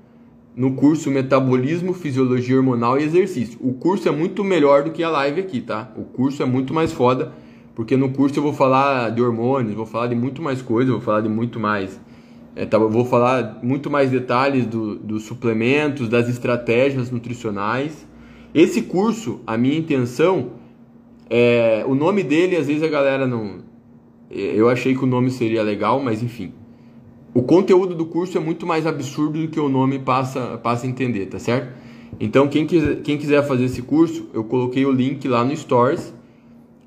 no 0.57 0.75
curso 0.75 1.11
Metabolismo, 1.11 1.93
Fisiologia 1.93 2.57
Hormonal 2.57 2.99
e 2.99 3.05
Exercício. 3.05 3.59
O 3.63 3.75
curso 3.75 4.09
é 4.09 4.11
muito 4.11 4.43
melhor 4.43 4.85
do 4.85 4.91
que 4.91 5.03
a 5.03 5.11
live 5.11 5.41
aqui, 5.41 5.61
tá? 5.61 5.93
O 5.97 6.03
curso 6.03 6.43
é 6.43 6.47
muito 6.47 6.73
mais 6.75 6.93
foda, 6.93 7.33
porque 7.75 7.97
no 7.97 8.11
curso 8.11 8.39
eu 8.39 8.43
vou 8.43 8.53
falar 8.53 9.11
de 9.11 9.23
hormônios, 9.23 9.75
vou 9.75 9.87
falar 9.87 10.09
de 10.09 10.15
muito 10.15 10.43
mais 10.43 10.61
coisa, 10.63 10.93
vou 10.93 11.01
falar 11.01 11.21
de 11.21 11.29
muito 11.29 11.61
mais. 11.61 12.01
É, 12.57 12.67
tá, 12.67 12.79
vou 12.79 13.05
falar 13.05 13.61
muito 13.63 13.91
mais 13.91 14.11
detalhes 14.11 14.67
do, 14.67 14.97
dos 14.97 15.25
suplementos, 15.25 16.09
das 16.09 16.29
estratégias 16.29 17.11
nutricionais 17.11 18.07
esse 18.55 18.83
curso, 18.83 19.41
a 19.47 19.57
minha 19.57 19.79
intenção 19.79 20.53
é 21.31 21.85
o 21.87 21.95
nome 21.95 22.23
dele, 22.23 22.57
às 22.57 22.67
vezes 22.67 22.83
a 22.83 22.89
galera 22.89 23.27
não 23.27 23.63
eu 24.31 24.71
achei 24.71 24.95
que 24.95 25.05
o 25.05 25.07
nome 25.07 25.31
seria 25.31 25.63
legal, 25.63 26.01
mas 26.03 26.23
enfim. 26.23 26.55
O 27.35 27.43
conteúdo 27.43 27.95
do 27.95 28.07
curso 28.07 28.37
é 28.39 28.41
muito 28.41 28.67
mais 28.67 28.87
absurdo 28.87 29.41
do 29.41 29.49
que 29.49 29.61
o 29.61 29.69
nome 29.69 29.99
passa 29.99 30.59
passa 30.63 30.87
a 30.87 30.89
entender, 30.89 31.27
tá 31.27 31.39
certo? 31.39 31.73
Então, 32.21 32.49
quem 32.49 32.67
quiser, 32.67 33.03
quem 33.03 33.19
quiser 33.19 33.47
fazer 33.47 33.65
esse 33.65 33.83
curso, 33.83 34.29
eu 34.33 34.45
coloquei 34.45 34.85
o 34.85 34.93
link 34.93 35.27
lá 35.29 35.45
no 35.45 35.57
Stories. 35.57 36.15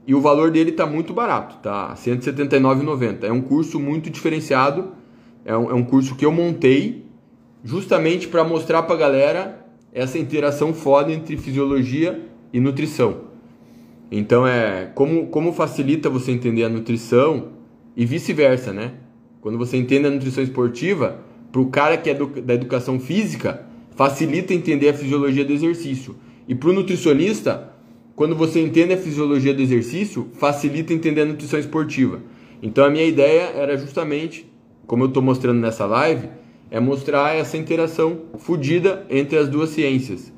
e 0.07 0.13
o 0.13 0.21
valor 0.21 0.51
dele 0.51 0.69
está 0.69 0.85
muito 0.85 1.13
barato, 1.13 1.57
tá? 1.63 1.89
R$ 1.89 1.95
179,90. 1.95 3.23
É 3.23 3.31
um 3.31 3.41
curso 3.41 3.79
muito 3.79 4.09
diferenciado, 4.09 4.89
é 5.43 5.57
um, 5.57 5.71
é 5.71 5.73
um 5.73 5.83
curso 5.83 6.15
que 6.15 6.25
eu 6.25 6.31
montei 6.31 7.05
justamente 7.63 8.27
para 8.27 8.43
mostrar 8.43 8.83
para 8.83 8.95
a 8.95 8.99
galera 8.99 9.64
essa 9.95 10.19
interação 10.19 10.73
foda 10.73 11.13
entre 11.13 11.37
fisiologia 11.37 12.21
e 12.51 12.59
nutrição. 12.59 13.21
Então 14.11 14.45
é 14.45 14.91
como, 14.93 15.27
como 15.27 15.53
facilita 15.53 16.09
você 16.09 16.33
entender 16.33 16.65
a 16.65 16.69
nutrição 16.69 17.53
e 17.95 18.05
vice-versa, 18.05 18.73
né? 18.73 18.95
Quando 19.39 19.57
você 19.57 19.77
entende 19.77 20.05
a 20.05 20.11
nutrição 20.11 20.43
esportiva, 20.43 21.21
para 21.49 21.61
o 21.61 21.67
cara 21.67 21.95
que 21.95 22.09
é 22.09 22.13
do, 22.13 22.27
da 22.27 22.53
educação 22.53 22.99
física, 22.99 23.65
facilita 23.95 24.53
entender 24.53 24.89
a 24.89 24.93
fisiologia 24.93 25.45
do 25.45 25.53
exercício. 25.53 26.17
E 26.45 26.53
para 26.53 26.69
o 26.69 26.73
nutricionista, 26.73 27.73
quando 28.17 28.35
você 28.35 28.61
entende 28.61 28.93
a 28.93 28.97
fisiologia 28.97 29.53
do 29.53 29.61
exercício, 29.61 30.27
facilita 30.33 30.93
entender 30.93 31.21
a 31.21 31.25
nutrição 31.25 31.57
esportiva. 31.57 32.21
Então 32.61 32.83
a 32.83 32.89
minha 32.89 33.05
ideia 33.05 33.53
era 33.55 33.77
justamente, 33.77 34.45
como 34.85 35.03
eu 35.03 35.07
estou 35.07 35.23
mostrando 35.23 35.59
nessa 35.61 35.85
live, 35.85 36.27
é 36.69 36.79
mostrar 36.79 37.35
essa 37.35 37.57
interação 37.57 38.21
fodida 38.37 39.05
entre 39.09 39.37
as 39.37 39.47
duas 39.47 39.69
ciências. 39.69 40.31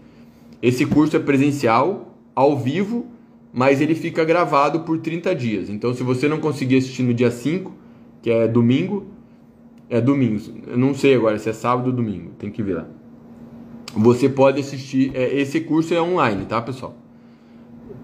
Esse 0.61 0.85
curso 0.85 1.15
é 1.15 1.19
presencial, 1.19 2.15
ao 2.35 2.57
vivo, 2.57 3.07
mas 3.51 3.81
ele 3.81 3.95
fica 3.95 4.23
gravado 4.23 4.81
por 4.81 4.99
30 4.99 5.33
dias. 5.33 5.69
Então 5.69 5.93
se 5.93 6.03
você 6.03 6.27
não 6.27 6.39
conseguir 6.39 6.77
assistir 6.77 7.03
no 7.03 7.13
dia 7.13 7.31
5, 7.31 7.73
que 8.21 8.29
é 8.29 8.47
domingo, 8.47 9.07
é 9.89 9.99
domingo. 10.01 10.39
Eu 10.67 10.77
não 10.77 10.93
sei 10.93 11.15
agora 11.15 11.39
se 11.39 11.49
é 11.49 11.53
sábado 11.53 11.87
ou 11.87 11.93
domingo, 11.93 12.31
tem 12.37 12.51
que 12.51 12.61
ver 12.61 12.75
lá. 12.75 12.87
Você 13.95 14.29
pode 14.29 14.59
assistir. 14.59 15.11
É, 15.15 15.39
esse 15.39 15.61
curso 15.61 15.93
é 15.93 16.01
online, 16.01 16.45
tá, 16.45 16.61
pessoal? 16.61 16.95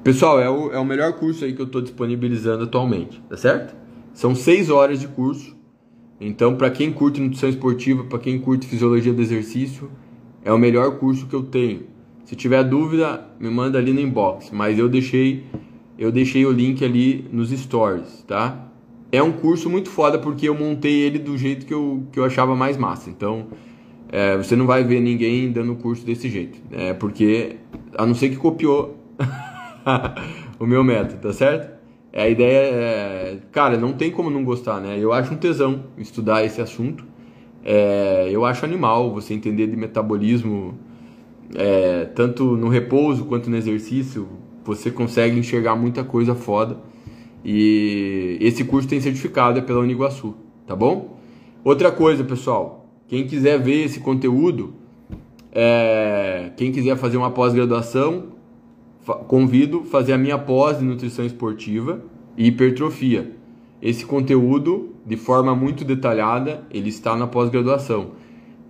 Pessoal, 0.03 0.39
é 0.39 0.49
o, 0.49 0.71
é 0.71 0.79
o 0.79 0.85
melhor 0.85 1.13
curso 1.13 1.45
aí 1.45 1.53
que 1.53 1.61
eu 1.61 1.65
estou 1.65 1.81
disponibilizando 1.81 2.63
atualmente, 2.63 3.21
tá 3.29 3.37
certo? 3.37 3.75
São 4.13 4.35
seis 4.35 4.69
horas 4.69 4.99
de 4.99 5.07
curso. 5.07 5.55
Então, 6.25 6.55
para 6.55 6.69
quem 6.69 6.91
curte 6.91 7.19
nutrição 7.19 7.49
esportiva, 7.49 8.05
para 8.05 8.17
quem 8.17 8.39
curte 8.39 8.65
fisiologia 8.65 9.11
do 9.11 9.21
exercício, 9.21 9.91
é 10.43 10.53
o 10.53 10.57
melhor 10.57 10.97
curso 10.97 11.27
que 11.27 11.33
eu 11.33 11.43
tenho. 11.43 11.81
Se 12.23 12.33
tiver 12.33 12.63
dúvida, 12.63 13.27
me 13.37 13.49
manda 13.49 13.77
ali 13.77 13.91
no 13.91 13.99
inbox. 13.99 14.49
Mas 14.51 14.79
eu 14.79 14.87
deixei, 14.87 15.43
eu 15.99 16.13
deixei 16.13 16.45
o 16.45 16.51
link 16.51 16.83
ali 16.83 17.27
nos 17.29 17.49
stories, 17.49 18.23
tá? 18.25 18.69
É 19.11 19.21
um 19.21 19.33
curso 19.33 19.69
muito 19.69 19.89
foda 19.89 20.17
porque 20.17 20.47
eu 20.47 20.55
montei 20.55 21.01
ele 21.01 21.19
do 21.19 21.37
jeito 21.37 21.65
que 21.65 21.73
eu, 21.73 22.03
que 22.09 22.17
eu 22.17 22.23
achava 22.23 22.55
mais 22.55 22.77
massa. 22.77 23.09
Então, 23.09 23.47
é, 24.09 24.37
você 24.37 24.55
não 24.55 24.65
vai 24.65 24.81
ver 24.83 25.01
ninguém 25.01 25.51
dando 25.51 25.75
curso 25.75 26.05
desse 26.05 26.29
jeito. 26.29 26.57
É 26.71 26.93
porque, 26.93 27.57
a 27.97 28.05
não 28.05 28.15
ser 28.15 28.29
que 28.29 28.37
copiou 28.37 28.97
o 30.57 30.65
meu 30.65 30.85
método, 30.85 31.19
tá 31.19 31.33
certo? 31.33 31.72
É, 32.13 32.23
a 32.23 32.29
ideia 32.29 32.59
é, 32.59 33.37
cara, 33.51 33.75
não 33.75 33.93
tem 33.93 34.11
como 34.11 34.29
não 34.29 34.43
gostar, 34.43 34.79
né? 34.79 34.97
Eu 34.99 35.11
acho 35.11 35.33
um 35.33 35.37
tesão 35.37 35.85
estudar 35.97 36.45
esse 36.45 36.61
assunto. 36.61 37.03
É, 37.65 38.29
eu 38.31 38.45
acho 38.45 38.63
animal 38.63 39.11
você 39.11 39.33
entender 39.33 39.65
de 39.65 39.75
metabolismo, 39.75 40.77
é, 41.55 42.05
tanto 42.05 42.55
no 42.55 42.69
repouso 42.69 43.25
quanto 43.25 43.49
no 43.49 43.57
exercício. 43.57 44.29
Você 44.63 44.91
consegue 44.91 45.37
enxergar 45.37 45.75
muita 45.75 46.03
coisa 46.03 46.35
foda. 46.35 46.77
E 47.43 48.37
esse 48.39 48.63
curso 48.63 48.87
tem 48.87 49.01
certificado 49.01 49.57
é 49.59 49.61
pela 49.61 49.79
Uniguaçu, 49.79 50.35
tá 50.67 50.75
bom? 50.75 51.17
Outra 51.63 51.91
coisa, 51.91 52.23
pessoal, 52.23 52.85
quem 53.07 53.25
quiser 53.25 53.59
ver 53.59 53.85
esse 53.85 53.99
conteúdo, 53.99 54.75
é, 55.51 56.51
quem 56.55 56.71
quiser 56.71 56.95
fazer 56.95 57.17
uma 57.17 57.31
pós-graduação, 57.31 58.32
convido 59.27 59.83
fazer 59.83 60.13
a 60.13 60.17
minha 60.17 60.37
pós 60.37 60.79
de 60.79 60.85
nutrição 60.85 61.25
esportiva 61.25 62.01
e 62.37 62.47
hipertrofia. 62.47 63.35
Esse 63.81 64.05
conteúdo, 64.05 64.93
de 65.05 65.17
forma 65.17 65.53
muito 65.53 65.83
detalhada, 65.83 66.63
ele 66.71 66.89
está 66.89 67.15
na 67.15 67.27
pós-graduação. 67.27 68.11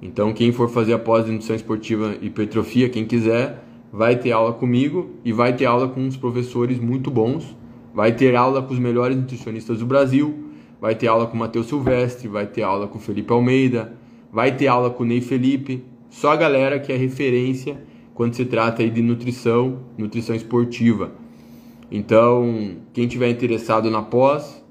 Então, 0.01 0.33
quem 0.33 0.51
for 0.51 0.67
fazer 0.67 0.93
a 0.93 0.99
pós 0.99 1.25
de 1.25 1.31
nutrição 1.31 1.55
esportiva 1.55 2.15
e 2.19 2.25
hipertrofia, 2.27 2.89
quem 2.89 3.05
quiser, 3.05 3.63
vai 3.91 4.15
ter 4.15 4.31
aula 4.31 4.51
comigo 4.53 5.11
e 5.23 5.31
vai 5.31 5.55
ter 5.55 5.65
aula 5.65 5.87
com 5.87 6.01
uns 6.01 6.17
professores 6.17 6.79
muito 6.79 7.11
bons. 7.11 7.55
Vai 7.93 8.11
ter 8.11 8.35
aula 8.35 8.61
com 8.61 8.73
os 8.73 8.79
melhores 8.79 9.15
nutricionistas 9.15 9.79
do 9.79 9.85
Brasil, 9.85 10.49
vai 10.81 10.95
ter 10.95 11.07
aula 11.07 11.27
com 11.27 11.35
o 11.35 11.39
Matheus 11.39 11.67
Silvestre, 11.67 12.27
vai 12.27 12.47
ter 12.47 12.63
aula 12.63 12.87
com 12.87 12.97
o 12.97 13.01
Felipe 13.01 13.31
Almeida, 13.31 13.93
vai 14.31 14.55
ter 14.55 14.65
aula 14.65 14.89
com 14.89 15.03
o 15.03 15.05
Ney 15.05 15.21
Felipe. 15.21 15.83
Só 16.09 16.31
a 16.31 16.35
galera 16.35 16.79
que 16.79 16.91
é 16.91 16.97
referência 16.97 17.77
quando 18.13 18.35
se 18.35 18.45
trata 18.45 18.87
de 18.87 19.01
nutrição, 19.01 19.79
nutrição 19.97 20.35
esportiva. 20.35 21.11
Então, 21.91 22.77
quem 22.91 23.07
tiver 23.07 23.29
interessado 23.29 23.89
na 23.89 24.01
pós, 24.01 24.63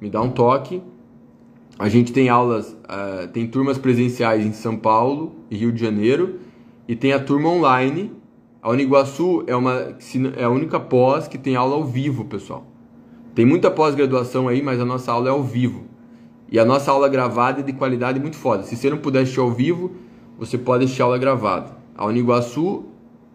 me 0.00 0.10
dá 0.10 0.20
um 0.20 0.30
toque. 0.30 0.82
A 1.78 1.88
gente 1.88 2.12
tem 2.12 2.28
aulas, 2.28 2.72
uh, 2.72 3.28
tem 3.32 3.46
turmas 3.46 3.78
presenciais 3.78 4.44
em 4.44 4.52
São 4.52 4.76
Paulo 4.76 5.36
e 5.50 5.56
Rio 5.56 5.72
de 5.72 5.80
Janeiro 5.80 6.40
e 6.86 6.96
tem 6.96 7.12
a 7.12 7.20
turma 7.20 7.48
online. 7.48 8.12
A 8.60 8.70
Uniguaçu 8.70 9.44
é, 9.46 9.54
uma, 9.54 9.94
é 10.36 10.44
a 10.44 10.50
única 10.50 10.80
pós 10.80 11.28
que 11.28 11.38
tem 11.38 11.54
aula 11.54 11.76
ao 11.76 11.84
vivo, 11.84 12.24
pessoal. 12.24 12.66
Tem 13.34 13.46
muita 13.46 13.70
pós-graduação 13.70 14.48
aí, 14.48 14.60
mas 14.60 14.80
a 14.80 14.84
nossa 14.84 15.12
aula 15.12 15.28
é 15.28 15.30
ao 15.30 15.42
vivo. 15.42 15.84
E 16.50 16.58
a 16.58 16.64
nossa 16.64 16.90
aula 16.90 17.08
gravada 17.08 17.60
é 17.60 17.62
de 17.62 17.72
qualidade 17.72 18.18
muito 18.18 18.36
foda. 18.36 18.64
Se 18.64 18.76
você 18.76 18.90
não 18.90 18.98
puder 18.98 19.20
assistir 19.20 19.38
ao 19.38 19.50
vivo, 19.50 19.92
você 20.36 20.58
pode 20.58 20.84
assistir 20.84 21.02
a 21.02 21.04
aula 21.04 21.18
gravada. 21.18 21.77
A 21.98 22.06
Uniguaçu, 22.06 22.84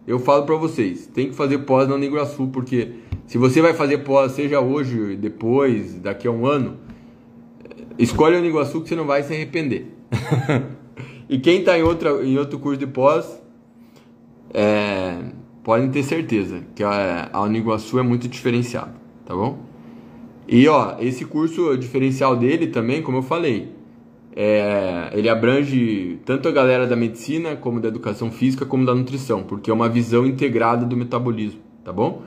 eu 0.06 0.18
falo 0.18 0.46
para 0.46 0.56
vocês, 0.56 1.06
tem 1.06 1.28
que 1.28 1.34
fazer 1.34 1.58
pós 1.58 1.86
na 1.86 1.96
Uniguaçu, 1.96 2.48
porque 2.48 2.94
se 3.26 3.36
você 3.36 3.60
vai 3.60 3.74
fazer 3.74 3.98
pós, 3.98 4.32
seja 4.32 4.58
hoje, 4.58 5.16
depois, 5.16 6.00
daqui 6.00 6.26
a 6.26 6.30
um 6.30 6.46
ano, 6.46 6.78
escolhe 7.98 8.36
a 8.36 8.38
Uniguaçu 8.38 8.80
que 8.80 8.88
você 8.88 8.96
não 8.96 9.04
vai 9.04 9.22
se 9.22 9.34
arrepender. 9.34 9.94
e 11.28 11.38
quem 11.38 11.58
está 11.58 11.78
em, 11.78 11.82
em 11.82 12.38
outro 12.38 12.58
curso 12.58 12.78
de 12.78 12.86
pós, 12.86 13.38
é, 14.54 15.18
podem 15.62 15.90
ter 15.90 16.02
certeza 16.02 16.62
que 16.74 16.82
a, 16.82 17.28
a 17.34 17.42
Uniguaçu 17.42 17.98
é 17.98 18.02
muito 18.02 18.26
diferenciada, 18.28 18.94
tá 19.26 19.34
bom? 19.34 19.58
E 20.48 20.66
ó, 20.68 20.96
esse 21.00 21.26
curso, 21.26 21.68
o 21.68 21.76
diferencial 21.76 22.34
dele 22.34 22.68
também, 22.68 23.02
como 23.02 23.18
eu 23.18 23.22
falei, 23.22 23.74
é, 24.36 25.10
ele 25.12 25.28
abrange 25.28 26.18
tanto 26.24 26.48
a 26.48 26.52
galera 26.52 26.88
da 26.88 26.96
medicina, 26.96 27.54
como 27.54 27.80
da 27.80 27.86
educação 27.86 28.32
física, 28.32 28.66
como 28.66 28.84
da 28.84 28.92
nutrição, 28.92 29.44
porque 29.44 29.70
é 29.70 29.74
uma 29.74 29.88
visão 29.88 30.26
integrada 30.26 30.84
do 30.84 30.96
metabolismo, 30.96 31.60
tá 31.84 31.92
bom? 31.92 32.22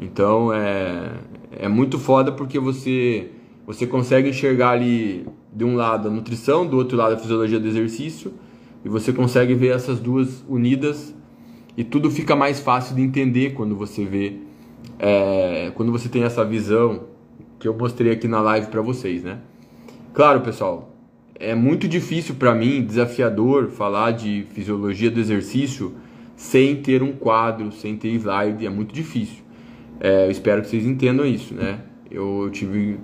Então 0.00 0.52
é, 0.52 1.10
é 1.50 1.68
muito 1.68 1.98
foda 1.98 2.30
porque 2.30 2.58
você, 2.60 3.32
você 3.66 3.84
consegue 3.84 4.28
enxergar 4.28 4.70
ali 4.70 5.26
de 5.52 5.64
um 5.64 5.74
lado 5.74 6.06
a 6.06 6.10
nutrição, 6.10 6.64
do 6.64 6.76
outro 6.76 6.96
lado 6.96 7.14
a 7.14 7.18
fisiologia 7.18 7.58
do 7.58 7.66
exercício, 7.66 8.32
e 8.84 8.88
você 8.88 9.12
consegue 9.12 9.52
ver 9.52 9.74
essas 9.74 9.98
duas 9.98 10.44
unidas 10.48 11.12
e 11.76 11.82
tudo 11.82 12.12
fica 12.12 12.36
mais 12.36 12.60
fácil 12.60 12.94
de 12.94 13.02
entender 13.02 13.54
quando 13.54 13.74
você 13.74 14.04
vê, 14.04 14.36
é, 15.00 15.72
quando 15.74 15.90
você 15.90 16.08
tem 16.08 16.22
essa 16.22 16.44
visão 16.44 17.08
que 17.58 17.66
eu 17.66 17.76
mostrei 17.76 18.12
aqui 18.12 18.28
na 18.28 18.40
live 18.40 18.68
para 18.68 18.80
vocês, 18.80 19.24
né? 19.24 19.40
Claro, 20.14 20.40
pessoal, 20.40 20.89
é 21.40 21.54
muito 21.54 21.88
difícil 21.88 22.34
para 22.34 22.54
mim, 22.54 22.82
desafiador, 22.82 23.70
falar 23.70 24.10
de 24.10 24.44
fisiologia 24.52 25.10
do 25.10 25.18
exercício 25.18 25.94
sem 26.36 26.76
ter 26.76 27.02
um 27.02 27.12
quadro, 27.12 27.72
sem 27.72 27.96
ter 27.96 28.08
slide, 28.10 28.64
é 28.64 28.70
muito 28.70 28.94
difícil. 28.94 29.42
É, 29.98 30.26
eu 30.26 30.30
espero 30.30 30.60
que 30.60 30.68
vocês 30.68 30.84
entendam 30.84 31.26
isso, 31.26 31.54
né? 31.54 31.80
Eu, 32.10 32.48
tive. 32.52 32.98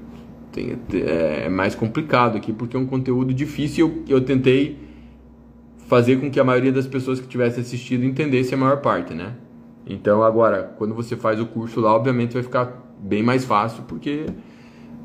Tem, 0.53 0.79
é, 0.93 1.45
é 1.47 1.49
mais 1.49 1.75
complicado 1.75 2.37
aqui 2.37 2.53
porque 2.53 2.77
é 2.77 2.81
um 2.81 2.87
conteúdo 2.87 3.33
difícil 3.33 4.05
e 4.07 4.11
eu, 4.11 4.19
eu 4.19 4.21
tentei 4.25 4.79
fazer 5.87 6.17
com 6.17 6.31
que 6.31 6.41
a 6.41 6.45
maioria 6.45 6.73
das 6.73 6.87
pessoas 6.87 7.21
que 7.21 7.27
tivesse 7.27 7.61
assistido 7.61 8.05
entendesse 8.05 8.55
a 8.55 8.57
maior 8.57 8.81
parte, 8.81 9.15
né? 9.15 9.35
Então 9.87 10.23
agora, 10.23 10.75
quando 10.77 10.95
você 10.95 11.17
faz 11.17 11.41
o 11.41 11.47
curso 11.47 11.81
lá, 11.81 11.95
obviamente 11.95 12.35
vai 12.35 12.43
ficar 12.43 12.85
bem 12.99 13.23
mais 13.23 13.45
fácil 13.45 13.85
porque 13.85 14.27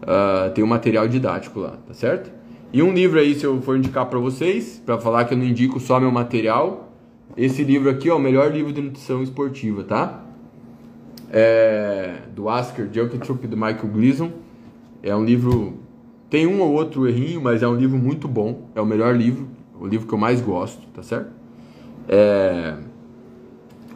uh, 0.02 0.52
tem 0.54 0.64
o 0.64 0.68
um 0.68 0.70
material 0.70 1.08
didático 1.08 1.60
lá, 1.60 1.78
tá 1.86 1.94
certo? 1.94 2.41
E 2.74 2.82
um 2.82 2.94
livro 2.94 3.20
aí, 3.20 3.36
se 3.36 3.46
eu 3.46 3.62
for 3.62 3.78
indicar 3.78 4.06
para 4.06 4.18
vocês, 4.18 4.82
para 4.86 4.98
falar 4.98 5.26
que 5.26 5.34
eu 5.34 5.38
não 5.38 5.46
indico 5.46 5.80
só 5.80 6.00
meu 6.00 6.12
material, 6.12 6.94
esse 7.36 7.64
livro 7.64 7.90
aqui 7.90 8.10
é 8.10 8.14
o 8.14 8.20
melhor 8.20 8.52
livro 8.52 8.72
de 8.72 8.82
nutrição 8.82 9.22
esportiva, 9.22 9.84
tá? 9.84 10.24
É 11.30 12.22
do 12.34 12.50
Asker 12.50 12.90
Junktrup 12.92 13.46
do 13.46 13.56
Michael 13.56 13.88
Gleason. 13.88 14.32
É 15.04 15.16
um 15.16 15.24
livro 15.24 15.80
tem 16.32 16.48
um 16.48 16.62
ou 16.62 16.72
outro 16.72 17.06
errinho, 17.10 17.42
mas 17.42 17.62
é 17.62 17.68
um 17.68 17.76
livro 17.76 17.98
muito 17.98 18.26
bom. 18.26 18.70
É 18.74 18.80
o 18.80 18.86
melhor 18.86 19.14
livro, 19.14 19.50
o 19.78 19.86
livro 19.86 20.08
que 20.08 20.14
eu 20.14 20.18
mais 20.18 20.40
gosto, 20.40 20.82
tá 20.94 21.04
certo? 21.04 21.30
É... 22.08 22.78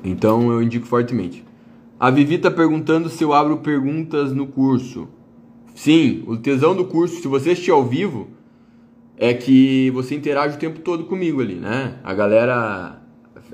Então 0.03 0.51
eu 0.51 0.61
indico 0.61 0.85
fortemente. 0.85 1.45
A 1.97 2.11
Vivi 2.11 2.37
tá 2.37 2.51
perguntando 2.51 3.07
se 3.07 3.23
eu 3.23 3.31
abro 3.31 3.57
perguntas 3.59 4.33
no 4.33 4.47
curso. 4.47 5.07
Sim, 5.73 6.25
o 6.27 6.35
tesão 6.35 6.75
do 6.75 6.83
curso, 6.83 7.21
se 7.21 7.27
você 7.27 7.51
assistir 7.51 7.71
ao 7.71 7.85
vivo, 7.85 8.27
é 9.17 9.33
que 9.33 9.89
você 9.91 10.15
interage 10.15 10.55
o 10.55 10.59
tempo 10.59 10.79
todo 10.79 11.05
comigo 11.05 11.41
ali, 11.41 11.55
né? 11.55 11.95
A 12.03 12.13
galera, 12.13 13.01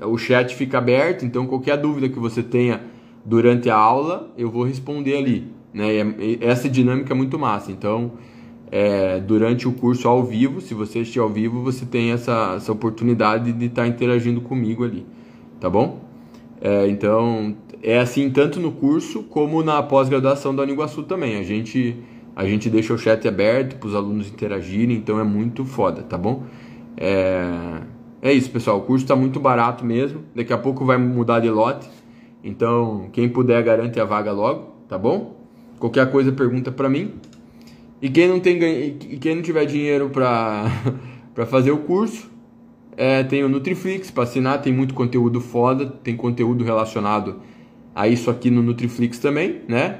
o 0.00 0.18
chat 0.18 0.54
fica 0.54 0.78
aberto, 0.78 1.24
então 1.24 1.46
qualquer 1.46 1.76
dúvida 1.76 2.08
que 2.08 2.18
você 2.18 2.42
tenha 2.42 2.80
durante 3.24 3.70
a 3.70 3.76
aula, 3.76 4.32
eu 4.36 4.50
vou 4.50 4.64
responder 4.64 5.16
ali. 5.16 5.48
né? 5.72 5.86
E 6.18 6.38
essa 6.40 6.68
dinâmica 6.68 7.12
é 7.12 7.16
muito 7.16 7.38
massa. 7.38 7.70
Então, 7.70 8.12
é, 8.70 9.20
durante 9.20 9.68
o 9.68 9.72
curso 9.72 10.08
ao 10.08 10.24
vivo, 10.24 10.60
se 10.60 10.74
você 10.74 11.00
assistir 11.00 11.18
ao 11.18 11.28
vivo, 11.28 11.62
você 11.62 11.84
tem 11.84 12.10
essa, 12.10 12.54
essa 12.56 12.72
oportunidade 12.72 13.52
de 13.52 13.66
estar 13.66 13.82
tá 13.82 13.88
interagindo 13.88 14.40
comigo 14.40 14.82
ali, 14.84 15.06
tá 15.60 15.68
bom? 15.68 16.00
É, 16.60 16.88
então, 16.88 17.56
é 17.82 17.98
assim 17.98 18.30
tanto 18.30 18.60
no 18.60 18.72
curso 18.72 19.24
como 19.24 19.62
na 19.62 19.82
pós-graduação 19.82 20.54
da 20.54 20.62
Uniguaçu 20.62 21.02
também. 21.02 21.38
A 21.38 21.42
gente, 21.42 21.96
a 22.34 22.44
gente 22.44 22.70
deixa 22.70 22.94
o 22.94 22.98
chat 22.98 23.26
aberto 23.28 23.76
para 23.76 23.88
os 23.88 23.94
alunos 23.94 24.28
interagirem, 24.28 24.96
então 24.96 25.20
é 25.20 25.24
muito 25.24 25.64
foda, 25.64 26.02
tá 26.02 26.16
bom? 26.16 26.44
É, 26.96 27.80
é 28.22 28.32
isso, 28.32 28.50
pessoal. 28.50 28.78
O 28.78 28.82
curso 28.82 29.04
está 29.04 29.16
muito 29.16 29.40
barato 29.40 29.84
mesmo. 29.84 30.22
Daqui 30.34 30.52
a 30.52 30.58
pouco 30.58 30.84
vai 30.84 30.96
mudar 30.96 31.40
de 31.40 31.50
lote. 31.50 31.88
Então, 32.42 33.08
quem 33.12 33.28
puder, 33.28 33.62
garante 33.62 34.00
a 34.00 34.04
vaga 34.04 34.32
logo, 34.32 34.74
tá 34.88 34.96
bom? 34.96 35.36
Qualquer 35.78 36.10
coisa, 36.10 36.32
pergunta 36.32 36.72
para 36.72 36.88
mim. 36.88 37.14
E 38.00 38.08
quem 38.08 38.28
não, 38.28 38.40
tem, 38.40 38.60
e 38.62 39.18
quem 39.18 39.36
não 39.36 39.42
tiver 39.42 39.64
dinheiro 39.64 40.10
para 40.10 40.66
fazer 41.46 41.70
o 41.70 41.78
curso, 41.78 42.30
é, 42.96 43.22
tem 43.22 43.44
o 43.44 43.48
Nutriflix 43.48 44.10
para 44.10 44.24
assinar, 44.24 44.60
tem 44.60 44.72
muito 44.72 44.94
conteúdo 44.94 45.40
foda, 45.40 45.86
tem 45.86 46.16
conteúdo 46.16 46.64
relacionado 46.64 47.40
a 47.94 48.08
isso 48.08 48.30
aqui 48.30 48.50
no 48.50 48.62
Nutriflix 48.62 49.18
também, 49.18 49.60
né? 49.68 49.98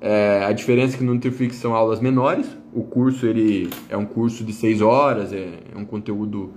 É, 0.00 0.44
a 0.44 0.52
diferença 0.52 0.94
é 0.94 0.98
que 0.98 1.04
no 1.04 1.14
Nutriflix 1.14 1.56
são 1.56 1.74
aulas 1.74 2.00
menores, 2.00 2.46
o 2.72 2.82
curso 2.82 3.26
ele 3.26 3.68
é 3.88 3.96
um 3.96 4.04
curso 4.04 4.44
de 4.44 4.52
6 4.52 4.80
horas, 4.80 5.32
é, 5.32 5.54
é 5.74 5.78
um 5.78 5.84
conteúdo 5.84 6.52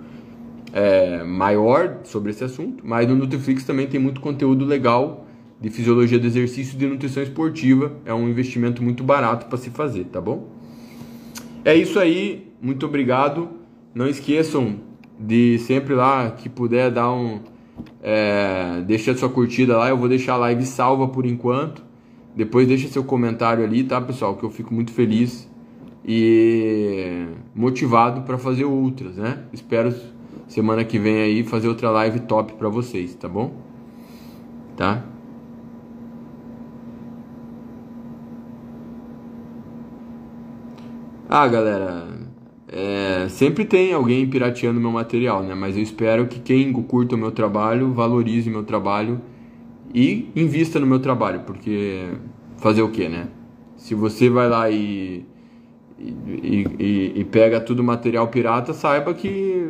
é, 0.71 1.23
maior 1.23 1.99
sobre 2.03 2.31
esse 2.31 2.43
assunto, 2.43 2.83
mas 2.85 3.07
no 3.07 3.15
Nutriflix 3.15 3.63
também 3.63 3.87
tem 3.87 3.99
muito 3.99 4.21
conteúdo 4.21 4.63
legal 4.65 5.25
de 5.59 5.69
fisiologia 5.69 6.19
do 6.19 6.25
exercício 6.25 6.75
e 6.75 6.77
de 6.77 6.87
nutrição 6.87 7.21
esportiva, 7.21 7.93
é 8.05 8.13
um 8.13 8.27
investimento 8.27 8.83
muito 8.83 9.03
barato 9.03 9.47
para 9.47 9.57
se 9.57 9.69
fazer, 9.69 10.05
tá 10.05 10.19
bom? 10.19 10.49
É 11.63 11.75
isso 11.75 11.99
aí, 11.99 12.51
muito 12.59 12.85
obrigado. 12.87 13.49
Não 13.93 14.07
esqueçam 14.07 14.79
de 15.19 15.59
sempre 15.59 15.93
lá 15.93 16.31
que 16.31 16.49
puder 16.49 16.89
dar 16.89 17.11
um. 17.11 17.39
É, 18.01 18.83
sua 19.15 19.29
curtida 19.29 19.77
lá, 19.77 19.89
eu 19.89 19.97
vou 19.97 20.09
deixar 20.09 20.33
a 20.33 20.37
live 20.37 20.65
salva 20.65 21.07
por 21.07 21.25
enquanto. 21.25 21.83
Depois 22.35 22.67
deixa 22.67 22.87
seu 22.87 23.03
comentário 23.03 23.63
ali, 23.63 23.83
tá, 23.83 23.99
pessoal? 23.99 24.35
Que 24.35 24.43
eu 24.43 24.49
fico 24.49 24.73
muito 24.73 24.91
feliz 24.91 25.49
e 26.05 27.27
motivado 27.53 28.21
para 28.21 28.37
fazer 28.37 28.65
outras, 28.65 29.17
né? 29.17 29.43
Espero 29.51 29.93
semana 30.47 30.83
que 30.83 30.97
vem 30.97 31.21
aí 31.21 31.43
fazer 31.43 31.67
outra 31.67 31.89
live 31.91 32.21
top 32.21 32.53
para 32.53 32.69
vocês, 32.69 33.13
tá 33.15 33.27
bom? 33.27 33.53
Tá? 34.75 35.03
Ah, 41.29 41.47
galera, 41.47 42.07
é, 42.67 43.27
sempre 43.29 43.63
tem 43.63 43.93
alguém 43.93 44.27
pirateando 44.29 44.79
meu 44.79 44.91
material, 44.91 45.43
né? 45.43 45.53
Mas 45.53 45.77
eu 45.77 45.83
espero 45.83 46.27
que 46.27 46.39
quem 46.39 46.73
curta 46.73 47.15
o 47.15 47.17
meu 47.17 47.31
trabalho 47.31 47.93
valorize 47.93 48.49
o 48.49 48.51
meu 48.51 48.63
trabalho 48.63 49.21
e 49.93 50.29
invista 50.35 50.79
no 50.79 50.87
meu 50.87 50.99
trabalho, 50.99 51.41
porque 51.41 52.09
fazer 52.57 52.81
o 52.81 52.89
que, 52.89 53.09
né? 53.09 53.27
Se 53.75 53.95
você 53.95 54.29
vai 54.29 54.47
lá 54.47 54.69
e, 54.69 55.25
e, 55.99 56.65
e, 56.79 57.13
e 57.15 57.23
pega 57.25 57.59
tudo 57.59 57.83
material 57.83 58.27
pirata, 58.27 58.73
saiba 58.73 59.13
que 59.13 59.69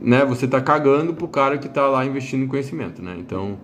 né, 0.00 0.24
você 0.24 0.46
tá 0.46 0.60
cagando 0.60 1.14
pro 1.14 1.26
cara 1.26 1.56
que 1.56 1.68
tá 1.68 1.86
lá 1.86 2.04
investindo 2.04 2.44
em 2.44 2.46
conhecimento, 2.46 3.02
né? 3.02 3.16
Então, 3.18 3.58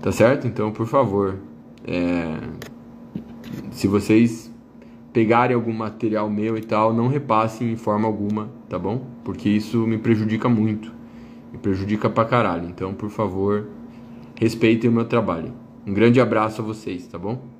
tá 0.00 0.10
certo? 0.10 0.46
Então, 0.48 0.72
por 0.72 0.86
favor, 0.86 1.38
é, 1.86 2.38
se 3.70 3.86
vocês 3.86 4.52
pegarem 5.12 5.54
algum 5.54 5.72
material 5.72 6.28
meu 6.28 6.56
e 6.56 6.62
tal, 6.62 6.92
não 6.92 7.06
repassem 7.06 7.70
em 7.70 7.76
forma 7.76 8.08
alguma, 8.08 8.50
tá 8.68 8.78
bom? 8.78 9.06
Porque 9.22 9.48
isso 9.48 9.86
me 9.86 9.98
prejudica 9.98 10.48
muito. 10.48 10.92
Me 11.52 11.58
prejudica 11.58 12.10
pra 12.10 12.24
caralho. 12.24 12.66
Então, 12.68 12.94
por 12.94 13.10
favor, 13.10 13.68
respeitem 14.42 14.90
o 14.90 14.92
meu 14.92 15.04
trabalho. 15.04 15.52
Um 15.86 15.94
grande 15.94 16.20
abraço 16.20 16.60
a 16.60 16.64
vocês, 16.64 17.06
tá 17.06 17.16
bom? 17.16 17.51